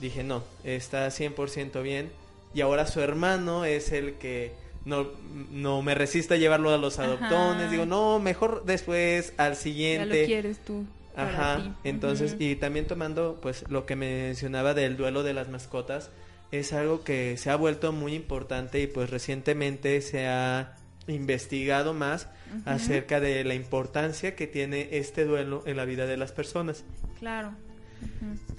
dije, 0.00 0.22
no, 0.24 0.42
está 0.64 1.06
100% 1.08 1.82
bien. 1.82 2.10
Y 2.54 2.60
ahora 2.62 2.86
su 2.86 3.00
hermano 3.00 3.64
es 3.64 3.92
el 3.92 4.14
que 4.14 4.52
no, 4.84 5.08
no 5.50 5.82
me 5.82 5.94
resiste 5.94 6.34
a 6.34 6.36
llevarlo 6.38 6.70
a 6.72 6.78
los 6.78 6.98
Ajá. 6.98 7.08
adoptones. 7.08 7.70
Digo, 7.70 7.84
no, 7.86 8.18
mejor 8.18 8.64
después 8.64 9.32
al 9.36 9.44
Ya 9.44 9.48
lo 9.50 9.54
siguiente. 9.56 10.24
quieres 10.26 10.58
tú. 10.64 10.84
Ajá, 11.16 11.56
ti. 11.62 11.72
entonces, 11.88 12.36
y 12.38 12.54
también 12.56 12.86
tomando, 12.86 13.38
pues, 13.42 13.64
lo 13.68 13.86
que 13.86 13.96
mencionaba 13.96 14.72
del 14.72 14.96
duelo 14.96 15.24
de 15.24 15.34
las 15.34 15.48
mascotas, 15.48 16.10
es 16.52 16.72
algo 16.72 17.02
que 17.02 17.36
se 17.36 17.50
ha 17.50 17.56
vuelto 17.56 17.92
muy 17.92 18.14
importante 18.14 18.80
y 18.80 18.86
pues 18.86 19.10
recientemente 19.10 20.00
se 20.00 20.26
ha 20.28 20.76
investigado 21.08 21.92
más 21.92 22.28
acerca 22.64 23.20
de 23.20 23.44
la 23.44 23.54
importancia 23.54 24.34
que 24.36 24.46
tiene 24.46 24.88
este 24.92 25.24
duelo 25.24 25.62
en 25.66 25.76
la 25.76 25.84
vida 25.84 26.06
de 26.06 26.16
las 26.16 26.32
personas. 26.32 26.84
Claro. 27.18 27.52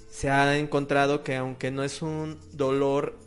Se 0.09 0.29
ha 0.29 0.57
encontrado 0.57 1.23
que 1.23 1.35
aunque 1.35 1.71
no 1.71 1.83
es 1.83 2.01
un 2.01 2.37
dolor 2.53 3.17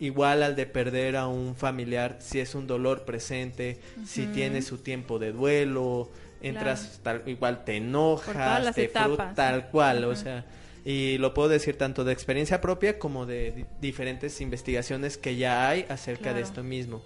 igual 0.00 0.42
al 0.42 0.54
de 0.56 0.66
perder 0.66 1.16
a 1.16 1.26
un 1.26 1.56
familiar, 1.56 2.18
si 2.20 2.38
es 2.40 2.54
un 2.54 2.66
dolor 2.66 3.04
presente, 3.04 3.78
si 4.06 4.26
tiene 4.26 4.62
su 4.62 4.78
tiempo 4.78 5.18
de 5.18 5.32
duelo, 5.32 6.08
entras 6.40 7.00
tal, 7.02 7.22
igual 7.26 7.64
te 7.64 7.76
enojas, 7.76 8.34
te 8.74 8.88
frustras, 9.06 9.34
tal 9.34 9.68
cual, 9.70 10.04
o 10.04 10.14
sea, 10.16 10.44
y 10.84 11.18
lo 11.18 11.34
puedo 11.34 11.48
decir 11.48 11.76
tanto 11.76 12.04
de 12.04 12.12
experiencia 12.12 12.60
propia 12.60 12.98
como 12.98 13.26
de 13.26 13.50
di- 13.50 13.64
diferentes 13.80 14.40
investigaciones 14.40 15.18
que 15.18 15.36
ya 15.36 15.68
hay 15.68 15.84
acerca 15.88 16.32
de 16.32 16.40
esto 16.42 16.62
mismo. 16.62 17.02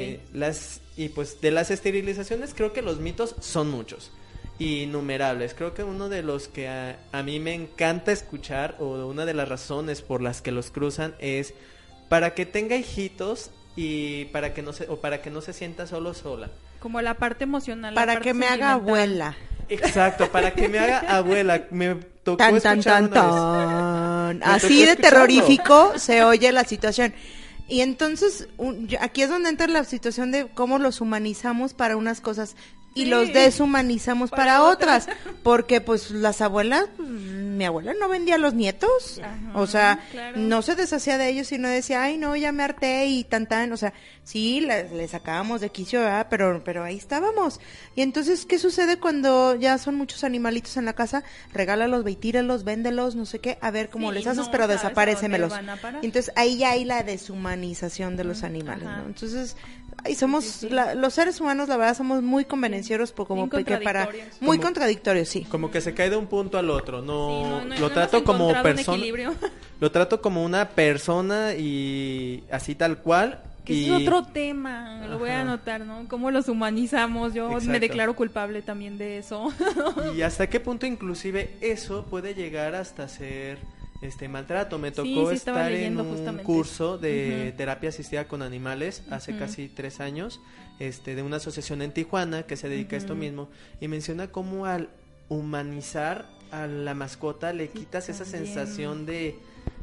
Eh, 0.00 0.20
las 0.32 0.80
y 0.96 1.08
pues 1.10 1.40
de 1.40 1.50
las 1.50 1.70
esterilizaciones 1.70 2.54
creo 2.54 2.72
que 2.72 2.82
los 2.82 2.98
mitos 3.00 3.34
son 3.40 3.68
muchos 3.70 4.10
innumerables. 4.58 5.54
Creo 5.54 5.74
que 5.74 5.84
uno 5.84 6.08
de 6.08 6.22
los 6.22 6.48
que 6.48 6.68
a, 6.68 6.98
a 7.12 7.22
mí 7.22 7.38
me 7.40 7.54
encanta 7.54 8.12
escuchar 8.12 8.76
o 8.78 9.06
una 9.06 9.24
de 9.26 9.34
las 9.34 9.48
razones 9.48 10.02
por 10.02 10.22
las 10.22 10.40
que 10.42 10.52
los 10.52 10.70
cruzan 10.70 11.14
es 11.18 11.54
para 12.08 12.34
que 12.34 12.46
tenga 12.46 12.76
hijitos 12.76 13.50
y 13.76 14.26
para 14.26 14.54
que 14.54 14.62
no 14.62 14.72
se 14.72 14.88
o 14.88 15.00
para 15.00 15.20
que 15.20 15.30
no 15.30 15.40
se 15.40 15.52
sienta 15.52 15.86
solo 15.86 16.14
sola. 16.14 16.50
Como 16.80 17.00
la 17.02 17.14
parte 17.14 17.44
emocional. 17.44 17.94
Para 17.94 18.14
parte 18.14 18.28
que 18.28 18.34
me 18.34 18.46
haga 18.46 18.72
abuela. 18.72 19.36
Exacto, 19.68 20.30
para 20.30 20.52
que 20.54 20.68
me 20.68 20.78
haga 20.78 21.00
abuela. 21.16 21.64
Me 21.70 21.96
tocó 22.22 22.36
Tan, 22.36 22.60
tan, 22.60 22.78
escuchar 22.78 23.10
tan, 23.10 23.28
una 23.28 23.32
vez. 23.32 23.40
tan. 23.40 24.38
Me 24.38 24.44
Así 24.44 24.68
de 24.84 24.90
escucharlo. 24.92 25.02
terrorífico 25.02 25.98
se 25.98 26.22
oye 26.24 26.52
la 26.52 26.64
situación. 26.64 27.12
Y 27.68 27.80
entonces, 27.80 28.48
un- 28.58 28.88
aquí 29.00 29.22
es 29.22 29.28
donde 29.28 29.48
entra 29.48 29.66
la 29.66 29.82
situación 29.84 30.30
de 30.30 30.46
cómo 30.46 30.78
los 30.78 31.00
humanizamos 31.00 31.74
para 31.74 31.96
unas 31.96 32.20
cosas 32.20 32.54
y 32.96 33.04
Sí. 33.04 33.06
los 33.06 33.32
deshumanizamos 33.32 34.30
Para 34.30 34.42
para, 34.42 34.62
otras. 34.64 35.04
otras. 35.04 35.18
Porque, 35.44 35.80
pues, 35.80 36.10
las 36.10 36.40
abuelas, 36.40 36.86
pues, 36.96 37.08
mi 37.08 37.64
abuela 37.64 37.94
no 37.98 38.08
vendía 38.08 38.34
a 38.34 38.38
los 38.38 38.54
nietos. 38.54 39.20
Ajá, 39.22 39.36
o 39.58 39.66
sea, 39.66 40.00
claro. 40.10 40.36
no 40.38 40.60
se 40.62 40.74
deshacía 40.74 41.16
de 41.18 41.28
ellos, 41.28 41.46
sino 41.46 41.68
decía, 41.68 42.02
ay, 42.02 42.18
no, 42.18 42.34
ya 42.36 42.50
me 42.52 42.62
harté 42.64 43.06
y 43.06 43.22
tan, 43.24 43.46
tan. 43.46 43.72
O 43.72 43.76
sea, 43.76 43.92
sí, 44.24 44.60
le, 44.60 44.88
le 44.90 45.06
sacábamos 45.08 45.60
de 45.60 45.70
quicio, 45.70 46.00
¿verdad? 46.00 46.26
Pero, 46.28 46.62
pero 46.64 46.82
ahí 46.84 46.96
estábamos. 46.96 47.60
Y 47.94 48.02
entonces, 48.02 48.44
¿qué 48.44 48.58
sucede 48.58 48.98
cuando 48.98 49.54
ya 49.54 49.78
son 49.78 49.94
muchos 49.94 50.24
animalitos 50.24 50.76
en 50.76 50.84
la 50.86 50.92
casa? 50.94 51.22
Regálalos, 51.52 52.02
ve 52.04 52.10
y 52.12 52.16
tíralos, 52.16 52.64
véndelos, 52.64 53.14
no 53.14 53.24
sé 53.26 53.38
qué, 53.38 53.58
a 53.60 53.70
ver 53.70 53.88
cómo 53.90 54.08
Sí, 54.10 54.16
les 54.16 54.26
haces, 54.26 54.46
no 54.46 54.50
pero 54.50 54.68
desaparécemelos. 54.68 55.52
Entonces, 56.02 56.32
ahí 56.36 56.58
ya 56.58 56.70
hay 56.72 56.84
la 56.84 57.02
deshumanización 57.02 58.16
de 58.16 58.24
los 58.24 58.42
animales, 58.42 58.86
ajá. 58.86 58.98
¿no? 59.02 59.06
Entonces, 59.06 59.56
ahí 60.04 60.14
somos, 60.14 60.44
Sí, 60.44 60.68
la- 60.68 60.94
los 60.94 61.14
seres 61.14 61.40
humanos, 61.40 61.68
la 61.68 61.76
verdad, 61.76 61.96
somos 61.96 62.22
muy 62.22 62.44
conveniencieros, 62.86 63.12
por 63.12 63.26
como 63.26 63.48
que 63.50 63.64
para, 63.78 64.08
muy 64.40 64.56
Como- 64.58 64.62
contradictorios, 64.62 65.28
sí. 65.28 65.44
Como 65.50 65.70
que 65.70 65.80
se 65.80 65.94
cae 65.94 66.10
de 66.10 66.16
un 66.16 66.26
punto 66.26 66.58
al 66.58 66.70
otro, 66.70 67.00
Sí, 67.00 67.06
no, 67.06 67.40
no, 67.42 67.64
no- 67.64 67.74
lo 67.74 67.80
no 67.80 67.90
trato 67.90 68.24
como 68.24 68.52
persona, 68.62 69.04
lo 69.80 69.90
trato 69.90 70.20
como 70.20 70.44
una 70.44 70.68
persona 70.70 71.54
y 71.54 72.44
así 72.50 72.74
tal 72.74 72.98
cual. 72.98 73.42
Que 73.64 73.72
y... 73.74 73.86
es 73.86 74.02
otro 74.02 74.22
tema, 74.24 75.04
lo 75.08 75.18
voy 75.18 75.30
a 75.30 75.40
Ajá. 75.40 75.42
anotar, 75.42 75.80
¿no? 75.80 76.06
Cómo 76.08 76.30
los 76.30 76.48
humanizamos, 76.48 77.34
yo 77.34 77.48
me 77.48 77.54
Exacto. 77.56 77.80
declaro 77.80 78.14
culpable 78.14 78.62
también 78.62 78.96
de 78.96 79.18
eso. 79.18 79.52
Y 80.16 80.22
hasta 80.22 80.48
qué 80.48 80.60
punto 80.60 80.86
inclusive 80.86 81.56
eso 81.60 82.04
puede 82.08 82.34
llegar 82.34 82.76
hasta 82.76 83.08
ser 83.08 83.58
este 84.02 84.28
maltrato. 84.28 84.78
Me 84.78 84.90
tocó 84.90 85.30
sí, 85.30 85.36
estar 85.36 85.72
en 85.72 85.98
un 85.98 86.08
justamente 86.10 86.42
curso 86.44 86.98
de 86.98 87.52
terapia 87.56 87.88
asistida 87.90 88.26
con 88.28 88.42
animales 88.42 89.02
hace 89.10 89.36
casi 89.36 89.68
tres 89.68 90.00
años, 90.00 90.40
este, 90.78 91.14
de 91.14 91.22
una 91.22 91.36
asociación 91.36 91.82
en 91.82 91.92
Tijuana 91.92 92.42
que 92.44 92.56
se 92.56 92.68
dedica 92.68 92.96
a 92.96 92.98
esto 92.98 93.14
mismo 93.14 93.48
y 93.80 93.88
menciona 93.88 94.28
cómo 94.28 94.66
al 94.66 94.88
humanizar 95.28 96.26
a 96.52 96.66
la 96.66 96.94
mascota 96.94 97.52
le 97.52 97.68
quitas 97.68 98.08
esa 98.08 98.24
sensación 98.24 99.06
de 99.06 99.36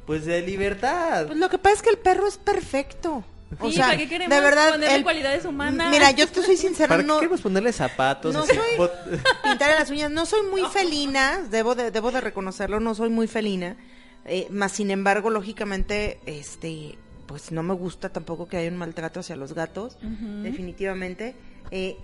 pues 0.05 0.26
de 0.26 0.41
libertad. 0.41 1.28
Pues 1.28 1.38
lo 1.39 1.49
que 1.49 1.57
pasa 1.57 1.76
es 1.78 1.82
que 1.82 1.89
el 1.89 1.97
perro 1.97 2.28
es 2.28 2.38
perfecto. 2.38 3.24
O 3.59 3.70
Sí, 3.70 3.76
sea, 3.76 3.86
¿para 3.86 3.97
qué 3.99 4.09
queremos 4.09 4.36
de 4.36 4.41
verdad, 4.41 4.72
ponerle 4.72 4.95
el- 4.95 5.03
cualidades 5.03 5.45
humanas? 5.45 5.91
Mira, 5.91 6.09
yo 6.11 6.28
te 6.28 6.41
soy 6.41 6.57
sincera, 6.57 6.88
¿Para 6.89 7.03
qué 7.03 7.07
no 7.07 7.18
queremos 7.20 7.39
ponerle 7.41 7.72
zapatos? 7.72 8.34
no 8.34 8.41
así, 8.41 8.55
soy- 8.55 8.78
bot- 8.78 9.22
pintar 9.43 9.80
las 9.80 9.89
uñas, 9.91 10.09
no 10.09 10.26
soy 10.26 10.41
muy 10.49 10.64
felina, 10.74 11.39
debo 11.51 11.76
de, 11.76 11.91
debo 11.91 12.11
de 12.11 12.20
reconocerlo, 12.20 12.80
no 12.80 12.95
soy 12.95 13.09
muy 13.09 13.28
felina, 13.28 13.76
eh, 14.26 14.47
más 14.49 14.71
sin 14.71 14.91
embargo, 14.91 15.30
lógicamente, 15.30 16.19
este, 16.26 16.97
pues 17.26 17.51
no 17.51 17.63
me 17.63 17.74
gusta 17.74 18.09
tampoco 18.09 18.47
que 18.47 18.57
haya 18.57 18.69
un 18.69 18.78
maltrato 18.78 19.19
hacia 19.19 19.36
los 19.36 19.53
gatos, 19.53 19.97
definitivamente. 20.43 21.36
Eh, 21.71 21.97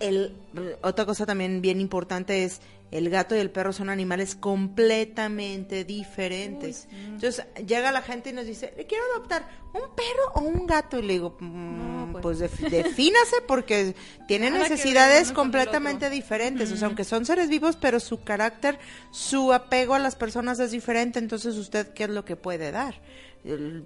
el, 0.00 0.34
otra 0.82 1.06
cosa 1.06 1.24
también 1.24 1.62
bien 1.62 1.80
importante 1.80 2.44
es 2.44 2.60
el 2.92 3.10
gato 3.10 3.34
y 3.36 3.38
el 3.40 3.50
perro 3.50 3.72
son 3.72 3.88
animales 3.90 4.34
completamente 4.36 5.84
diferentes. 5.84 6.86
Uy. 6.90 6.98
Entonces 7.14 7.44
llega 7.66 7.90
la 7.92 8.02
gente 8.02 8.30
y 8.30 8.32
nos 8.32 8.46
dice, 8.46 8.72
"Le 8.76 8.86
quiero 8.86 9.04
adoptar 9.14 9.46
un 9.74 9.94
perro 9.94 10.32
o 10.34 10.40
un 10.40 10.66
gato. 10.66 10.98
Y 10.98 11.02
le 11.02 11.12
digo, 11.14 11.36
No, 11.40 12.06
"Mm, 12.06 12.12
pues. 12.12 12.22
pues, 12.22 12.38
def- 12.38 12.60
defínase 12.70 13.36
porque 13.46 13.94
tienen 14.26 14.54
Nada 14.54 14.68
necesidades 14.68 15.32
completamente 15.32 16.08
diferentes. 16.10 16.72
O 16.72 16.76
sea, 16.76 16.86
aunque 16.86 17.04
son 17.04 17.26
seres 17.26 17.48
vivos, 17.48 17.76
pero 17.76 18.00
su 18.00 18.22
carácter, 18.22 18.78
su 19.10 19.52
apego 19.52 19.94
a 19.94 19.98
las 19.98 20.14
personas 20.16 20.58
es 20.60 20.70
diferente. 20.70 21.18
Entonces, 21.18 21.56
¿usted 21.56 21.88
qué 21.92 22.04
es 22.04 22.10
lo 22.10 22.24
que 22.24 22.36
puede 22.36 22.70
dar? 22.70 23.00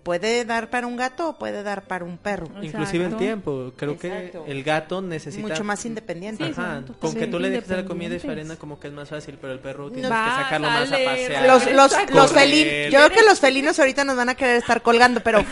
¿Puede 0.03 0.45
dar 0.45 0.71
para 0.71 0.87
un 0.87 0.97
gato 0.97 1.31
o 1.31 1.39
puede 1.39 1.63
dar 1.63 1.85
para 1.85 2.05
un 2.05 2.17
perro? 2.17 2.47
Inclusive 2.63 3.05
el 3.05 3.13
Exacto. 3.13 3.17
tiempo. 3.17 3.73
Creo 3.77 3.93
Exacto. 3.93 4.45
que 4.45 4.51
el 4.51 4.63
gato 4.65 5.03
necesita 5.03 5.47
Mucho 5.47 5.65
más 5.65 5.85
independiente. 5.85 6.45
Sí, 6.47 6.53
Ajá, 6.53 6.83
con 6.99 7.15
que 7.15 7.27
tú 7.27 7.39
le 7.39 7.51
dejes 7.51 7.69
la 7.69 7.85
comida 7.85 8.15
y 8.15 8.21
su 8.21 8.31
arena 8.31 8.57
como 8.57 8.81
que 8.81 8.89
es 8.89 8.95
más 8.95 9.09
fácil, 9.09 9.37
pero 9.41 9.53
el 9.53 9.59
perro 9.59 9.91
tienes 9.91 10.11
Va, 10.11 10.25
que 10.25 10.43
sacarlo 10.45 10.67
más 10.67 10.89
a 10.91 10.97
pasear. 11.05 11.47
Los, 11.47 11.73
los, 11.73 11.93
Exacto. 11.93 12.15
los 12.15 12.33
felinos, 12.33 12.93
yo 12.93 12.99
creo 12.99 13.11
que 13.11 13.23
los 13.23 13.41
felinos 13.41 13.79
ahorita 13.79 14.05
nos 14.05 14.17
van 14.17 14.31
a 14.31 14.35
querer 14.35 14.57
estar 14.57 14.81
colgando, 14.83 15.21
pero, 15.21 15.45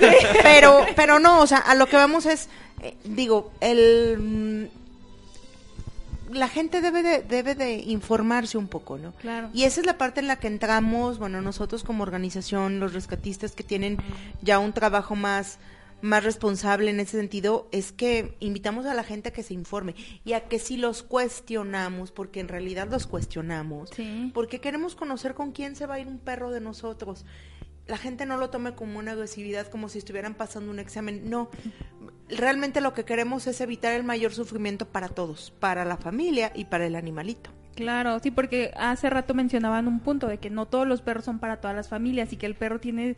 pero, 0.42 0.86
pero 0.96 1.18
no, 1.18 1.40
o 1.40 1.46
sea, 1.46 1.58
a 1.58 1.74
lo 1.74 1.86
que 1.86 1.96
vamos 1.96 2.24
es, 2.26 2.48
eh, 2.82 2.96
digo, 3.04 3.52
el, 3.60 4.70
la 6.32 6.48
gente 6.48 6.80
debe 6.80 7.02
de, 7.02 7.22
debe 7.22 7.54
de 7.54 7.74
informarse 7.74 8.58
un 8.58 8.68
poco, 8.68 8.98
¿no? 8.98 9.12
Claro. 9.12 9.50
Y 9.52 9.64
esa 9.64 9.80
es 9.80 9.86
la 9.86 9.98
parte 9.98 10.20
en 10.20 10.26
la 10.26 10.38
que 10.38 10.46
entramos, 10.48 11.18
bueno, 11.18 11.40
nosotros 11.42 11.84
como 11.84 12.02
organización, 12.02 12.80
los 12.80 12.92
rescatistas 12.94 13.52
que 13.52 13.62
tienen 13.64 13.98
ya 14.42 14.58
un 14.58 14.72
trabajo 14.72 15.14
más 15.16 15.58
más 16.00 16.22
responsable 16.22 16.90
en 16.90 17.00
ese 17.00 17.16
sentido 17.18 17.66
es 17.72 17.90
que 17.90 18.36
invitamos 18.38 18.86
a 18.86 18.94
la 18.94 19.02
gente 19.02 19.30
a 19.30 19.32
que 19.32 19.42
se 19.42 19.52
informe 19.52 19.96
y 20.24 20.34
a 20.34 20.42
que 20.46 20.60
si 20.60 20.76
los 20.76 21.02
cuestionamos, 21.02 22.12
porque 22.12 22.38
en 22.38 22.46
realidad 22.46 22.86
los 22.88 23.08
cuestionamos, 23.08 23.90
Sí. 23.96 24.30
porque 24.32 24.60
queremos 24.60 24.94
conocer 24.94 25.34
con 25.34 25.50
quién 25.50 25.74
se 25.74 25.86
va 25.86 25.94
a 25.94 25.98
ir 25.98 26.06
un 26.06 26.20
perro 26.20 26.52
de 26.52 26.60
nosotros. 26.60 27.26
La 27.88 27.96
gente 27.98 28.26
no 28.26 28.36
lo 28.36 28.48
tome 28.48 28.76
como 28.76 29.00
una 29.00 29.10
agresividad, 29.12 29.66
como 29.66 29.88
si 29.88 29.98
estuvieran 29.98 30.34
pasando 30.34 30.70
un 30.70 30.78
examen. 30.78 31.28
No, 31.28 31.50
realmente 32.28 32.80
lo 32.80 32.94
que 32.94 33.04
queremos 33.04 33.46
es 33.46 33.60
evitar 33.60 33.94
el 33.94 34.04
mayor 34.04 34.32
sufrimiento 34.32 34.86
para 34.86 35.08
todos, 35.08 35.52
para 35.58 35.84
la 35.84 35.96
familia 35.96 36.52
y 36.54 36.66
para 36.66 36.86
el 36.86 36.96
animalito. 36.96 37.50
Claro, 37.74 38.18
sí, 38.18 38.32
porque 38.32 38.72
hace 38.76 39.08
rato 39.08 39.34
mencionaban 39.34 39.86
un 39.86 40.00
punto 40.00 40.26
de 40.26 40.38
que 40.38 40.50
no 40.50 40.66
todos 40.66 40.84
los 40.84 41.00
perros 41.00 41.24
son 41.24 41.38
para 41.38 41.60
todas 41.60 41.76
las 41.76 41.88
familias 41.88 42.32
y 42.32 42.36
que 42.36 42.46
el 42.46 42.56
perro 42.56 42.80
tiene, 42.80 43.16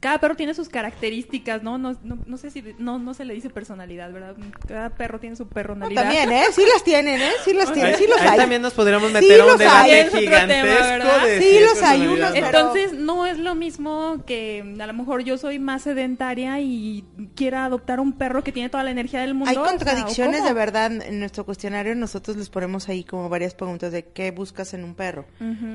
cada 0.00 0.18
perro 0.18 0.34
tiene 0.34 0.54
sus 0.54 0.68
características, 0.70 1.62
¿no? 1.62 1.76
No, 1.78 1.94
no, 2.02 2.18
no 2.26 2.36
sé 2.38 2.50
si, 2.50 2.64
no, 2.78 2.98
no 2.98 3.12
se 3.14 3.24
le 3.26 3.34
dice 3.34 3.50
personalidad, 3.50 4.10
¿verdad? 4.12 4.34
Cada 4.66 4.90
perro 4.90 5.20
tiene 5.20 5.36
su 5.36 5.44
No, 5.44 5.50
personalidad. 5.50 6.02
también, 6.02 6.32
¿eh? 6.32 6.44
Sí 6.52 6.62
las 6.72 6.82
tienen, 6.82 7.20
¿eh? 7.20 7.30
Sí 7.44 7.52
las 7.52 7.72
tienen, 7.72 7.94
Ahí, 7.94 8.00
sí 8.00 8.06
los 8.08 8.20
ahí 8.20 8.28
hay. 8.28 8.36
también 8.38 8.62
nos 8.62 8.72
podríamos 8.72 9.08
Sí 9.08 9.14
meter 9.14 9.40
a 9.42 9.44
un 9.52 9.58
debate 9.58 10.04
tema, 10.04 10.18
gigantesco 10.18 11.26
de 11.26 11.40
Sí, 11.40 11.58
los 11.60 11.82
hay 11.82 12.06
unos, 12.06 12.30
pero- 12.32 12.46
Entonces, 12.46 12.92
no 12.94 13.26
es 13.26 13.38
lo 13.38 13.54
mismo 13.54 14.24
que 14.26 14.74
a 14.80 14.86
lo 14.86 14.92
mejor 14.94 15.22
yo 15.22 15.36
soy 15.38 15.58
más 15.58 15.82
sedentaria 15.82 16.60
y 16.60 17.04
quiera 17.36 17.64
adoptar 17.66 18.00
un 18.00 18.12
perro 18.14 18.42
que 18.42 18.52
tiene 18.52 18.68
toda 18.70 18.82
la 18.84 18.90
energía 18.90 19.20
del 19.20 19.34
mundo. 19.34 19.50
Hay 19.50 19.56
o 19.56 19.60
sea, 19.64 19.74
¿o 19.74 19.76
contradicciones 19.76 20.44
de 20.44 20.52
verdad. 20.52 20.90
En 20.92 21.20
nuestro 21.20 21.44
cuestionario 21.44 21.94
nosotros 21.94 22.36
les 22.36 22.48
ponemos 22.48 22.88
ahí 22.88 23.04
como 23.04 23.28
varias 23.28 23.54
preguntas 23.54 23.92
de 23.92 24.04
qué 24.06 24.30
buscas 24.30 24.72
en 24.74 24.84
un 24.84 24.94
perro. 24.94 25.26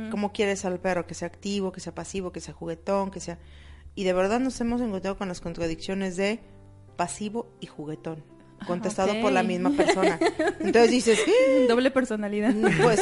¿Cómo 0.10 0.32
quieres 0.34 0.66
al 0.66 0.80
perro? 0.80 1.06
Que 1.06 1.14
sea 1.14 1.28
activo, 1.28 1.72
que 1.72 1.80
sea 1.80 1.94
pasivo, 1.94 2.32
que 2.32 2.40
sea 2.42 2.54
juguetón, 2.54 3.12
que 3.12 3.20
sea... 3.20 3.38
Y 3.96 4.04
de 4.04 4.14
verdad 4.14 4.40
nos 4.40 4.60
hemos 4.62 4.82
encontrado 4.82 5.18
con 5.18 5.30
las 5.30 5.42
contradicciones 5.42 6.18
de 6.18 6.42
pasivo 6.98 7.48
y 7.60 7.68
juguetón, 7.68 8.24
contestado 8.68 9.14
ok. 9.14 9.22
por 9.22 9.32
la 9.32 9.44
misma 9.44 9.72
persona. 9.72 10.20
Entonces 10.60 10.92
dices, 10.92 11.20
Doble 11.68 11.92
personalidad. 11.92 12.54
pues 12.82 13.02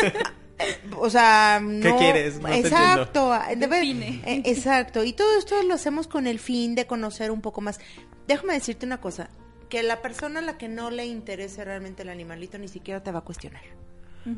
O 0.97 1.09
sea, 1.09 1.59
no, 1.61 1.97
quieres? 1.97 2.39
No 2.39 2.49
te 2.49 2.59
exacto, 2.59 3.33
eh, 3.35 4.41
exacto. 4.45 5.03
Y 5.03 5.13
todo 5.13 5.37
esto 5.37 5.61
lo 5.63 5.73
hacemos 5.73 6.07
con 6.07 6.27
el 6.27 6.39
fin 6.39 6.75
de 6.75 6.85
conocer 6.85 7.31
un 7.31 7.41
poco 7.41 7.61
más. 7.61 7.79
Déjame 8.27 8.53
decirte 8.53 8.85
una 8.85 9.01
cosa, 9.01 9.29
que 9.69 9.83
la 9.83 10.01
persona 10.01 10.39
a 10.39 10.43
la 10.43 10.57
que 10.57 10.69
no 10.69 10.91
le 10.91 11.05
interese 11.05 11.65
realmente 11.65 12.03
el 12.03 12.09
animalito 12.09 12.57
ni 12.57 12.67
siquiera 12.67 13.01
te 13.01 13.11
va 13.11 13.19
a 13.19 13.23
cuestionar. 13.23 13.63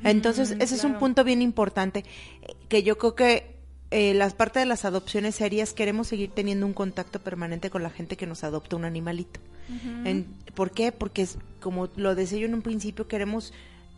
Entonces, 0.04 0.56
ese 0.60 0.76
es 0.76 0.84
un 0.84 0.98
punto 0.98 1.24
bien 1.24 1.44
importante 1.44 2.06
eh, 2.42 2.56
que 2.70 2.82
yo 2.82 2.98
creo 2.98 3.14
que 3.14 3.55
eh, 3.92 4.14
las 4.14 4.34
partes 4.34 4.62
de 4.62 4.66
las 4.66 4.84
adopciones 4.86 5.36
serias 5.36 5.74
queremos 5.74 6.08
seguir 6.08 6.32
teniendo 6.32 6.66
un 6.66 6.74
contacto 6.74 7.20
permanente 7.20 7.70
con 7.70 7.84
la 7.84 7.90
gente 7.90 8.18
que 8.18 8.26
nos 8.28 8.44
adopta 8.44 8.76
un 8.76 8.86
animalito. 8.86 9.40
En- 10.06 10.26
¿Por 10.54 10.72
qué? 10.72 10.92
Porque 10.92 11.24
es, 11.24 11.38
como 11.60 11.90
lo 11.96 12.16
decía 12.16 12.40
yo 12.40 12.46
en 12.46 12.54
un 12.54 12.62
principio, 12.62 13.08
queremos 13.08 13.52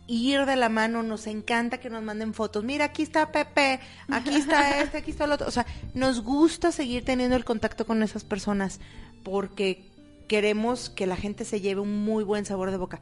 ir 0.06 0.46
de 0.46 0.56
la 0.56 0.68
mano, 0.70 1.02
nos 1.02 1.26
encanta 1.26 1.78
que 1.78 1.90
nos 1.90 2.02
manden 2.02 2.32
fotos. 2.32 2.64
Mira, 2.64 2.86
aquí 2.86 3.02
está 3.02 3.30
Pepe, 3.30 3.78
aquí 4.08 4.34
está 4.34 4.80
este, 4.82 4.98
aquí 4.98 5.10
está 5.10 5.24
el 5.24 5.32
otro. 5.32 5.46
O 5.46 5.50
sea, 5.50 5.66
nos 5.94 6.22
gusta 6.22 6.72
seguir 6.72 7.04
teniendo 7.04 7.36
el 7.36 7.44
contacto 7.44 7.86
con 7.86 8.02
esas 8.02 8.24
personas 8.24 8.80
porque 9.22 9.84
queremos 10.26 10.90
que 10.90 11.06
la 11.06 11.16
gente 11.16 11.44
se 11.44 11.60
lleve 11.60 11.80
un 11.80 12.04
muy 12.04 12.24
buen 12.24 12.44
sabor 12.46 12.70
de 12.70 12.76
boca. 12.76 13.00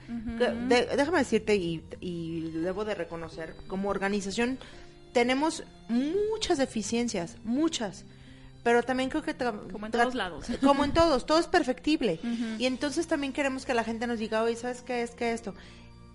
De- 0.68 0.86
déjame 0.96 1.18
decirte 1.18 1.56
y, 1.56 1.82
y 2.00 2.40
debo 2.62 2.84
de 2.84 2.94
reconocer, 2.94 3.54
como 3.68 3.88
organización 3.88 4.58
tenemos 5.16 5.64
muchas 5.88 6.58
deficiencias, 6.58 7.38
muchas. 7.42 8.04
Pero 8.62 8.82
también 8.82 9.08
creo 9.08 9.22
que... 9.22 9.34
Como 9.34 9.86
en 9.86 9.92
todos 9.92 10.14
lados. 10.14 10.44
Como 10.62 10.84
en 10.84 10.92
todos, 10.92 11.24
todo 11.24 11.38
es 11.38 11.46
perfectible. 11.46 12.20
Y 12.58 12.66
entonces 12.66 13.06
también 13.06 13.32
queremos 13.32 13.64
que 13.64 13.72
la 13.72 13.82
gente 13.82 14.06
nos 14.06 14.18
diga, 14.18 14.42
oye, 14.42 14.56
¿sabes 14.56 14.82
qué 14.82 15.02
es 15.02 15.12
que 15.12 15.32
esto? 15.32 15.54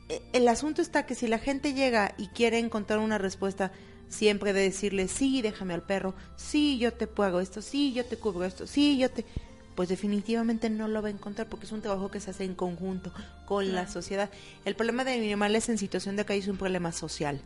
Eh, 0.08 0.22
El 0.34 0.47
asunto 0.47 0.84
está 0.84 1.08
que 1.08 1.16
si 1.16 1.28
la 1.28 1.39
gente 1.39 1.74
llega 1.74 2.14
y 2.20 2.28
quiere 2.28 2.60
encontrar 2.60 2.99
una 2.99 3.18
respuesta 3.18 3.72
siempre 4.08 4.54
de 4.54 4.62
decirle, 4.62 5.08
sí, 5.08 5.41
déjame 5.41 5.74
al 5.74 5.82
perro, 5.82 6.14
sí, 6.36 6.78
yo 6.78 6.93
te 6.93 7.08
pago 7.08 7.39
esto, 7.39 7.64
sí, 7.64 7.93
yo 7.93 8.06
te 8.06 8.18
cubro 8.18 8.45
esto, 8.45 8.68
sí, 8.68 8.99
yo 8.99 9.10
te... 9.10 9.26
Pues 9.74 9.89
definitivamente 9.89 10.70
no 10.70 10.88
lo 10.88 11.02
va 11.02 11.08
a 11.08 11.12
encontrar 11.12 11.49
porque 11.49 11.66
es 11.66 11.72
un 11.72 11.82
trabajo 11.82 12.12
que 12.12 12.20
se 12.20 12.30
hace 12.30 12.43
en 12.43 12.54
conjunto 12.54 13.12
con 13.47 13.74
la 13.74 13.88
sociedad. 13.88 14.30
El 14.64 14.76
problema 14.76 15.04
de 15.06 15.14
animales 15.14 15.70
en 15.70 15.80
situación 15.80 16.18
de 16.18 16.26
calle 16.26 16.41
es 16.41 16.47
un 16.47 16.58
problema 16.58 16.91
social. 16.91 17.41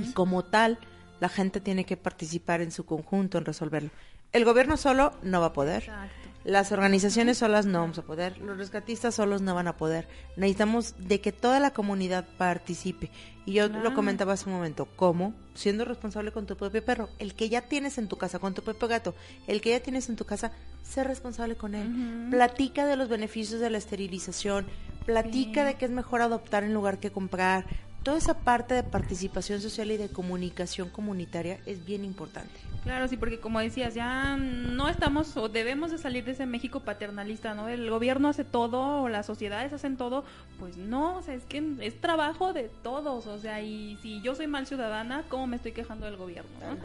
Y 0.00 0.12
como 0.12 0.44
tal, 0.44 0.78
la 1.20 1.28
gente 1.28 1.60
tiene 1.60 1.84
que 1.84 1.96
participar 1.96 2.60
en 2.60 2.70
su 2.70 2.84
conjunto 2.84 3.38
en 3.38 3.44
resolverlo. 3.44 3.90
El 4.32 4.44
gobierno 4.44 4.76
solo 4.76 5.12
no 5.22 5.40
va 5.40 5.46
a 5.46 5.52
poder. 5.52 5.84
Exacto. 5.84 6.24
Las 6.44 6.72
organizaciones 6.72 7.38
solas 7.38 7.64
no 7.64 7.80
vamos 7.80 7.96
a 7.96 8.02
poder, 8.02 8.36
los 8.36 8.58
rescatistas 8.58 9.14
solos 9.14 9.40
no 9.40 9.54
van 9.54 9.66
a 9.66 9.78
poder. 9.78 10.06
Necesitamos 10.36 10.94
de 10.98 11.22
que 11.22 11.32
toda 11.32 11.58
la 11.58 11.72
comunidad 11.72 12.26
participe. 12.36 13.10
Y 13.46 13.54
yo 13.54 13.68
lo 13.68 13.94
comentaba 13.94 14.34
hace 14.34 14.50
un 14.50 14.56
momento, 14.56 14.86
¿cómo? 14.96 15.32
Siendo 15.54 15.86
responsable 15.86 16.32
con 16.32 16.44
tu 16.44 16.54
propio 16.54 16.84
perro, 16.84 17.08
el 17.18 17.34
que 17.34 17.48
ya 17.48 17.62
tienes 17.62 17.96
en 17.96 18.08
tu 18.08 18.16
casa, 18.18 18.40
con 18.40 18.52
tu 18.52 18.62
propio 18.62 18.88
gato, 18.88 19.14
el 19.46 19.62
que 19.62 19.70
ya 19.70 19.80
tienes 19.80 20.10
en 20.10 20.16
tu 20.16 20.26
casa, 20.26 20.52
sé 20.82 21.02
responsable 21.02 21.56
con 21.56 21.74
él. 21.74 22.28
Platica 22.30 22.84
de 22.84 22.96
los 22.96 23.08
beneficios 23.08 23.60
de 23.60 23.70
la 23.70 23.78
esterilización, 23.78 24.66
platica 25.06 25.64
de 25.64 25.74
que 25.76 25.86
es 25.86 25.90
mejor 25.90 26.20
adoptar 26.20 26.62
en 26.64 26.74
lugar 26.74 26.98
que 26.98 27.10
comprar. 27.10 27.64
Toda 28.04 28.18
esa 28.18 28.34
parte 28.34 28.74
de 28.74 28.82
participación 28.82 29.62
social 29.62 29.90
y 29.90 29.96
de 29.96 30.10
comunicación 30.10 30.90
comunitaria 30.90 31.58
es 31.64 31.86
bien 31.86 32.04
importante. 32.04 32.52
Claro, 32.82 33.08
sí, 33.08 33.16
porque 33.16 33.40
como 33.40 33.60
decías, 33.60 33.94
ya 33.94 34.36
no 34.36 34.90
estamos 34.90 35.38
o 35.38 35.48
debemos 35.48 35.90
de 35.90 35.96
salir 35.96 36.22
de 36.26 36.32
ese 36.32 36.44
México 36.44 36.80
paternalista, 36.80 37.54
¿no? 37.54 37.66
El 37.66 37.88
gobierno 37.88 38.28
hace 38.28 38.44
todo 38.44 39.00
o 39.00 39.08
las 39.08 39.24
sociedades 39.24 39.72
hacen 39.72 39.96
todo, 39.96 40.24
pues 40.58 40.76
no, 40.76 41.16
o 41.16 41.22
sea, 41.22 41.32
es 41.32 41.44
que 41.44 41.64
es 41.80 41.98
trabajo 41.98 42.52
de 42.52 42.70
todos, 42.82 43.26
o 43.26 43.38
sea, 43.38 43.62
y 43.62 43.96
si 44.02 44.20
yo 44.20 44.34
soy 44.34 44.48
mal 44.48 44.66
ciudadana, 44.66 45.24
¿cómo 45.30 45.46
me 45.46 45.56
estoy 45.56 45.72
quejando 45.72 46.04
del 46.04 46.18
gobierno? 46.18 46.50
no? 46.60 46.76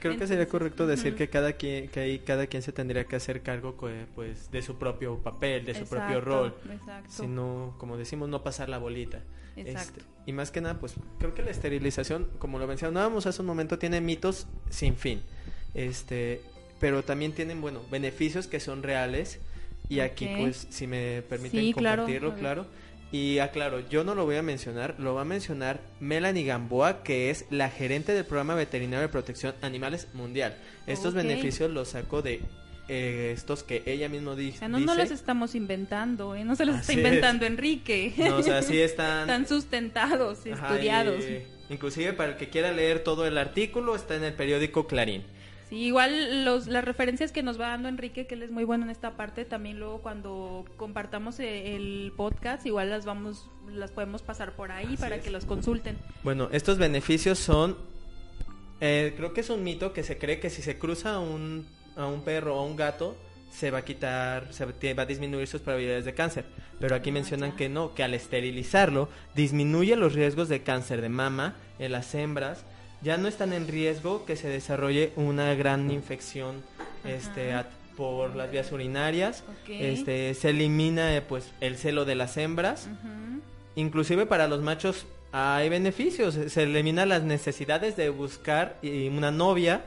Creo 0.00 0.16
que 0.16 0.26
sería 0.26 0.46
correcto 0.48 0.86
decir 0.86 1.14
que 1.16 1.28
cada 1.28 1.52
quien 1.54 1.88
que 1.88 2.00
ahí 2.00 2.18
cada 2.20 2.46
quien 2.46 2.62
se 2.62 2.72
tendría 2.72 3.04
que 3.06 3.16
hacer 3.16 3.42
cargo 3.42 3.76
co- 3.76 3.88
pues 4.14 4.50
de 4.50 4.62
su 4.62 4.76
propio 4.78 5.18
papel, 5.18 5.64
de 5.64 5.74
su 5.74 5.86
propio 5.88 6.20
rol. 6.20 6.54
Exacto. 6.70 7.10
Si 7.10 7.26
no, 7.26 7.74
como 7.78 7.96
decimos, 7.96 8.28
no 8.28 8.42
pasar 8.42 8.68
la 8.68 8.78
bolita. 8.78 9.20
Exacto. 9.56 10.00
Este, 10.00 10.10
y 10.26 10.32
más 10.32 10.50
que 10.50 10.60
nada, 10.60 10.78
pues 10.78 10.94
creo 11.18 11.34
que 11.34 11.42
la 11.42 11.50
esterilización, 11.50 12.28
como 12.38 12.58
lo 12.58 12.66
mencionábamos 12.66 13.26
hace 13.26 13.40
un 13.40 13.46
momento, 13.46 13.78
tiene 13.78 14.00
mitos 14.00 14.46
sin 14.70 14.96
fin. 14.96 15.22
Este, 15.74 16.42
pero 16.80 17.02
también 17.02 17.32
tienen, 17.32 17.60
bueno, 17.60 17.80
beneficios 17.90 18.46
que 18.46 18.60
son 18.60 18.82
reales. 18.82 19.38
Y 19.88 20.00
aquí, 20.00 20.26
pues, 20.36 20.66
si 20.70 20.86
me 20.86 21.22
permiten 21.28 21.60
Sí, 21.60 21.72
compartirlo, 21.72 22.34
claro. 22.34 22.66
Y 23.12 23.38
aclaro, 23.38 23.80
yo 23.88 24.02
no 24.04 24.14
lo 24.14 24.24
voy 24.24 24.36
a 24.36 24.42
mencionar, 24.42 24.96
lo 24.98 25.14
va 25.14 25.22
a 25.22 25.24
mencionar 25.24 25.80
Melanie 26.00 26.44
Gamboa, 26.44 27.02
que 27.04 27.30
es 27.30 27.46
la 27.50 27.70
gerente 27.70 28.12
del 28.12 28.24
programa 28.24 28.54
veterinario 28.56 29.02
de 29.02 29.08
protección 29.08 29.54
animales 29.62 30.08
mundial. 30.12 30.56
Estos 30.86 31.14
beneficios 31.14 31.70
los 31.70 31.88
saco 31.90 32.20
de 32.20 32.40
eh, 32.88 33.32
estos 33.34 33.62
que 33.62 33.82
ella 33.86 34.08
misma 34.08 34.32
O 34.32 34.36
dice. 34.36 34.58
sea, 34.58 34.68
no, 34.68 34.78
no 34.80 34.94
los 34.94 35.10
estamos 35.10 35.54
inventando, 35.54 36.34
¿eh? 36.34 36.44
No 36.44 36.56
se 36.56 36.66
los 36.66 36.76
está 36.80 36.92
inventando 36.92 37.46
Enrique. 37.46 38.12
No, 38.18 38.36
o 38.38 38.42
sea, 38.42 38.60
sí 38.62 38.80
están 38.80 39.20
Están 39.30 39.46
sustentados, 39.46 40.40
Ajá, 40.52 40.72
estudiados. 40.74 41.24
y- 41.24 41.42
inclusive 41.72 42.12
para 42.12 42.32
el 42.32 42.36
que 42.38 42.48
quiera 42.48 42.72
leer 42.72 43.00
todo 43.04 43.26
el 43.26 43.38
artículo 43.38 43.94
está 43.96 44.16
en 44.16 44.24
el 44.24 44.34
periódico 44.34 44.86
Clarín. 44.88 45.24
Sí, 45.68 45.76
igual 45.76 46.44
los, 46.44 46.68
las 46.68 46.84
referencias 46.84 47.32
que 47.32 47.42
nos 47.42 47.60
va 47.60 47.68
dando 47.68 47.88
Enrique, 47.88 48.26
que 48.26 48.34
él 48.36 48.42
es 48.44 48.50
muy 48.52 48.64
bueno 48.64 48.84
en 48.84 48.90
esta 48.90 49.16
parte, 49.16 49.44
también 49.44 49.78
luego 49.80 50.00
cuando 50.00 50.64
compartamos 50.76 51.40
eh, 51.40 51.74
el 51.74 52.12
podcast, 52.16 52.64
igual 52.66 52.90
las 52.90 53.04
vamos, 53.04 53.50
las 53.72 53.90
podemos 53.90 54.22
pasar 54.22 54.54
por 54.54 54.70
ahí 54.70 54.96
para 54.96 55.20
que 55.20 55.30
los 55.30 55.44
consulten. 55.44 55.98
Bueno, 56.22 56.48
estos 56.52 56.78
beneficios 56.78 57.38
son, 57.40 57.76
eh, 58.80 59.14
creo 59.16 59.32
que 59.32 59.40
es 59.40 59.50
un 59.50 59.64
mito 59.64 59.92
que 59.92 60.04
se 60.04 60.18
cree 60.18 60.38
que 60.38 60.50
si 60.50 60.62
se 60.62 60.78
cruza 60.78 61.14
a 61.14 61.18
un, 61.18 61.66
a 61.96 62.06
un 62.06 62.22
perro 62.22 62.56
o 62.56 62.60
a 62.60 62.64
un 62.64 62.76
gato, 62.76 63.16
se 63.50 63.70
va 63.70 63.78
a 63.78 63.84
quitar, 63.84 64.52
se 64.52 64.66
va 64.66 65.02
a 65.02 65.06
disminuir 65.06 65.48
sus 65.48 65.62
probabilidades 65.62 66.04
de 66.04 66.14
cáncer. 66.14 66.44
Pero 66.78 66.94
aquí 66.94 67.10
Ah, 67.10 67.14
mencionan 67.14 67.56
que 67.56 67.68
no, 67.68 67.94
que 67.94 68.02
al 68.02 68.12
esterilizarlo 68.14 69.08
disminuye 69.34 69.96
los 69.96 70.12
riesgos 70.12 70.48
de 70.48 70.62
cáncer 70.62 71.00
de 71.00 71.08
mama 71.08 71.56
en 71.78 71.92
las 71.92 72.14
hembras. 72.14 72.64
Ya 73.02 73.16
no 73.18 73.28
están 73.28 73.52
en 73.52 73.68
riesgo 73.68 74.24
que 74.24 74.36
se 74.36 74.48
desarrolle 74.48 75.12
una 75.16 75.54
gran 75.54 75.90
infección 75.90 76.62
este, 77.04 77.52
Ajá. 77.52 77.68
por 77.96 78.34
las 78.34 78.50
vías 78.50 78.72
urinarias. 78.72 79.44
Este, 79.68 80.34
se 80.34 80.50
elimina 80.50 81.14
eh, 81.16 81.20
pues 81.22 81.52
el 81.60 81.76
celo 81.76 82.04
de 82.04 82.14
las 82.14 82.36
hembras. 82.36 82.88
Ujú. 82.90 83.40
Inclusive 83.76 84.26
para 84.26 84.48
los 84.48 84.62
machos 84.62 85.06
hay 85.32 85.68
beneficios, 85.68 86.34
se- 86.34 86.48
se 86.50 86.62
eliminan 86.62 87.10
las 87.10 87.22
necesidades 87.22 87.96
de 87.96 88.08
buscar 88.08 88.78
y 88.82 89.08
una 89.08 89.30
novia, 89.30 89.84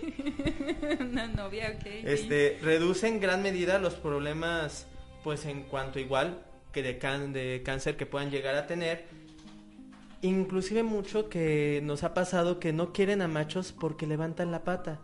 Una 1.00 1.26
novia, 1.28 1.74
ok. 1.78 1.86
este 2.04 2.58
reduce 2.62 3.06
en 3.06 3.20
gran 3.20 3.42
medida 3.42 3.78
los 3.78 3.94
problemas 3.94 4.86
pues 5.22 5.44
en 5.44 5.62
cuanto 5.64 5.98
igual 5.98 6.42
que 6.72 6.82
de, 6.82 6.98
can- 6.98 7.32
de 7.32 7.62
cáncer 7.64 7.96
que 7.96 8.06
puedan 8.06 8.30
llegar 8.30 8.54
a 8.54 8.66
tener. 8.66 9.04
Inclusive 10.22 10.82
mucho 10.82 11.28
que 11.28 11.80
nos 11.82 12.04
ha 12.04 12.12
pasado 12.14 12.60
que 12.60 12.72
no 12.72 12.92
quieren 12.92 13.22
a 13.22 13.28
machos 13.28 13.72
porque 13.72 14.06
levantan 14.06 14.50
la 14.50 14.64
pata. 14.64 15.00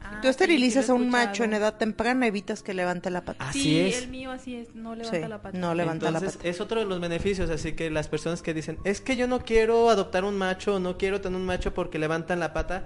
Ah, 0.00 0.20
Tú 0.20 0.28
esterilizas 0.28 0.84
sí, 0.84 0.90
a 0.92 0.94
un 0.94 1.08
macho 1.08 1.44
en 1.44 1.54
edad 1.54 1.76
temprana, 1.78 2.26
evitas 2.26 2.62
que 2.62 2.74
levante 2.74 3.10
la 3.10 3.24
pata. 3.24 3.48
Así 3.48 3.62
sí, 3.62 3.80
es. 3.80 4.02
el 4.02 4.10
mío 4.10 4.30
así 4.30 4.54
es, 4.54 4.74
no 4.74 4.94
levanta 4.94 5.18
Sí, 5.18 5.28
la 5.28 5.40
pata. 5.42 5.58
no 5.58 5.74
levanta 5.74 6.10
la 6.10 6.20
pata. 6.20 6.38
es 6.42 6.60
otro 6.60 6.80
de 6.80 6.86
los 6.86 7.00
beneficios, 7.00 7.48
así 7.50 7.72
que 7.72 7.90
las 7.90 8.08
personas 8.08 8.42
que 8.42 8.52
dicen, 8.52 8.78
es 8.84 9.00
que 9.00 9.16
yo 9.16 9.26
no 9.26 9.40
quiero 9.40 9.88
adoptar 9.88 10.24
un 10.24 10.36
macho, 10.36 10.78
no 10.78 10.98
quiero 10.98 11.20
tener 11.22 11.40
un 11.40 11.46
macho 11.46 11.72
porque 11.72 11.98
levantan 11.98 12.38
la 12.38 12.52
pata, 12.52 12.84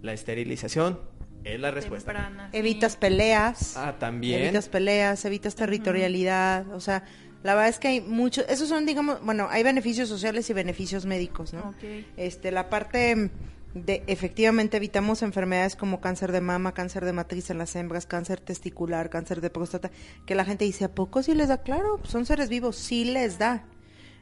la 0.00 0.14
esterilización 0.14 0.98
es 1.44 1.60
la 1.60 1.70
respuesta. 1.70 2.12
Temprana, 2.12 2.48
sí. 2.50 2.56
Evitas 2.56 2.96
peleas. 2.96 3.76
Ah, 3.76 3.96
también. 3.98 4.40
Evitas 4.42 4.68
peleas, 4.70 5.24
evitas 5.26 5.54
territorialidad, 5.56 6.72
o 6.72 6.80
sea, 6.80 7.04
la 7.42 7.54
verdad 7.54 7.68
es 7.68 7.78
que 7.78 7.88
hay 7.88 8.00
muchos, 8.00 8.44
esos 8.48 8.68
son, 8.68 8.86
digamos, 8.86 9.20
bueno, 9.22 9.48
hay 9.50 9.62
beneficios 9.62 10.08
sociales 10.08 10.48
y 10.50 10.52
beneficios 10.52 11.06
médicos, 11.06 11.52
¿no? 11.52 11.70
Ok. 11.70 11.84
Este, 12.16 12.50
la 12.50 12.68
parte 12.68 13.30
de, 13.74 14.02
efectivamente, 14.06 14.78
evitamos 14.78 15.22
enfermedades 15.22 15.76
como 15.76 16.00
cáncer 16.00 16.32
de 16.32 16.40
mama, 16.40 16.72
cáncer 16.72 17.04
de 17.04 17.12
matriz 17.12 17.50
en 17.50 17.58
las 17.58 17.76
hembras, 17.76 18.06
cáncer 18.06 18.40
testicular, 18.40 19.10
cáncer 19.10 19.40
de 19.40 19.50
próstata, 19.50 19.90
que 20.24 20.34
la 20.34 20.44
gente 20.44 20.64
dice, 20.64 20.86
¿a 20.86 20.94
poco 20.94 21.22
sí 21.22 21.34
les 21.34 21.48
da? 21.48 21.58
Claro, 21.58 22.00
son 22.04 22.24
seres 22.24 22.48
vivos, 22.48 22.76
sí 22.76 23.04
les 23.04 23.38
da. 23.38 23.64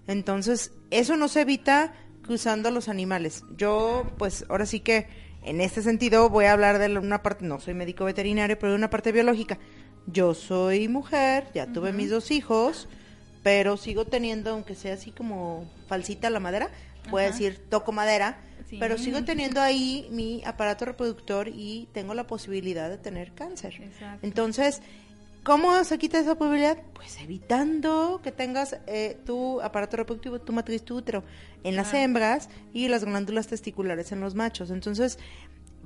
Entonces, 0.06 0.72
eso 0.90 1.16
no 1.16 1.28
se 1.28 1.42
evita 1.42 1.94
cruzando 2.22 2.70
los 2.70 2.88
animales. 2.88 3.44
Yo, 3.56 4.10
pues, 4.18 4.44
ahora 4.48 4.66
sí 4.66 4.80
que, 4.80 5.06
en 5.44 5.60
este 5.60 5.82
sentido, 5.82 6.28
voy 6.30 6.46
a 6.46 6.52
hablar 6.52 6.78
de 6.78 6.98
una 6.98 7.22
parte, 7.22 7.44
no 7.44 7.60
soy 7.60 7.74
médico 7.74 8.04
veterinario, 8.04 8.58
pero 8.58 8.72
de 8.72 8.78
una 8.78 8.90
parte 8.90 9.12
biológica. 9.12 9.58
Yo 10.06 10.34
soy 10.34 10.88
mujer, 10.88 11.46
ya 11.54 11.66
tuve 11.72 11.92
mis 11.92 12.10
dos 12.10 12.30
hijos, 12.30 12.88
pero 13.44 13.76
sigo 13.76 14.04
teniendo, 14.06 14.50
aunque 14.50 14.74
sea 14.74 14.94
así 14.94 15.12
como 15.12 15.70
falsita 15.86 16.28
la 16.30 16.40
madera, 16.40 16.70
voy 17.10 17.22
a 17.22 17.26
decir, 17.26 17.60
toco 17.68 17.92
madera, 17.92 18.38
Sí. 18.68 18.78
pero 18.80 18.96
sigo 18.98 19.22
teniendo 19.24 19.60
ahí 19.60 20.08
mi 20.10 20.42
aparato 20.46 20.86
reproductor 20.86 21.48
y 21.48 21.86
tengo 21.92 22.14
la 22.14 22.26
posibilidad 22.26 22.88
de 22.88 22.96
tener 22.98 23.32
cáncer. 23.32 23.74
Exacto. 23.80 24.26
Entonces, 24.26 24.82
¿Cómo 25.44 25.84
se 25.84 25.98
quita 25.98 26.18
esa 26.18 26.36
probabilidad? 26.36 26.78
Pues 26.94 27.20
evitando 27.20 28.20
que 28.24 28.32
tengas 28.32 28.78
eh, 28.86 29.18
tu 29.26 29.60
aparato 29.60 29.98
reproductivo, 29.98 30.38
tu 30.40 30.54
matriz, 30.54 30.82
tu 30.82 30.96
útero 30.96 31.22
en 31.64 31.76
las 31.76 31.92
hembras 31.92 32.48
y 32.72 32.88
las 32.88 33.04
glándulas 33.04 33.46
testiculares 33.46 34.10
en 34.10 34.20
los 34.22 34.34
machos. 34.34 34.70
Entonces, 34.70 35.18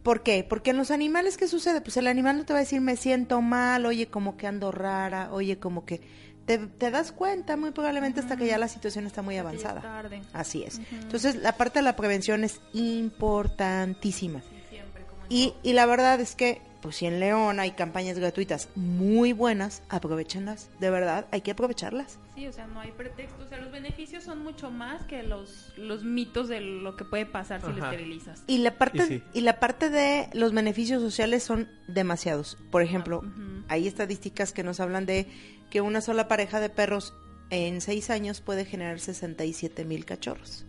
¿por 0.05 0.23
qué? 0.23 0.45
Porque 0.49 0.71
en 0.71 0.77
los 0.77 0.93
animales, 0.93 1.37
¿qué 1.37 1.49
sucede? 1.49 1.81
Pues 1.81 1.97
el 1.97 2.07
animal 2.07 2.37
no 2.39 2.45
te 2.45 2.53
va 2.53 2.61
a 2.61 2.63
decir, 2.63 2.81
me 2.81 2.95
siento 2.95 3.43
mal, 3.43 3.85
oye, 3.85 4.07
como 4.07 4.37
que 4.37 4.47
ando 4.47 4.71
rara, 4.71 5.31
oye, 5.33 5.59
como 5.59 5.85
que... 5.85 6.03
Te, 6.49 6.59
te 6.59 6.91
das 6.91 7.13
cuenta 7.13 7.57
muy 7.57 7.71
probablemente 7.71 8.19
hasta 8.19 8.37
que 8.37 8.47
ya 8.47 8.59
la 8.59 8.67
situación 8.67 9.07
está 9.07 9.23
muy 9.23 9.37
avanzada. 9.37 9.81
tarde. 9.83 10.23
Así 10.33 10.65
es. 10.65 10.81
Entonces, 10.91 11.37
la 11.37 11.53
parte 11.57 11.79
de 11.79 11.83
la 11.85 11.95
prevención 11.95 12.43
es 12.43 12.61
importantísima. 12.73 14.41
Siempre, 14.71 15.05
Y, 15.29 15.55
y 15.63 15.75
la 15.75 15.87
verdad 15.87 16.21
es 16.21 16.35
que, 16.35 16.61
pues 16.81 16.97
si 16.97 17.07
en 17.07 17.19
León 17.21 17.59
hay 17.61 17.73
campañas 17.73 18.19
gratuitas 18.19 18.69
muy 18.77 19.33
buenas, 19.33 19.83
aprovechenlas. 19.89 20.71
De 20.79 20.91
verdad, 20.91 21.27
hay 21.33 21.41
que 21.41 21.51
aprovecharlas. 21.51 22.19
Sí, 22.37 22.47
o 22.47 22.53
sea, 22.53 22.67
no 22.69 22.79
hay 22.81 22.93
pretexto. 22.93 23.43
O 23.43 23.49
sea, 23.49 23.59
los 23.59 23.73
beneficios 23.73 24.23
son 24.23 24.43
mucho 24.45 24.71
más 24.71 25.03
que 25.05 25.23
los, 25.25 25.73
los 25.77 26.05
mitos 26.05 26.49
de 26.49 26.61
lo 26.61 26.97
que 26.97 27.05
puede 27.05 27.27
pasar 27.27 27.61
si 27.61 27.73
lo 27.73 27.85
esterilizas. 27.85 28.45
Y 28.47 28.59
la 28.59 28.79
parte 28.79 28.99
Y 28.99 29.07
sí. 29.07 29.23
y 29.35 29.41
la 29.41 29.59
parte 29.59 29.91
de 29.91 30.29
los 30.35 30.53
beneficios 30.53 31.03
sociales 31.03 31.43
son 31.43 31.69
demasiados. 31.89 32.57
Por 32.71 32.83
ejemplo, 32.83 33.19
Ujú. 33.19 33.65
hay 33.69 33.89
estadísticas 33.89 34.53
que 34.53 34.63
nos 34.63 34.79
hablan 34.79 35.05
de 35.05 35.27
que 35.71 35.81
una 35.81 36.01
sola 36.01 36.29
pareja 36.29 36.61
de 36.61 36.69
perros 36.71 37.13
en 37.51 37.81
seis 37.81 38.09
años 38.11 38.41
puede 38.41 38.65
generar 38.65 39.01
67 39.01 39.85
mil 39.85 40.05
cachorros. 40.05 40.65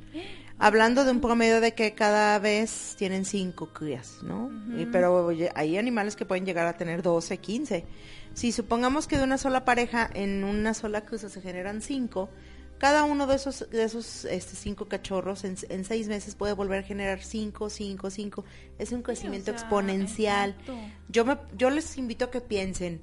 Hablando 0.59 1.05
de 1.05 1.11
un 1.11 1.21
promedio 1.21 1.61
de 1.61 1.73
que 1.73 1.95
cada 1.95 2.37
vez 2.39 2.95
tienen 2.97 3.23
cinco 3.25 3.69
crías, 3.73 4.17
¿no? 4.21 4.51
Y- 4.77 4.85
pero 4.87 5.29
hay 5.55 5.77
animales 5.77 6.15
que 6.17 6.25
pueden 6.25 6.45
llegar 6.45 6.67
a 6.67 6.75
tener 6.77 7.01
12, 7.01 7.37
15. 7.37 7.85
Si 8.33 8.51
supongamos 8.51 9.07
que 9.07 9.17
de 9.17 9.23
una 9.23 9.37
sola 9.37 9.63
pareja 9.65 10.09
en 10.13 10.43
una 10.43 10.73
sola 10.73 11.05
cruza 11.05 11.29
se 11.29 11.41
generan 11.41 11.81
cinco, 11.81 12.29
cada 12.77 13.03
uno 13.03 13.25
de 13.27 13.35
esos, 13.35 13.69
de 13.69 13.83
esos 13.83 14.25
este, 14.25 14.55
cinco 14.55 14.87
cachorros 14.87 15.43
en, 15.43 15.55
en 15.69 15.83
seis 15.83 16.07
meses 16.07 16.35
puede 16.35 16.53
volver 16.53 16.79
a 16.79 16.83
generar 16.87 17.21
cinco, 17.21 17.69
cinco, 17.69 18.09
cinco. 18.09 18.45
Es 18.77 18.91
un 18.91 19.01
crecimiento 19.01 19.51
o 19.51 19.53
sea, 19.53 19.61
exponencial. 19.61 20.51
exacto. 20.51 20.77
Yo, 21.09 21.25
me, 21.25 21.37
yo 21.57 21.69
les 21.69 21.97
invito 21.97 22.25
a 22.25 22.31
que 22.31 22.39
piensen, 22.41 23.01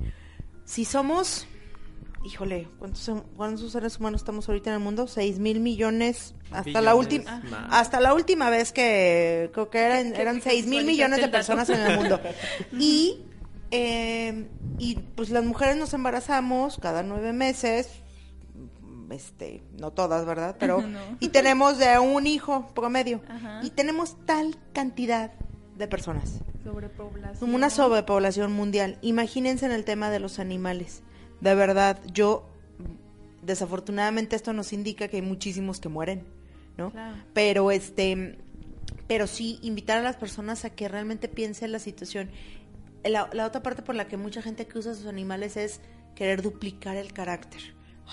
si 0.64 0.84
somos, 0.84 1.46
híjole, 2.26 2.68
¿cuántos, 2.78 3.10
cuántos 3.36 3.72
seres 3.72 3.98
humanos 3.98 4.20
estamos 4.20 4.48
ahorita 4.48 4.70
en 4.70 4.74
el 4.74 4.80
mundo? 4.82 5.06
Seis 5.06 5.38
mil 5.38 5.60
millones, 5.60 6.34
hasta 6.50 6.80
la 6.80 6.94
última, 6.94 7.40
más. 7.48 7.68
hasta 7.70 8.00
la 8.00 8.14
última 8.14 8.50
vez 8.50 8.72
que 8.72 9.50
creo 9.52 9.70
que 9.70 9.78
eran, 9.78 10.14
eran 10.14 10.36
que 10.36 10.50
seis 10.50 10.66
mil 10.66 10.84
visualizaste 10.84 10.92
millones 10.92 11.20
de 11.20 11.28
personas 11.28 11.68
en 11.70 11.80
el 11.80 11.96
mundo. 11.98 12.20
y, 12.72 13.24
eh, 13.70 14.48
y 14.78 14.96
pues 15.14 15.30
las 15.30 15.44
mujeres 15.44 15.76
nos 15.76 15.94
embarazamos 15.94 16.78
cada 16.78 17.02
nueve 17.02 17.32
meses, 17.32 17.88
este, 19.10 19.62
no 19.78 19.92
todas, 19.92 20.26
¿verdad? 20.26 20.56
Pero, 20.58 20.82
No. 20.86 20.98
y 21.20 21.28
tenemos 21.28 21.78
de 21.78 21.98
un 21.98 22.26
hijo 22.26 22.66
promedio. 22.74 23.20
Ajá. 23.28 23.60
Y 23.62 23.70
tenemos 23.70 24.16
tal 24.26 24.56
cantidad 24.72 25.32
de 25.76 25.86
personas. 25.86 26.40
Sobrepoblación. 26.64 27.54
Una 27.54 27.70
sobrepoblación 27.70 28.52
mundial. 28.52 28.98
Imagínense 29.02 29.66
en 29.66 29.72
el 29.72 29.84
tema 29.84 30.10
de 30.10 30.18
los 30.18 30.40
animales. 30.40 31.02
De 31.41 31.55
verdad, 31.55 32.01
yo, 32.12 32.49
desafortunadamente 33.43 34.37
esto 34.37 34.53
nos 34.53 34.72
indica 34.72 35.09
que 35.09 35.16
hay 35.16 35.22
muchísimos 35.22 35.80
que 35.80 35.89
mueren, 35.89 36.24
¿no? 36.76 36.91
Claro. 36.91 37.16
Pero 37.34 37.70
este, 37.70 38.39
pero 39.07 39.26
sí 39.26 39.59
invitar 39.62 39.99
a 39.99 40.03
las 40.03 40.16
personas 40.16 40.64
a 40.64 40.70
que 40.70 40.89
realmente 40.89 41.28
piensen 41.28 41.72
la 41.72 41.78
situación. 41.78 42.30
La, 43.05 43.28
la 43.32 43.47
otra 43.47 43.62
parte 43.62 43.82
por 43.82 43.95
la 43.95 44.09
que 44.09 44.16
mucha 44.16 44.43
gente 44.43 44.66
que 44.66 44.78
usa 44.78 44.95
sus 44.95 45.07
animales 45.07 45.57
es 45.57 45.80
querer 46.14 46.43
duplicar 46.43 46.97
el 46.97 47.12
carácter. 47.12 47.61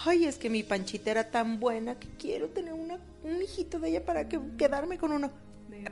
Ay, 0.05 0.25
es 0.25 0.37
que 0.37 0.49
mi 0.49 0.63
panchita 0.63 1.11
era 1.11 1.29
tan 1.29 1.59
buena 1.59 1.95
que 1.95 2.07
quiero 2.17 2.49
tener 2.49 2.73
una, 2.73 2.99
un 3.23 3.41
hijito 3.41 3.79
de 3.79 3.89
ella 3.89 4.05
para 4.05 4.27
que 4.27 4.39
quedarme 4.57 4.97
con 4.97 5.11
uno. 5.11 5.31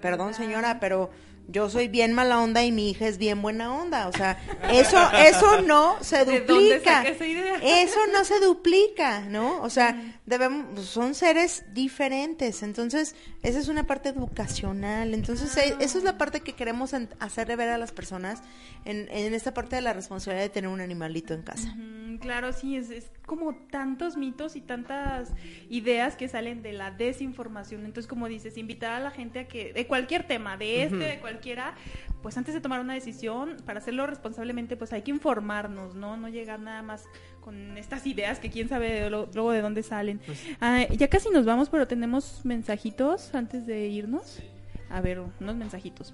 Perdón, 0.01 0.33
señora, 0.33 0.79
pero 0.79 1.09
yo 1.47 1.69
soy 1.69 1.87
bien 1.87 2.13
mala 2.13 2.39
onda 2.39 2.63
y 2.63 2.71
mi 2.71 2.89
hija 2.89 3.07
es 3.07 3.17
bien 3.17 3.41
buena 3.41 3.73
onda. 3.73 4.07
O 4.07 4.13
sea, 4.13 4.37
eso, 4.71 4.97
eso 5.13 5.61
no 5.61 5.97
se 6.01 6.25
¿De 6.25 6.41
dónde 6.41 6.75
duplica. 6.75 6.97
saca 6.97 7.09
esa 7.09 7.25
idea? 7.25 7.55
Eso 7.61 7.99
no 8.13 8.23
se 8.23 8.39
duplica, 8.39 9.21
¿no? 9.21 9.61
O 9.61 9.69
sea, 9.69 10.19
debemos, 10.25 10.85
son 10.85 11.13
seres 11.13 11.65
diferentes. 11.73 12.63
Entonces, 12.63 13.15
esa 13.43 13.59
es 13.59 13.67
una 13.67 13.85
parte 13.85 14.09
educacional. 14.09 15.13
Entonces, 15.13 15.55
eh, 15.57 15.75
esa 15.79 15.97
es 15.97 16.03
la 16.03 16.17
parte 16.17 16.41
que 16.41 16.53
queremos 16.53 16.93
hacerle 17.19 17.55
ver 17.55 17.69
a 17.69 17.77
las 17.77 17.91
personas 17.91 18.41
en, 18.85 19.07
en 19.09 19.33
esta 19.33 19.53
parte 19.53 19.75
de 19.75 19.81
la 19.81 19.93
responsabilidad 19.93 20.43
de 20.43 20.49
tener 20.49 20.69
un 20.69 20.81
animalito 20.81 21.33
en 21.33 21.41
casa. 21.41 21.75
Claro, 22.21 22.53
sí, 22.53 22.75
es, 22.77 22.89
es 22.89 23.05
como 23.31 23.55
tantos 23.55 24.17
mitos 24.17 24.57
y 24.57 24.61
tantas 24.61 25.31
ideas 25.69 26.17
que 26.17 26.27
salen 26.27 26.61
de 26.61 26.73
la 26.73 26.91
desinformación. 26.91 27.85
Entonces, 27.85 28.05
como 28.09 28.27
dices, 28.27 28.57
invitar 28.57 28.91
a 28.91 28.99
la 28.99 29.09
gente 29.09 29.39
a 29.39 29.47
que, 29.47 29.71
de 29.71 29.87
cualquier 29.87 30.27
tema, 30.27 30.57
de 30.57 30.83
este, 30.83 30.97
de 30.97 31.19
cualquiera, 31.21 31.75
pues 32.21 32.37
antes 32.37 32.53
de 32.53 32.59
tomar 32.59 32.81
una 32.81 32.93
decisión, 32.93 33.55
para 33.65 33.79
hacerlo 33.79 34.05
responsablemente, 34.05 34.75
pues 34.75 34.91
hay 34.91 35.01
que 35.03 35.11
informarnos, 35.11 35.95
¿no? 35.95 36.17
No 36.17 36.27
llegar 36.27 36.59
nada 36.59 36.81
más 36.81 37.05
con 37.39 37.77
estas 37.77 38.05
ideas 38.05 38.37
que 38.39 38.49
quién 38.49 38.67
sabe 38.67 39.09
lo- 39.09 39.29
luego 39.33 39.51
de 39.53 39.61
dónde 39.61 39.81
salen. 39.81 40.19
Ah, 40.59 40.85
ya 40.91 41.07
casi 41.07 41.29
nos 41.29 41.45
vamos, 41.45 41.69
pero 41.69 41.87
tenemos 41.87 42.41
mensajitos 42.43 43.33
antes 43.33 43.65
de 43.65 43.87
irnos. 43.87 44.41
A 44.89 44.99
ver, 44.99 45.21
unos 45.39 45.55
mensajitos. 45.55 46.13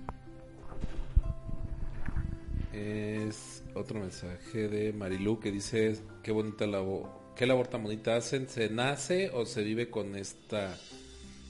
Es 2.73 3.56
otro 3.77 3.99
mensaje 3.99 4.67
de 4.67 4.93
Marilu 4.93 5.39
que 5.39 5.51
dice, 5.51 5.97
qué 6.23 6.31
bonita 6.31 6.67
labor, 6.67 7.09
qué 7.35 7.45
labor 7.45 7.67
tan 7.67 7.83
bonita 7.83 8.15
hacen, 8.15 8.47
¿se 8.49 8.69
nace 8.69 9.29
o 9.33 9.45
se 9.45 9.63
vive 9.63 9.89
con 9.89 10.15
esta 10.15 10.77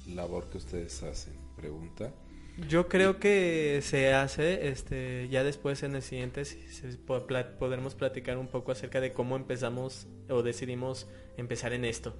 labor 0.07 0.49
que 0.49 0.57
ustedes 0.57 1.01
hacen? 1.03 1.33
Pregunta. 1.55 2.13
Yo 2.67 2.87
creo 2.87 3.19
que 3.19 3.81
se 3.83 4.13
hace, 4.13 4.67
este, 4.69 5.27
ya 5.29 5.43
después 5.43 5.83
en 5.83 5.95
el 5.95 6.01
siguiente 6.01 6.43
si- 6.43 6.57
podremos 6.97 7.93
platicar 7.93 8.37
un 8.39 8.47
poco 8.47 8.71
acerca 8.71 8.99
de 8.99 9.13
cómo 9.13 9.35
empezamos 9.35 10.07
o 10.29 10.41
decidimos 10.41 11.07
empezar 11.37 11.73
en 11.73 11.85
esto. 11.85 12.15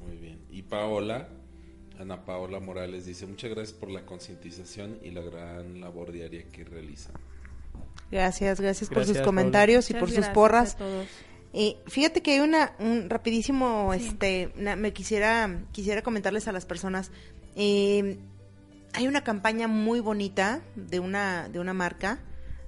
Muy 0.00 0.16
bien. 0.16 0.40
Y 0.50 0.62
Paola, 0.62 1.28
Ana 1.98 2.24
Paola 2.24 2.58
Morales 2.58 3.06
dice, 3.06 3.24
muchas 3.26 3.50
gracias 3.50 3.78
por 3.78 3.88
la 3.90 4.04
concientización 4.04 4.98
y 5.00 5.12
la 5.12 5.20
gran 5.20 5.80
labor 5.80 6.10
diaria 6.10 6.42
que 6.50 6.64
realizan. 6.64 7.14
Gracias, 8.12 8.60
gracias, 8.60 8.88
por 8.88 8.98
Gracias, 8.98 9.16
sus 9.16 9.24
Paula. 9.24 9.26
comentarios 9.26 9.90
y 9.90 9.94
Muchas 9.94 10.00
por 10.00 10.08
sus 10.10 10.16
gracias 10.18 10.34
porras. 10.34 10.74
a 10.74 10.78
todos. 10.78 11.06
Eh, 11.54 11.76
fíjate 11.86 12.22
que 12.22 12.32
hay 12.34 12.40
una, 12.40 12.76
un 12.78 13.10
rapidísimo, 13.10 13.90
Sí. 13.98 14.06
este, 14.06 14.52
na- 14.56 14.76
me 14.76 14.92
quisiera, 14.92 15.64
quisiera 15.72 16.02
comentarles 16.02 16.46
a 16.46 16.52
las 16.52 16.64
personas. 16.66 17.10
eh, 17.56 18.18
hay 18.94 19.06
una 19.08 19.24
campaña 19.24 19.68
muy 19.68 20.00
bonita 20.00 20.62
de 20.76 21.00
una, 21.00 21.48
de 21.48 21.58
una 21.60 21.72
marca, 21.74 22.20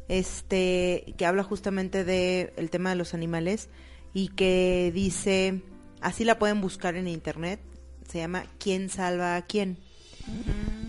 este, 0.08 1.14
que 1.18 1.26
habla 1.26 1.42
justamente 1.42 2.04
de 2.04 2.52
el 2.56 2.70
tema 2.70 2.90
de 2.90 2.96
los 2.96 3.14
animales 3.14 3.68
y 4.12 4.28
que 4.28 4.90
dice, 4.94 5.62
así 6.00 6.24
la 6.24 6.38
pueden 6.38 6.60
buscar 6.60 6.96
en 6.96 7.08
internet, 7.08 7.60
se 8.08 8.18
llama 8.18 8.44
¿Quién 8.58 8.88
salva 8.90 9.36
a 9.36 9.42
quién? 9.46 9.78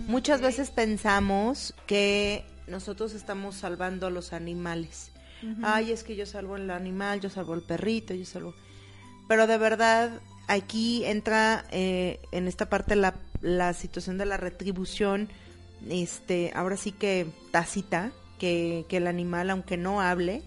Muchas 0.07 0.41
veces 0.41 0.69
pensamos 0.71 1.73
que 1.87 2.45
nosotros 2.67 3.13
estamos 3.13 3.55
salvando 3.55 4.07
a 4.07 4.09
los 4.09 4.33
animales. 4.33 5.11
Ay, 5.63 5.91
es 5.91 6.03
que 6.03 6.15
yo 6.15 6.25
salvo 6.25 6.55
el 6.55 6.69
animal, 6.71 7.19
yo 7.21 7.29
salvo 7.29 7.53
el 7.53 7.61
perrito, 7.61 8.13
yo 8.13 8.25
salvo... 8.25 8.53
Pero 9.27 9.47
de 9.47 9.57
verdad, 9.57 10.21
aquí 10.47 11.03
entra 11.05 11.65
eh, 11.71 12.19
en 12.31 12.47
esta 12.47 12.69
parte 12.69 12.95
la, 12.95 13.15
la 13.41 13.73
situación 13.73 14.17
de 14.17 14.25
la 14.25 14.37
retribución, 14.37 15.29
este, 15.89 16.51
ahora 16.55 16.77
sí 16.77 16.91
que 16.91 17.27
tácita, 17.51 18.11
que, 18.39 18.85
que 18.89 18.97
el 18.97 19.07
animal, 19.07 19.49
aunque 19.49 19.77
no 19.77 20.01
hable, 20.01 20.41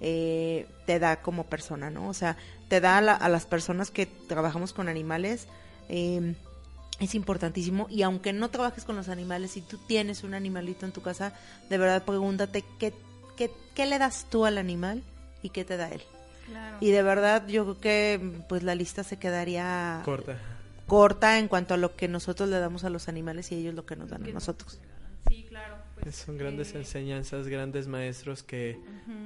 eh, 0.00 0.66
te 0.86 0.98
da 0.98 1.22
como 1.22 1.44
persona, 1.46 1.90
¿no? 1.90 2.08
O 2.08 2.14
sea, 2.14 2.36
te 2.68 2.80
da 2.80 2.98
a, 2.98 3.00
la- 3.00 3.14
a 3.14 3.28
las 3.28 3.46
personas 3.46 3.90
que 3.90 4.06
trabajamos 4.06 4.72
con 4.72 4.88
animales, 4.88 5.46
eh, 5.88 6.34
es 7.00 7.14
importantísimo. 7.14 7.86
Y 7.90 8.02
aunque 8.02 8.32
no 8.32 8.50
trabajes 8.50 8.84
con 8.84 8.96
los 8.96 9.08
animales, 9.08 9.52
si 9.52 9.60
tú 9.62 9.78
tienes 9.78 10.22
un 10.24 10.34
animalito 10.34 10.86
en 10.86 10.92
tu 10.92 11.02
casa, 11.02 11.32
de 11.68 11.78
verdad 11.78 12.04
pregúntate 12.04 12.64
qué, 12.78 12.92
qué, 13.36 13.50
qué 13.74 13.86
le 13.86 13.98
das 13.98 14.26
tú 14.30 14.44
al 14.46 14.58
animal 14.58 15.02
y 15.42 15.50
qué 15.50 15.64
te 15.64 15.76
da 15.76 15.88
él. 15.90 16.02
Claro. 16.46 16.76
Y 16.80 16.90
de 16.90 17.02
verdad 17.02 17.46
yo 17.46 17.64
creo 17.64 17.80
que 17.80 18.42
pues 18.48 18.62
la 18.62 18.74
lista 18.74 19.04
se 19.04 19.18
quedaría 19.18 20.02
Corta. 20.04 20.36
corta 20.86 21.38
en 21.38 21.48
cuanto 21.48 21.74
a 21.74 21.76
lo 21.76 21.94
que 21.96 22.08
nosotros 22.08 22.48
le 22.48 22.58
damos 22.58 22.84
a 22.84 22.90
los 22.90 23.08
animales 23.08 23.52
y 23.52 23.56
ellos 23.56 23.74
lo 23.74 23.86
que 23.86 23.96
nos 23.96 24.10
dan 24.10 24.24
a 24.24 24.28
nosotros. 24.28 24.80
Sí, 25.28 25.46
claro. 25.48 25.76
pues, 26.02 26.16
Son 26.16 26.36
grandes 26.36 26.74
eh, 26.74 26.78
enseñanzas, 26.78 27.46
grandes 27.46 27.86
maestros 27.86 28.42
que 28.42 28.78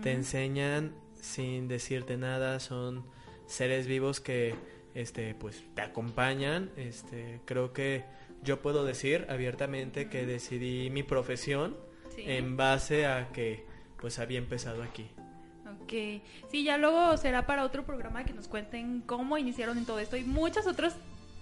te 0.02 0.12
enseñan 0.12 0.92
sin 1.20 1.66
decirte 1.68 2.18
nada, 2.18 2.60
son 2.60 3.04
seres 3.46 3.86
vivos 3.86 4.20
que 4.20 4.54
este 4.94 5.34
pues 5.34 5.62
te 5.74 5.82
acompañan, 5.82 6.70
este 6.76 7.40
creo 7.44 7.72
que 7.72 8.04
yo 8.42 8.60
puedo 8.60 8.84
decir 8.84 9.26
abiertamente 9.28 10.08
que 10.08 10.26
decidí 10.26 10.90
mi 10.90 11.02
profesión 11.02 11.76
Sí. 12.14 12.22
en 12.26 12.56
base 12.56 13.06
a 13.06 13.28
que 13.32 13.64
pues 14.00 14.18
había 14.20 14.38
empezado 14.38 14.82
aquí. 14.84 15.06
Ok, 15.82 16.22
sí, 16.50 16.62
ya 16.62 16.78
luego 16.78 17.16
será 17.16 17.44
para 17.46 17.64
otro 17.64 17.84
programa 17.84 18.24
que 18.24 18.32
nos 18.32 18.46
cuenten 18.46 19.00
cómo 19.00 19.36
iniciaron 19.36 19.78
en 19.78 19.84
todo 19.84 19.98
esto 19.98 20.16
y 20.16 20.22
muchas 20.22 20.66
otras 20.68 20.94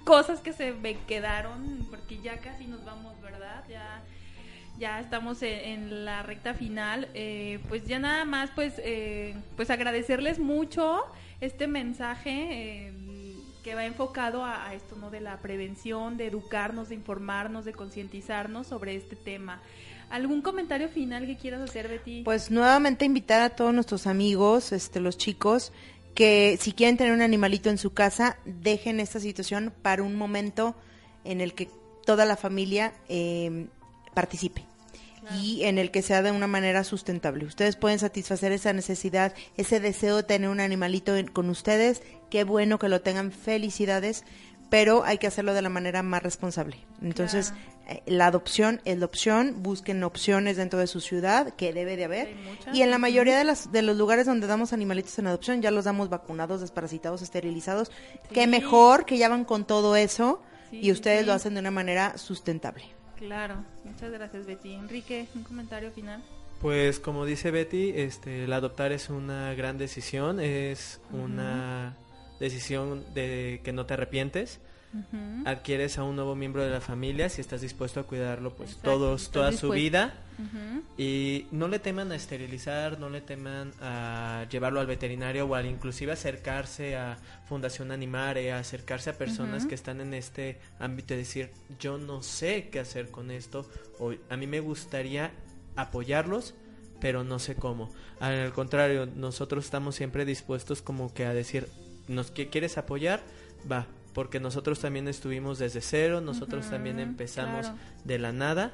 cosas 0.04 0.40
que 0.40 0.52
se 0.54 0.72
me 0.72 0.94
quedaron, 1.06 1.86
porque 1.90 2.18
ya 2.22 2.38
casi 2.38 2.66
nos 2.66 2.84
vamos, 2.86 3.20
¿verdad? 3.20 3.64
Ya, 3.68 4.02
ya 4.78 5.00
estamos 5.00 5.42
en, 5.42 5.58
en 5.90 6.04
la 6.06 6.22
recta 6.22 6.54
final. 6.54 7.08
Eh, 7.14 7.58
pues 7.68 7.84
ya 7.86 7.98
nada 7.98 8.24
más, 8.24 8.50
pues, 8.54 8.74
eh, 8.78 9.36
pues 9.56 9.68
agradecerles 9.70 10.38
mucho 10.38 11.04
este 11.42 11.66
mensaje. 11.66 12.30
eh, 12.88 12.92
que 13.62 13.74
va 13.74 13.84
enfocado 13.84 14.44
a, 14.44 14.74
esto, 14.74 14.96
¿no? 14.96 15.10
De 15.10 15.20
la 15.20 15.38
prevención, 15.40 16.16
de 16.16 16.26
educarnos, 16.26 16.88
de 16.88 16.96
informarnos, 16.96 17.64
de 17.64 17.72
concientizarnos 17.72 18.66
sobre 18.66 18.96
este 18.96 19.16
tema. 19.16 19.60
¿Algún 20.10 20.42
comentario 20.42 20.88
final 20.88 21.26
que 21.26 21.36
quieras 21.36 21.62
hacer, 21.62 21.88
Betty? 21.88 22.22
Pues 22.24 22.50
nuevamente 22.50 23.04
invitar 23.04 23.40
a 23.40 23.50
todos 23.50 23.72
nuestros 23.72 24.06
amigos, 24.06 24.72
este, 24.72 25.00
los 25.00 25.16
chicos, 25.16 25.72
que 26.14 26.58
si 26.60 26.72
quieren 26.72 26.96
tener 26.96 27.12
un 27.12 27.22
animalito 27.22 27.70
en 27.70 27.78
su 27.78 27.92
casa, 27.94 28.36
dejen 28.44 29.00
esta 29.00 29.20
situación 29.20 29.72
para 29.82 30.02
un 30.02 30.16
momento 30.16 30.74
en 31.24 31.40
el 31.40 31.54
que 31.54 31.70
toda 32.04 32.26
la 32.26 32.36
familia 32.36 32.92
eh, 33.08 33.68
participe 34.12 34.66
y 35.40 35.64
en 35.64 35.78
el 35.78 35.90
que 35.90 36.02
sea 36.02 36.22
de 36.22 36.30
una 36.32 36.46
manera 36.46 36.84
sustentable. 36.84 37.44
Ustedes 37.44 37.76
pueden 37.76 37.98
satisfacer 37.98 38.50
esa 38.52 38.72
necesidad, 38.72 39.34
ese 39.56 39.78
deseo 39.80 40.16
de 40.16 40.22
tener 40.24 40.48
un 40.50 40.60
animalito 40.60 41.16
en- 41.16 41.28
con 41.28 41.48
ustedes. 41.50 42.02
Qué 42.30 42.44
bueno 42.44 42.78
que 42.78 42.88
lo 42.88 43.00
tengan, 43.02 43.30
felicidades, 43.30 44.24
pero 44.70 45.04
hay 45.04 45.18
que 45.18 45.26
hacerlo 45.26 45.54
de 45.54 45.62
la 45.62 45.68
manera 45.68 46.02
más 46.02 46.22
responsable. 46.22 46.78
Entonces, 47.02 47.52
eh, 47.88 48.02
la 48.06 48.26
adopción 48.26 48.80
es 48.84 48.98
la 48.98 49.04
opción, 49.04 49.62
busquen 49.62 50.02
opciones 50.02 50.56
dentro 50.56 50.78
de 50.78 50.86
su 50.86 51.00
ciudad, 51.00 51.54
que 51.54 51.72
debe 51.72 51.96
de 51.96 52.04
haber. 52.04 52.34
Y 52.72 52.80
en 52.82 52.90
la 52.90 52.98
mayoría 52.98 53.36
de, 53.36 53.44
las, 53.44 53.70
de 53.70 53.82
los 53.82 53.96
lugares 53.96 54.24
donde 54.26 54.46
damos 54.46 54.72
animalitos 54.72 55.18
en 55.18 55.26
adopción, 55.26 55.60
ya 55.62 55.70
los 55.70 55.84
damos 55.84 56.08
vacunados, 56.08 56.60
desparasitados, 56.62 57.20
esterilizados. 57.22 57.90
Qué 58.32 58.46
mejor 58.46 59.04
que 59.04 59.18
ya 59.18 59.28
van 59.28 59.44
con 59.44 59.66
todo 59.66 59.94
eso 59.94 60.40
Sí, 60.70 60.80
y 60.82 60.90
ustedes 60.90 61.20
sí. 61.20 61.26
lo 61.26 61.32
hacen 61.34 61.52
de 61.54 61.60
una 61.60 61.70
manera 61.70 62.16
sustentable. 62.16 62.84
Claro, 63.22 63.64
muchas 63.84 64.10
gracias, 64.10 64.46
Betty. 64.46 64.74
Enrique, 64.74 65.28
un 65.36 65.44
comentario 65.44 65.92
final. 65.92 66.20
Pues 66.60 66.98
como 66.98 67.24
dice 67.24 67.52
Betty, 67.52 67.92
este, 67.94 68.44
el 68.44 68.52
adoptar 68.52 68.90
es 68.90 69.10
una 69.10 69.54
gran 69.54 69.78
decisión, 69.78 70.40
es 70.40 71.00
una 71.12 71.96
decisión 72.40 73.04
de 73.14 73.60
que 73.62 73.72
no 73.72 73.86
te 73.86 73.94
arrepientes. 73.94 74.60
Adquieres 75.46 75.98
a 75.98 76.04
un 76.04 76.16
nuevo 76.16 76.34
miembro 76.34 76.62
de 76.62 76.70
la 76.70 76.80
familia 76.80 77.28
si 77.28 77.40
estás 77.40 77.62
dispuesto 77.62 78.00
a 78.00 78.02
cuidarlo 78.02 78.52
pues 78.54 78.70
Exacto, 78.70 78.90
todos 78.90 79.30
toda 79.30 79.52
su 79.52 79.70
vida. 79.70 80.14
Y 80.98 81.46
no 81.50 81.68
le 81.68 81.78
teman 81.78 82.10
a 82.12 82.16
esterilizar, 82.16 82.98
no 82.98 83.08
le 83.08 83.20
teman 83.20 83.72
a 83.80 84.46
llevarlo 84.50 84.80
al 84.80 84.86
veterinario 84.86 85.46
o 85.46 85.54
al 85.54 85.66
inclusive 85.66 86.12
acercarse 86.12 86.96
a 86.96 87.16
Fundación 87.48 87.92
Animare, 87.92 88.52
a 88.52 88.58
acercarse 88.58 89.10
a 89.10 89.12
personas 89.18 89.66
que 89.66 89.74
están 89.74 90.00
en 90.00 90.14
este 90.14 90.58
ámbito 90.78 91.14
y 91.14 91.18
decir, 91.18 91.50
yo 91.78 91.96
no 91.96 92.22
sé 92.22 92.68
qué 92.70 92.80
hacer 92.80 93.10
con 93.10 93.30
esto 93.30 93.68
o 93.98 94.12
a 94.28 94.36
mí 94.36 94.46
me 94.46 94.60
gustaría 94.60 95.30
apoyarlos, 95.76 96.54
pero 97.00 97.24
no 97.24 97.38
sé 97.38 97.54
cómo. 97.54 97.90
Al 98.20 98.52
contrario, 98.52 99.06
nosotros 99.06 99.64
estamos 99.64 99.94
siempre 99.94 100.24
dispuestos 100.24 100.82
como 100.82 101.14
que 101.14 101.24
a 101.24 101.34
decir, 101.34 101.68
¿nos 102.08 102.30
que 102.30 102.48
quieres 102.48 102.78
apoyar? 102.78 103.22
Va, 103.70 103.86
porque 104.12 104.40
nosotros 104.40 104.80
también 104.80 105.08
estuvimos 105.08 105.58
desde 105.58 105.80
cero, 105.80 106.20
nosotros 106.20 106.68
también 106.70 106.98
empezamos 106.98 107.66
claro. 107.66 107.78
de 108.04 108.18
la 108.18 108.32
nada 108.32 108.72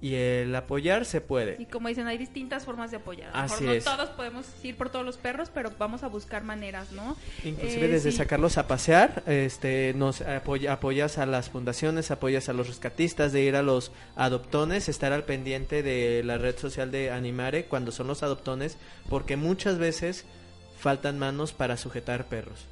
y 0.00 0.16
el 0.16 0.54
apoyar 0.54 1.06
se 1.06 1.22
puede. 1.22 1.56
Y 1.58 1.64
como 1.64 1.88
dicen, 1.88 2.06
hay 2.06 2.18
distintas 2.18 2.66
formas 2.66 2.90
de 2.90 2.98
apoyar. 2.98 3.30
A 3.32 3.44
Así 3.44 3.64
no 3.64 3.72
es. 3.72 3.84
todos 3.84 4.10
podemos 4.10 4.44
ir 4.62 4.76
por 4.76 4.90
todos 4.90 5.06
los 5.06 5.16
perros, 5.16 5.50
pero 5.54 5.70
vamos 5.78 6.02
a 6.02 6.08
buscar 6.08 6.44
maneras, 6.44 6.92
¿no? 6.92 7.16
Inclusive 7.42 7.86
Eh, 7.86 7.88
desde 7.88 8.10
sí. 8.10 8.18
sacarlos 8.18 8.58
a 8.58 8.66
pasear, 8.66 9.22
este, 9.26 9.94
nos 9.96 10.20
apoya- 10.20 10.72
apoyas 10.72 11.16
a 11.16 11.24
las 11.24 11.48
fundaciones, 11.48 12.10
apoyas 12.10 12.50
a 12.50 12.52
los 12.52 12.66
rescatistas, 12.68 13.32
de 13.32 13.44
ir 13.44 13.56
a 13.56 13.62
los 13.62 13.92
adoptones, 14.14 14.90
estar 14.90 15.14
al 15.14 15.24
pendiente 15.24 15.82
de 15.82 16.22
la 16.22 16.36
red 16.36 16.58
social 16.58 16.90
de 16.90 17.10
Animare 17.10 17.64
cuando 17.64 17.90
son 17.90 18.06
los 18.06 18.22
adoptones, 18.22 18.76
porque 19.08 19.36
muchas 19.36 19.78
veces 19.78 20.26
faltan 20.76 21.18
manos 21.18 21.54
para 21.54 21.78
sujetar 21.78 22.26
perros. 22.26 22.66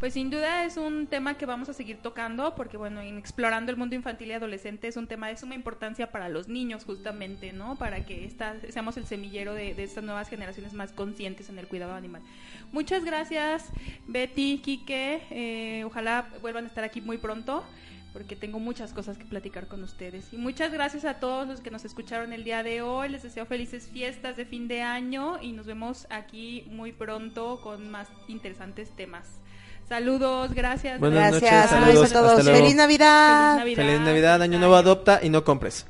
Pues 0.00 0.14
sin 0.14 0.30
duda 0.30 0.64
es 0.64 0.76
un 0.76 1.08
tema 1.08 1.36
que 1.36 1.44
vamos 1.44 1.68
a 1.68 1.72
seguir 1.72 1.96
tocando 1.96 2.54
porque 2.54 2.76
bueno, 2.76 3.00
en 3.00 3.18
explorando 3.18 3.72
el 3.72 3.76
mundo 3.76 3.96
infantil 3.96 4.28
y 4.28 4.32
adolescente 4.32 4.86
es 4.86 4.96
un 4.96 5.08
tema 5.08 5.26
de 5.26 5.36
suma 5.36 5.56
importancia 5.56 6.12
para 6.12 6.28
los 6.28 6.46
niños 6.46 6.84
justamente, 6.84 7.52
¿no? 7.52 7.74
Para 7.74 8.06
que 8.06 8.24
esta, 8.24 8.54
seamos 8.70 8.96
el 8.96 9.06
semillero 9.06 9.54
de, 9.54 9.74
de 9.74 9.82
estas 9.82 10.04
nuevas 10.04 10.28
generaciones 10.28 10.72
más 10.72 10.92
conscientes 10.92 11.48
en 11.48 11.58
el 11.58 11.66
cuidado 11.66 11.94
animal. 11.94 12.22
Muchas 12.70 13.04
gracias 13.04 13.64
Betty, 14.06 14.58
Quique, 14.58 15.20
eh, 15.30 15.82
ojalá 15.84 16.28
vuelvan 16.42 16.66
a 16.66 16.68
estar 16.68 16.84
aquí 16.84 17.00
muy 17.00 17.18
pronto 17.18 17.64
porque 18.12 18.36
tengo 18.36 18.60
muchas 18.60 18.92
cosas 18.92 19.18
que 19.18 19.24
platicar 19.24 19.66
con 19.66 19.82
ustedes. 19.82 20.32
Y 20.32 20.36
muchas 20.36 20.72
gracias 20.72 21.04
a 21.06 21.14
todos 21.14 21.48
los 21.48 21.60
que 21.60 21.72
nos 21.72 21.84
escucharon 21.84 22.32
el 22.32 22.44
día 22.44 22.62
de 22.62 22.82
hoy. 22.82 23.08
Les 23.08 23.24
deseo 23.24 23.46
felices 23.46 23.88
fiestas 23.92 24.36
de 24.36 24.44
fin 24.44 24.68
de 24.68 24.80
año 24.80 25.42
y 25.42 25.52
nos 25.52 25.66
vemos 25.66 26.06
aquí 26.08 26.64
muy 26.70 26.92
pronto 26.92 27.60
con 27.60 27.90
más 27.90 28.08
interesantes 28.28 28.90
temas. 28.90 29.40
Saludos, 29.88 30.52
gracias. 30.52 31.00
Buenas 31.00 31.40
Gracias, 31.40 31.72
noches, 31.72 31.86
saludos, 31.86 32.10
a 32.10 32.14
todos. 32.14 32.44
Feliz 32.44 32.74
Navidad. 32.74 33.58
Feliz 33.58 33.76
Navidad. 33.78 33.84
Feliz 33.84 34.00
Navidad, 34.00 34.42
Año 34.42 34.58
Nuevo, 34.58 34.76
adopta 34.76 35.20
y 35.22 35.30
no 35.30 35.44
compres. 35.44 35.86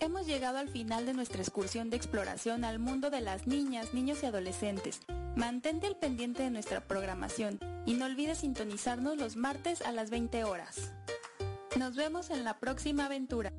Hemos 0.00 0.26
llegado 0.26 0.58
al 0.58 0.68
final 0.68 1.06
de 1.06 1.14
nuestra 1.14 1.40
excursión 1.40 1.90
de 1.90 1.96
exploración 1.96 2.64
al 2.64 2.78
mundo 2.78 3.10
de 3.10 3.20
las 3.20 3.46
niñas, 3.46 3.94
niños 3.94 4.22
y 4.22 4.26
adolescentes. 4.26 5.00
Mantente 5.36 5.86
al 5.86 5.96
pendiente 5.96 6.42
de 6.42 6.50
nuestra 6.50 6.80
programación 6.80 7.60
y 7.86 7.94
no 7.94 8.06
olvides 8.06 8.38
sintonizarnos 8.38 9.18
los 9.18 9.36
martes 9.36 9.82
a 9.82 9.92
las 9.92 10.10
20 10.10 10.42
horas. 10.44 10.92
Nos 11.76 11.94
vemos 11.94 12.30
en 12.30 12.42
la 12.42 12.58
próxima 12.58 13.06
aventura. 13.06 13.52